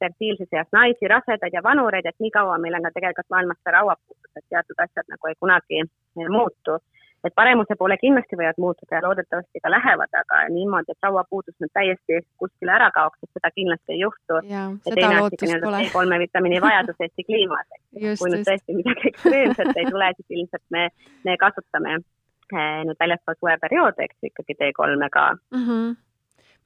fertiilses 0.00 0.52
eas 0.52 0.68
naisi, 0.72 1.08
rasedaid 1.08 1.54
ja 1.54 1.62
vanureid, 1.62 2.06
et 2.06 2.22
nii 2.22 2.30
kaua 2.34 2.58
meil 2.62 2.76
on 2.78 2.86
ka 2.86 2.94
tegelikult 2.94 3.30
maailmas 3.34 3.58
see 3.62 3.74
rauapuudus, 3.74 4.30
et 4.36 4.46
teatud 4.52 4.84
asjad 4.84 5.10
nagu 5.12 5.30
ei 5.30 5.36
kunagi 5.40 5.82
ei 5.82 6.30
muutu. 6.36 6.78
et 7.26 7.34
paremuse 7.34 7.74
poole 7.78 7.96
kindlasti 7.98 8.36
võivad 8.38 8.58
muutuda 8.62 8.94
ja 8.94 9.00
loodetavasti 9.02 9.60
ka 9.62 9.70
lähevad, 9.74 10.12
aga 10.20 10.42
niimoodi, 10.54 10.94
et 10.94 11.06
rauapuudus 11.06 11.56
nüüd 11.58 11.72
täiesti 11.74 12.20
kuskile 12.38 12.70
ära 12.76 12.92
kaoks, 12.94 13.18
et 13.26 13.32
seda 13.34 13.50
kindlasti 13.56 13.96
ei 13.96 13.98
juhtu. 14.04 14.38
ja 14.52 14.60
teine 14.84 15.16
asi 15.24 15.40
nii-öelda 15.42 15.72
B3 15.80 16.18
vitamiini 16.22 16.60
vajadus 16.62 17.02
Eesti 17.06 17.24
kliimas, 17.26 17.66
kui 18.20 18.30
nüüd 18.30 18.46
tõesti 18.46 18.76
midagi 18.78 19.10
ekstreemset 19.10 19.82
ei 19.82 19.90
tule, 19.90 20.12
siis 20.20 20.36
ilmselt 20.38 20.64
me, 20.76 20.84
me 21.26 21.36
kasutame 21.42 21.96
eh, 21.98 22.78
nüüd 22.86 23.02
väljaspool 23.02 23.40
suveperioode, 23.40 24.06
eks 24.06 24.30
ikkagi 24.30 24.58
D3-e 24.62 25.10
ka 25.18 25.26
mm. 25.34 25.66
-hmm. 25.66 25.98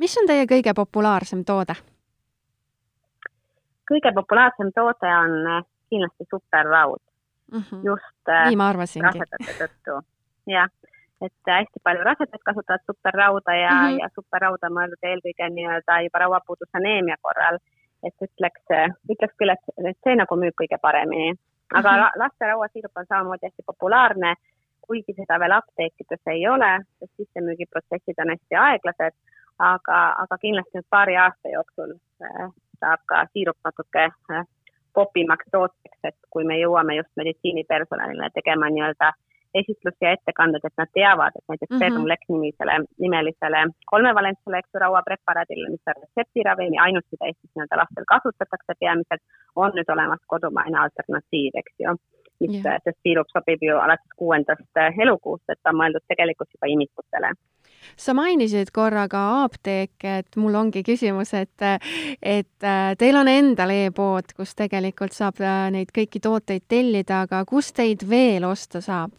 mis 0.05 0.19
on 0.21 0.29
teie 0.29 0.45
kõige 0.53 0.77
populaarsem 0.77 1.49
toode? 1.49 1.81
Kõige 3.91 4.13
populaarsem 4.15 4.71
toode 4.75 5.11
on 5.25 5.35
eh, 5.57 5.65
kindlasti 5.91 6.25
superraud 6.31 7.03
mm. 7.53 7.59
-hmm. 7.59 7.85
just 7.85 8.33
Nii 8.49 8.57
ma 8.57 8.69
arvasingi. 8.69 9.07
rasedate 9.07 9.53
tõttu. 9.61 10.01
jah, 10.47 10.69
et 11.27 11.53
hästi 11.57 11.83
palju 11.87 12.05
rasedad 12.05 12.43
kasutavad 12.49 12.83
superrauda 12.87 13.55
ja 13.55 13.71
mm, 13.71 13.89
-hmm. 13.89 14.01
ja 14.03 14.09
superraud 14.15 14.63
on 14.67 14.75
mõeldud 14.79 15.09
eelkõige 15.11 15.51
nii-öelda 15.57 16.01
juba 16.07 16.25
rauapuuduse 16.25 16.79
aneemia 16.81 17.17
korral. 17.23 17.59
et 18.07 18.15
ütleks, 18.27 18.63
ütleks 19.13 19.35
küll, 19.39 19.53
et 19.91 19.99
see 20.05 20.15
nagu 20.19 20.37
müüb 20.37 20.55
kõige 20.61 20.79
paremini. 20.81 21.35
aga 21.75 21.91
mm 21.93 21.99
-hmm. 21.99 22.19
laste 22.23 22.47
rauasiirup 22.47 22.97
on 22.97 23.07
samamoodi 23.07 23.47
hästi 23.47 23.63
populaarne, 23.67 24.35
kuigi 24.87 25.15
seda 25.15 25.39
veel 25.41 25.53
apteekides 25.53 26.23
ei 26.27 26.49
ole, 26.49 26.73
sest 26.99 27.13
sissemüügiprotsessid 27.17 28.19
on 28.23 28.33
hästi 28.35 28.55
aeglased, 28.67 29.15
aga, 29.59 29.99
aga 30.23 30.39
kindlasti 30.45 30.79
nüüd 30.79 30.89
paari 30.91 31.17
aasta 31.17 31.49
jooksul 31.55 31.95
eh, 32.27 32.49
saab 32.83 33.03
ka 33.11 33.25
siirup 33.33 33.59
natuke 33.65 34.07
äh, 34.11 34.47
popimaks 34.95 35.49
tooteks, 35.53 35.99
et 36.05 36.19
kui 36.31 36.45
me 36.45 36.59
jõuame 36.61 36.97
just 36.99 37.13
meditsiinipersonalile 37.21 38.31
tegema 38.35 38.69
nii-öelda 38.71 39.13
esitlusi 39.61 40.05
ja 40.05 40.13
ettekanded, 40.17 40.65
et 40.65 40.79
nad 40.81 40.91
teavad, 40.97 41.35
et 41.37 41.45
näiteks 41.49 41.71
mm 41.71 41.77
-hmm. 41.77 41.85
Ferrumlex 41.85 42.21
nimisele, 42.29 42.77
nimelisele 43.05 43.61
kolmevalentsele, 43.93 44.59
eks 44.59 44.71
ju, 44.75 44.81
rauapreparaadile, 44.85 45.71
mis 45.71 45.91
on 45.91 46.01
retseptiravim 46.03 46.75
ja 46.75 46.83
ainult 46.83 47.07
mida 47.13 47.27
Eestis 47.27 47.51
nii-öelda 47.55 47.81
lastel 47.83 48.09
kasutatakse 48.15 48.73
peamiselt, 48.81 49.25
on 49.57 49.71
nüüd 49.77 49.93
olemas 49.95 50.23
kodumaine 50.27 50.79
alternatiiv, 50.85 51.53
eks 51.63 51.75
ju 51.85 51.97
mis 52.43 52.65
yeah., 52.65 52.81
sest 52.85 52.99
siirup 53.03 53.29
sobib 53.35 53.61
ju 53.63 53.77
alates 53.79 54.13
kuuendast 54.21 54.81
elukuust, 55.05 55.45
et 55.49 55.61
ta 55.63 55.71
on 55.71 55.79
mõeldud 55.81 56.05
tegelikult 56.09 56.51
juba 56.55 56.67
imikutele 56.75 57.31
sa 57.97 58.15
mainisid 58.15 58.71
korra 58.75 59.09
ka 59.09 59.23
apteeke, 59.45 60.19
et 60.23 60.37
mul 60.37 60.55
ongi 60.55 60.83
küsimus, 60.87 61.35
et, 61.35 61.67
et 62.23 62.67
äh, 62.67 62.95
teil 62.99 63.17
on 63.17 63.29
endal 63.29 63.71
e-pood, 63.75 64.33
kus 64.37 64.55
tegelikult 64.59 65.13
saab 65.17 65.41
äh, 65.41 65.69
neid 65.75 65.93
kõiki 65.95 66.23
tooteid 66.23 66.69
tellida, 66.69 67.25
aga 67.27 67.45
kust 67.49 67.77
teid 67.77 68.07
veel 68.09 68.45
osta 68.49 68.81
saab? 68.81 69.13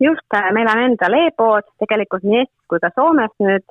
just, 0.00 0.26
äh, 0.34 0.52
meil 0.52 0.68
on 0.68 0.82
endal 0.90 1.16
e-pood 1.22 1.64
tegelikult 1.80 2.26
nii 2.26 2.42
Eestis 2.42 2.68
kui 2.68 2.82
ka 2.82 2.90
Soomes 2.94 3.32
nüüd, 3.40 3.64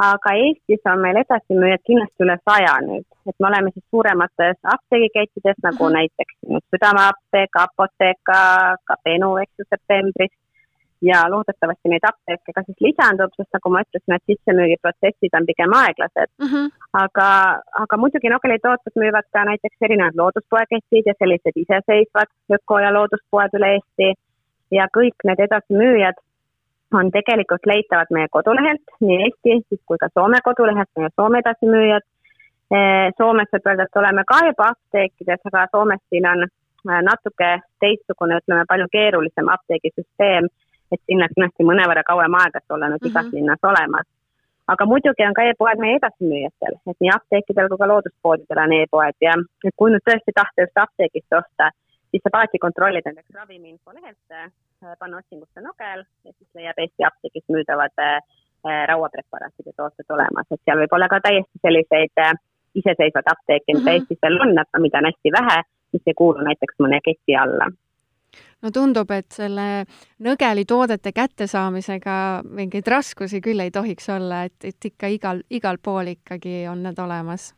aga 0.00 0.34
Eestis 0.44 0.86
on 0.88 1.02
meil 1.02 1.20
edasimüüjad 1.20 1.84
kindlasti 1.84 2.24
üle 2.24 2.38
saja 2.48 2.74
nüüd, 2.86 3.06
et 3.28 3.36
me 3.36 3.50
oleme 3.50 3.72
siis 3.74 3.84
suuremates 3.90 4.58
apteegikettides 4.74 5.58
nagu 5.62 5.84
mm 5.84 5.88
-hmm. 5.88 5.96
näiteks 5.98 6.34
Südameapteek, 6.70 7.50
Apotheka, 7.64 8.40
ka 8.84 8.96
Benu, 9.04 9.36
eks 9.42 9.54
ju, 9.58 9.64
septembris 9.68 10.34
ja 11.02 11.22
loodetavasti 11.30 11.92
neid 11.92 12.06
apteeke 12.10 12.52
ka 12.54 12.62
siis 12.66 12.80
lisandub, 12.86 13.32
sest 13.36 13.54
nagu 13.54 13.70
ma 13.72 13.82
ütlesin, 13.84 14.14
et 14.16 14.30
sissemüügiprotsessid 14.30 15.36
on 15.38 15.46
pigem 15.50 15.74
aeglased 15.80 16.30
mm. 16.42 16.48
-hmm. 16.52 16.70
aga, 17.02 17.28
aga 17.82 18.00
muidugi 18.02 18.32
nogelitooted 18.34 18.98
müüvad 19.02 19.28
ka 19.32 19.44
näiteks 19.50 19.86
erinevad 19.88 20.18
looduspoeketid 20.22 21.10
ja 21.10 21.14
sellised 21.18 21.60
iseseisvad 21.64 22.30
öko- 22.58 22.82
ja 22.84 22.92
looduspoed 22.98 23.54
üle 23.60 23.72
Eesti 23.76 24.08
ja 24.78 24.88
kõik 24.98 25.24
need 25.24 25.40
edasimüüjad 25.46 26.18
on 26.98 27.10
tegelikult 27.12 27.66
leitavad 27.66 28.10
meie 28.10 28.28
kodulehelt, 28.30 28.86
nii 29.00 29.18
Eesti 29.24 29.58
siis 29.68 29.82
kui 29.86 29.98
ka 30.02 30.08
Soome 30.14 30.40
kodulehelt, 30.44 30.90
meie 30.96 31.10
Soome 31.16 31.42
edasimüüjad. 31.44 32.06
Soomes 33.18 33.48
võib 33.52 33.68
öelda, 33.68 33.84
et 33.84 33.96
oleme 33.96 34.22
ka 34.28 34.38
juba 34.46 34.72
apteekides, 34.72 35.40
aga 35.50 35.66
Soomes 35.72 36.00
siin 36.10 36.26
on 36.28 36.42
äh, 36.44 36.98
natuke 37.02 37.48
teistsugune, 37.80 38.40
ütleme 38.42 38.64
palju 38.68 38.88
keerulisem 38.92 39.48
apteegisüsteem 39.48 40.48
et 40.92 41.02
sinna 41.06 41.28
kindlasti 41.32 41.66
mõnevõrra 41.70 42.04
kauem 42.06 42.36
aega, 42.40 42.62
et 42.62 42.76
olla 42.76 42.88
nüüd 42.88 43.02
mm 43.02 43.06
-hmm. 43.06 43.10
igas 43.10 43.26
mhm. 43.26 43.36
linnas 43.36 43.68
olemas. 43.72 44.06
aga 44.72 44.84
muidugi 44.86 45.24
on 45.24 45.34
ka 45.34 45.42
e-poed 45.48 45.78
meie 45.80 45.96
edasimüüjatel, 45.96 46.74
et 46.90 46.98
nii 47.00 47.12
apteekidel 47.18 47.68
kui 47.68 47.78
ka 47.82 47.86
looduspoodidel 47.88 48.58
on 48.64 48.72
e-poed 48.78 49.16
ja 49.26 49.34
et 49.66 49.74
kui 49.76 49.90
nüüd 49.92 50.04
tõesti 50.08 50.32
tahta 50.40 50.64
just 50.64 50.82
apteegist 50.84 51.32
osta, 51.40 51.70
siis 52.10 52.22
saab 52.24 52.36
alati 52.38 52.58
kontrollida 52.66 53.12
näiteks 53.12 53.38
ravimi 53.40 53.70
infolehelt, 53.70 54.26
äh, 54.32 54.50
panna 54.98 55.22
otsingusse 55.22 55.60
Nogel 55.60 56.04
ja 56.24 56.32
siis 56.36 56.50
leiab 56.54 56.78
Eesti 56.84 57.08
apteegis 57.10 57.46
müüdavad 57.54 57.96
äh, 58.04 58.20
rauapreparaatide 58.90 59.72
tooted 59.76 60.14
olemas, 60.16 60.46
et 60.50 60.60
seal 60.64 60.80
võib 60.82 60.92
olla 60.96 61.08
ka 61.08 61.20
täiesti 61.28 61.64
selliseid 61.64 62.24
äh, 62.26 62.32
iseseisvad 62.80 63.32
apteeke, 63.34 63.72
mida 63.72 63.80
mm 63.80 63.86
-hmm. 63.86 63.94
Eestis 63.94 64.22
veel 64.22 64.40
on, 64.44 64.58
aga 64.58 64.84
mida 64.84 64.98
on 64.98 65.08
hästi 65.10 65.36
vähe, 65.40 65.58
mis 65.92 66.02
ei 66.06 66.18
kuulu 66.20 66.44
näiteks 66.48 66.82
mõne 66.84 67.00
keti 67.04 67.36
alla 67.44 67.72
no 68.62 68.72
tundub, 68.74 69.10
et 69.14 69.30
selle 69.34 69.84
nõgeli 70.24 70.64
toodete 70.68 71.12
kättesaamisega 71.14 72.16
mingeid 72.44 72.88
raskusi 72.90 73.40
küll 73.44 73.60
ei 73.64 73.70
tohiks 73.74 74.08
olla, 74.14 74.44
et, 74.48 74.56
et 74.64 74.90
ikka 74.90 75.10
igal, 75.14 75.42
igal 75.50 75.78
pool 75.82 76.12
ikkagi 76.14 76.66
on 76.70 76.82
need 76.86 76.98
olemas. 76.98 77.52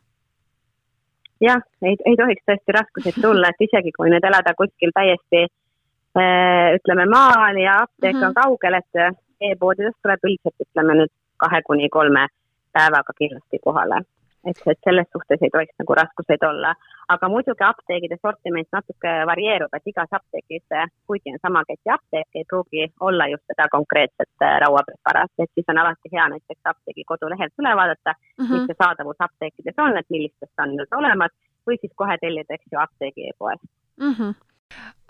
jah, 1.40 1.62
ei, 1.82 1.96
ei 2.04 2.16
tohiks 2.16 2.44
tõesti 2.48 2.76
raskuseid 2.76 3.22
tulla, 3.22 3.48
et 3.48 3.66
isegi 3.68 3.92
kui 3.96 4.12
nüüd 4.12 4.24
elada 4.28 4.54
kuskil 4.58 4.92
täiesti 4.94 5.46
äh, 5.46 6.76
ütleme 6.76 7.08
maal 7.08 7.56
ja 7.56 7.80
apteek 7.86 8.14
mm 8.14 8.20
-hmm. 8.20 8.24
on 8.26 8.32
mhm. 8.32 8.40
kaugel, 8.42 8.74
et 8.74 9.16
e-poodidest 9.40 9.98
tuleb 10.02 10.24
üldiselt 10.24 10.68
ütleme 10.68 10.94
nüüd 11.02 11.12
kahe 11.36 11.62
kuni 11.62 11.88
kolme 11.88 12.26
päevaga 12.72 13.12
kindlasti 13.18 13.58
kohale 13.64 14.04
et, 14.46 14.60
et 14.72 14.78
selles 14.84 15.08
suhtes 15.12 15.42
ei 15.44 15.52
tohiks 15.52 15.76
nagu 15.82 15.96
raskuseid 15.98 16.44
olla. 16.48 16.72
aga 17.10 17.28
muidugi 17.28 17.64
apteegide 17.66 18.16
sortiment 18.22 18.68
natuke 18.72 19.12
varieerub, 19.30 19.72
et 19.74 19.88
igas 19.92 20.12
apteegis, 20.18 20.62
kuigi 21.10 21.32
on 21.32 21.40
sama 21.42 21.64
keti 21.68 21.90
apteek, 21.90 22.28
ei 22.38 22.44
pruugi 22.50 22.84
olla 23.08 23.26
just 23.32 23.42
seda 23.50 23.66
konkreetset 23.72 24.44
äh, 24.46 24.58
rauapreparaati, 24.64 25.46
et 25.46 25.50
siis 25.54 25.72
on 25.72 25.80
alati 25.82 26.12
hea 26.12 26.28
näiteks 26.34 26.70
apteegi 26.72 27.04
kodulehelt 27.12 27.56
üle 27.62 27.72
vaadata 27.80 28.14
mm, 28.14 28.44
-hmm. 28.44 28.52
mis 28.52 28.70
see 28.70 28.78
saadavus 28.82 29.26
apteekides 29.26 29.82
on, 29.86 29.98
et 29.98 30.10
millistest 30.10 30.62
on 30.64 30.76
nüüd 30.76 30.98
olemas, 31.00 31.34
või 31.66 31.80
siis 31.80 31.92
kohe 31.96 32.16
tellida, 32.22 32.54
eks 32.54 32.70
ju, 32.72 32.78
apteegi 32.78 33.28
e-poest 33.32 33.66
mm. 34.00 34.14
-hmm 34.14 34.38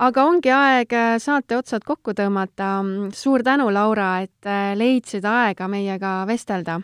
aga 0.00 0.22
ongi 0.24 0.50
aeg 0.56 0.92
äh, 0.96 1.18
saate 1.20 1.56
otsad 1.56 1.84
kokku 1.84 2.14
tõmmata. 2.16 2.80
suur 3.12 3.42
tänu, 3.42 3.68
Laura, 3.72 4.20
et 4.24 4.48
leidsid 4.74 5.24
aega 5.24 5.68
meiega 5.68 6.24
vestelda 6.26 6.80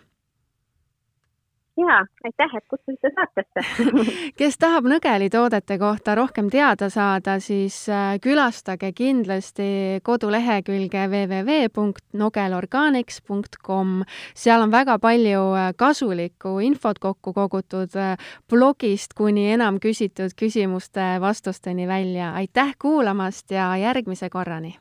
jaa, 1.77 2.07
aitäh, 2.24 2.55
et 2.57 2.64
kutsusite 2.70 3.11
saatesse 3.14 3.61
kes 4.41 4.59
tahab 4.61 4.85
nõgelitoodete 4.91 5.79
kohta 5.81 6.14
rohkem 6.16 6.51
teada 6.53 6.89
saada, 6.93 7.41
siis 7.41 7.89
äh, 7.93 8.20
külastage 8.22 8.93
kindlasti 8.97 10.01
kodulehekülge 10.07 11.09
www.nogelorganics.com. 11.12 13.89
seal 14.35 14.62
on 14.64 14.70
väga 14.72 14.99
palju 15.03 15.43
äh, 15.53 15.74
kasulikku 15.77 16.59
infot 16.64 16.99
kokku 16.99 17.33
kogutud 17.37 17.97
äh, 18.01 18.16
blogist 18.49 19.14
kuni 19.14 19.53
enam 19.53 19.79
küsitud 19.83 20.31
küsimuste 20.37 21.20
vastusteni 21.20 21.89
välja. 21.89 22.33
aitäh 22.35 22.74
kuulamast 22.79 23.51
ja 23.51 23.77
järgmise 23.77 24.31
korrani! 24.31 24.79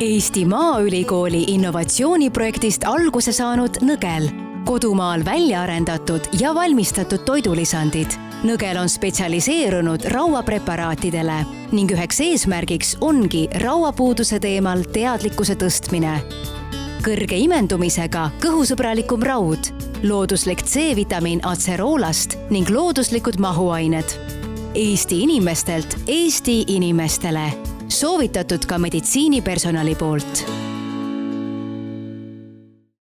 Eesti 0.00 0.44
Maaülikooli 0.44 1.42
innovatsiooniprojektist 1.48 2.84
alguse 2.84 3.32
saanud 3.32 3.70
Nõgel 3.80 4.45
kodumaal 4.66 5.24
välja 5.24 5.62
arendatud 5.62 6.20
ja 6.40 6.54
valmistatud 6.54 7.22
toidulisandid. 7.24 8.10
Nõgel 8.42 8.76
on 8.80 8.88
spetsialiseerunud 8.90 10.08
rauapreparaatidele 10.10 11.36
ning 11.72 11.92
üheks 11.94 12.18
eesmärgiks 12.24 12.96
ongi 13.00 13.46
rauapuuduse 13.62 14.40
teemal 14.42 14.82
teadlikkuse 14.92 15.54
tõstmine. 15.54 16.18
kõrge 17.06 17.38
imendumisega 17.38 18.30
kõhusõbralikum 18.42 19.22
raud, 19.22 19.70
looduslik 20.02 20.62
C-vitamiin 20.66 21.40
atseroolast 21.46 22.34
ning 22.50 22.70
looduslikud 22.70 23.38
mahuained. 23.38 24.18
Eesti 24.74 25.22
inimestelt 25.22 25.96
Eesti 26.06 26.64
inimestele 26.66 27.52
soovitatud 27.88 28.66
ka 28.66 28.78
meditsiinipersonali 28.78 29.94
poolt 29.94 30.46